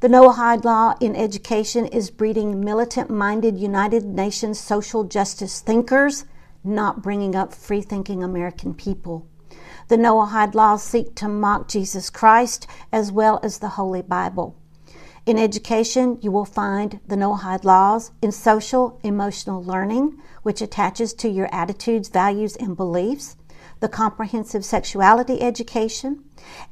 The 0.00 0.08
Noahide 0.08 0.64
law 0.64 0.94
in 1.00 1.14
education 1.14 1.86
is 1.86 2.10
breeding 2.10 2.60
militant 2.60 3.10
minded 3.10 3.56
United 3.56 4.04
Nations 4.04 4.58
social 4.58 5.04
justice 5.04 5.60
thinkers, 5.60 6.24
not 6.64 7.02
bringing 7.02 7.34
up 7.34 7.54
free 7.54 7.82
thinking 7.82 8.22
American 8.22 8.74
people. 8.74 9.26
The 9.88 9.96
Noahide 9.96 10.54
laws 10.54 10.82
seek 10.82 11.14
to 11.16 11.28
mock 11.28 11.68
Jesus 11.68 12.08
Christ 12.10 12.66
as 12.92 13.12
well 13.12 13.40
as 13.42 13.58
the 13.58 13.70
Holy 13.70 14.02
Bible. 14.02 14.56
In 15.24 15.38
education, 15.38 16.18
you 16.20 16.32
will 16.32 16.44
find 16.44 16.98
the 17.06 17.16
Noahide 17.16 17.64
laws 17.64 18.10
in 18.20 18.32
social 18.32 18.98
emotional 19.04 19.62
learning, 19.62 20.20
which 20.42 20.60
attaches 20.60 21.14
to 21.14 21.28
your 21.28 21.48
attitudes, 21.54 22.08
values, 22.08 22.56
and 22.56 22.76
beliefs, 22.76 23.36
the 23.82 23.88
comprehensive 23.88 24.64
sexuality 24.64 25.42
education, 25.42 26.22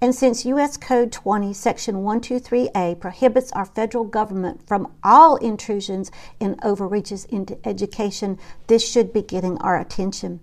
and 0.00 0.14
since 0.14 0.46
U.S. 0.46 0.76
Code 0.76 1.10
20, 1.10 1.52
Section 1.52 1.96
123A 1.96 3.00
prohibits 3.00 3.50
our 3.50 3.64
federal 3.64 4.04
government 4.04 4.64
from 4.64 4.92
all 5.02 5.34
intrusions 5.36 6.12
and 6.40 6.56
overreaches 6.62 7.24
into 7.24 7.58
education, 7.66 8.38
this 8.68 8.88
should 8.88 9.12
be 9.12 9.22
getting 9.22 9.58
our 9.58 9.76
attention. 9.78 10.38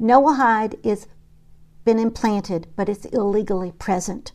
Noahide 0.00 0.78
is 0.82 1.06
been 1.84 1.98
implanted, 1.98 2.66
but 2.76 2.88
it's 2.88 3.04
illegally 3.06 3.72
present. 3.72 4.32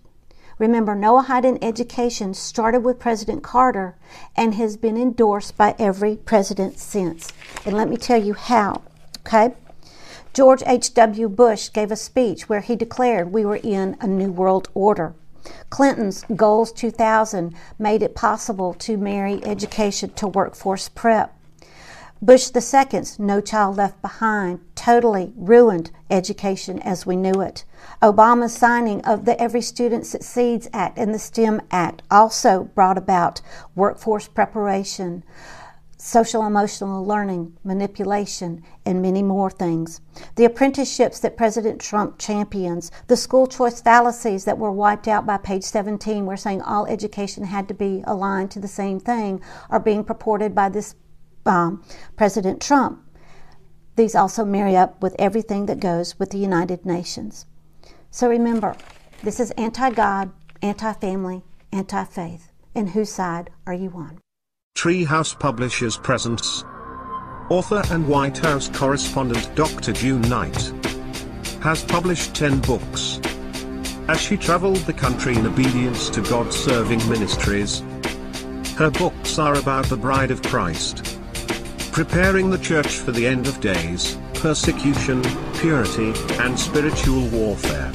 Remember, 0.59 0.95
Noahide 0.95 1.45
in 1.45 1.63
education 1.63 2.35
started 2.35 2.81
with 2.81 2.99
President 2.99 3.41
Carter 3.41 3.97
and 4.35 4.53
has 4.53 4.77
been 4.77 4.97
endorsed 4.97 5.57
by 5.57 5.73
every 5.79 6.15
president 6.15 6.77
since. 6.77 7.33
And 7.65 7.75
let 7.75 7.89
me 7.89 7.97
tell 7.97 8.21
you 8.21 8.33
how, 8.33 8.83
okay? 9.19 9.55
George 10.35 10.63
H.W. 10.65 11.29
Bush 11.29 11.69
gave 11.71 11.93
a 11.93 11.95
speech 11.95 12.49
where 12.49 12.59
he 12.59 12.75
declared 12.75 13.31
we 13.31 13.45
were 13.45 13.55
in 13.55 13.95
a 14.01 14.05
new 14.05 14.29
world 14.29 14.67
order. 14.73 15.15
Clinton's 15.69 16.25
Goals 16.35 16.73
2000 16.73 17.55
made 17.79 18.03
it 18.03 18.15
possible 18.15 18.73
to 18.73 18.97
marry 18.97 19.41
education 19.45 20.09
to 20.15 20.27
workforce 20.27 20.89
prep. 20.89 21.33
Bush 22.21 22.49
II's 22.53 23.17
No 23.17 23.39
Child 23.39 23.77
Left 23.77 24.01
Behind 24.01 24.59
totally 24.75 25.31
ruined 25.37 25.91
education 26.09 26.79
as 26.79 27.05
we 27.05 27.15
knew 27.15 27.39
it. 27.39 27.63
Obama's 28.01 28.57
signing 28.57 28.99
of 29.05 29.23
the 29.23 29.39
Every 29.41 29.61
Student 29.61 30.05
Succeeds 30.05 30.67
Act 30.73 30.97
and 30.97 31.13
the 31.13 31.19
STEM 31.19 31.61
Act 31.71 32.01
also 32.11 32.65
brought 32.75 32.97
about 32.97 33.39
workforce 33.73 34.27
preparation, 34.27 35.23
social 36.05 36.45
emotional 36.45 37.03
learning, 37.03 37.57
manipulation, 37.63 38.61
and 38.85 39.01
many 39.01 39.23
more 39.23 39.49
things. 39.49 40.01
The 40.35 40.45
apprenticeships 40.45 41.19
that 41.21 41.35
President 41.35 41.81
Trump 41.81 42.19
champions, 42.19 42.91
the 43.07 43.17
school 43.17 43.47
choice 43.47 43.81
fallacies 43.81 44.45
that 44.45 44.59
were 44.59 44.71
wiped 44.71 45.07
out 45.07 45.25
by 45.25 45.37
page 45.37 45.63
17, 45.63 46.27
where 46.27 46.37
saying 46.37 46.61
all 46.61 46.85
education 46.85 47.45
had 47.45 47.67
to 47.69 47.73
be 47.73 48.03
aligned 48.05 48.51
to 48.51 48.59
the 48.59 48.67
same 48.67 48.99
thing, 48.99 49.41
are 49.71 49.79
being 49.79 50.03
purported 50.03 50.53
by 50.53 50.69
this 50.69 50.93
um, 51.47 51.83
President 52.15 52.61
Trump. 52.61 53.01
These 53.95 54.13
also 54.13 54.45
marry 54.45 54.75
up 54.75 55.01
with 55.01 55.15
everything 55.17 55.65
that 55.65 55.79
goes 55.79 56.19
with 56.19 56.29
the 56.29 56.37
United 56.37 56.85
Nations. 56.85 57.47
So 58.11 58.29
remember, 58.29 58.75
this 59.23 59.39
is 59.39 59.49
anti 59.51 59.89
God, 59.89 60.31
anti 60.61 60.93
family, 60.93 61.41
anti 61.71 62.03
faith. 62.03 62.51
And 62.75 62.89
whose 62.89 63.11
side 63.11 63.49
are 63.65 63.73
you 63.73 63.89
on? 63.95 64.19
Treehouse 64.75 65.39
Publishers 65.39 65.95
presents 65.97 66.63
author 67.49 67.81
and 67.91 68.05
White 68.07 68.37
House 68.37 68.67
correspondent 68.67 69.55
Dr. 69.55 69.93
June 69.93 70.21
Knight 70.23 70.73
has 71.61 71.83
published 71.83 72.35
10 72.35 72.59
books. 72.59 73.19
As 74.09 74.21
she 74.21 74.35
traveled 74.35 74.77
the 74.79 74.93
country 74.93 75.35
in 75.35 75.47
obedience 75.47 76.09
to 76.09 76.21
God 76.21 76.53
serving 76.53 76.99
ministries, 77.09 77.79
her 78.75 78.91
books 78.91 79.39
are 79.39 79.57
about 79.57 79.85
the 79.85 79.97
bride 79.97 80.29
of 80.29 80.43
Christ 80.43 81.17
preparing 81.93 82.49
the 82.49 82.57
church 82.57 82.97
for 82.97 83.13
the 83.13 83.25
end 83.25 83.47
of 83.47 83.61
days, 83.61 84.17
persecution, 84.33 85.23
purity, 85.53 86.13
and 86.39 86.59
spiritual 86.59 87.25
warfare. 87.29 87.89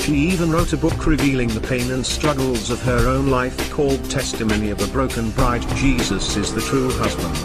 She 0.00 0.14
even 0.14 0.50
wrote 0.50 0.72
a 0.72 0.78
book 0.78 1.06
revealing 1.06 1.48
the 1.48 1.60
pain 1.60 1.90
and 1.92 2.04
struggles 2.04 2.70
of 2.70 2.82
her 2.82 3.06
own 3.06 3.28
life 3.28 3.70
called 3.70 4.02
Testimony 4.10 4.70
of 4.70 4.80
a 4.80 4.90
Broken 4.92 5.30
Bride 5.32 5.62
Jesus 5.76 6.36
is 6.36 6.54
the 6.54 6.62
True 6.62 6.90
Husband. 6.92 7.36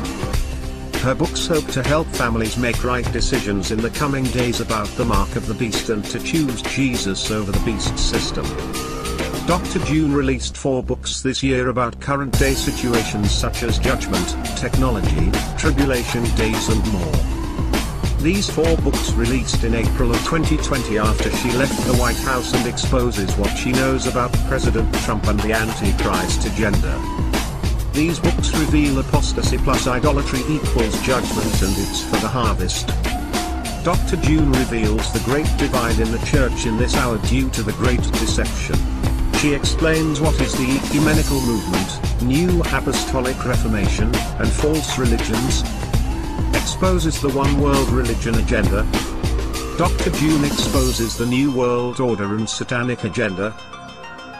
Her 1.01 1.13
books 1.13 1.45
hope 1.45 1.67
to 1.67 1.83
help 1.83 2.07
families 2.07 2.57
make 2.57 2.83
right 2.83 3.09
decisions 3.11 3.71
in 3.71 3.81
the 3.81 3.89
coming 3.89 4.23
days 4.23 4.61
about 4.61 4.87
the 4.95 5.05
mark 5.05 5.35
of 5.35 5.47
the 5.47 5.53
beast 5.53 5.89
and 5.89 6.03
to 6.05 6.19
choose 6.19 6.61
Jesus 6.61 7.29
over 7.29 7.51
the 7.51 7.65
beast 7.65 7.99
system. 7.99 8.45
Dr. 9.45 9.79
June 9.85 10.13
released 10.13 10.57
four 10.57 10.81
books 10.81 11.21
this 11.21 11.43
year 11.43 11.67
about 11.67 11.99
current 11.99 12.39
day 12.39 12.53
situations 12.53 13.31
such 13.31 13.63
as 13.63 13.77
judgment, 13.77 14.27
technology, 14.57 15.29
tribulation 15.57 16.23
days 16.35 16.69
and 16.69 16.91
more. 16.91 17.34
These 18.25 18.49
four 18.49 18.75
books 18.77 19.11
released 19.11 19.63
in 19.63 19.75
April 19.75 20.09
of 20.09 20.17
2020 20.25 20.97
after 20.97 21.29
she 21.29 21.51
left 21.51 21.79
the 21.85 21.95
White 21.95 22.17
House 22.17 22.55
and 22.55 22.65
exposes 22.65 23.31
what 23.37 23.55
she 23.55 23.71
knows 23.71 24.07
about 24.07 24.33
President 24.47 24.91
Trump 25.01 25.27
and 25.27 25.39
the 25.41 25.53
Antichrist 25.53 26.43
agenda. 26.47 26.99
These 27.93 28.19
books 28.19 28.51
reveal 28.57 28.97
apostasy 28.97 29.59
plus 29.59 29.85
idolatry 29.85 30.39
equals 30.49 30.99
judgment 31.03 31.61
and 31.61 31.77
it's 31.77 32.03
for 32.03 32.17
the 32.17 32.27
harvest. 32.27 32.87
Dr. 33.85 34.15
June 34.15 34.51
reveals 34.53 35.13
the 35.13 35.21
great 35.23 35.45
divide 35.59 35.99
in 35.99 36.11
the 36.11 36.25
church 36.25 36.65
in 36.65 36.77
this 36.77 36.95
hour 36.95 37.19
due 37.27 37.51
to 37.51 37.61
the 37.61 37.73
great 37.73 38.01
deception. 38.13 38.75
She 39.35 39.53
explains 39.53 40.19
what 40.19 40.41
is 40.41 40.57
the 40.57 40.81
ecumenical 40.83 41.41
movement, 41.41 42.23
new 42.23 42.61
apostolic 42.73 43.45
reformation, 43.45 44.07
and 44.39 44.49
false 44.49 44.97
religions, 44.97 45.61
exposes 46.65 47.21
the 47.21 47.29
one 47.29 47.61
world 47.61 47.87
religion 47.89 48.33
agenda. 48.39 48.81
Dr. 49.77 50.09
June 50.09 50.43
exposes 50.43 51.15
the 51.15 51.25
new 51.27 51.51
world 51.51 51.99
order 51.99 52.33
and 52.33 52.49
satanic 52.49 53.03
agenda. 53.03 53.55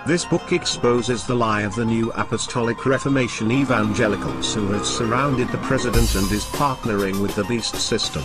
This 0.07 0.26
book 0.26 0.51
exposes 0.51 1.28
the 1.28 1.36
lie 1.36 1.61
of 1.61 1.76
the 1.76 1.86
new 1.86 2.11
apostolic 2.13 2.84
reformation 2.84 3.51
evangelicals 3.51 4.55
who 4.55 4.71
have 4.71 4.88
surrounded 4.88 5.49
the 5.49 5.59
president 5.59 6.15
and 6.15 6.32
is 6.32 6.45
partnering 6.45 7.21
with 7.21 7.36
the 7.36 7.43
beast 7.43 7.76
system. 7.76 8.23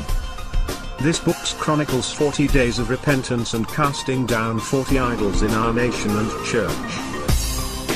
This 1.03 1.21
book 1.21 1.37
chronicles 1.59 2.11
40 2.11 2.49
days 2.49 2.79
of 2.79 2.89
repentance 2.89 3.53
and 3.53 3.69
casting 3.69 4.25
down 4.25 4.61
40 4.61 4.99
idols 4.99 5.43
in 5.43 5.51
our 5.51 5.75
nation 5.75 6.11
and 6.17 6.47
church. 6.47 6.73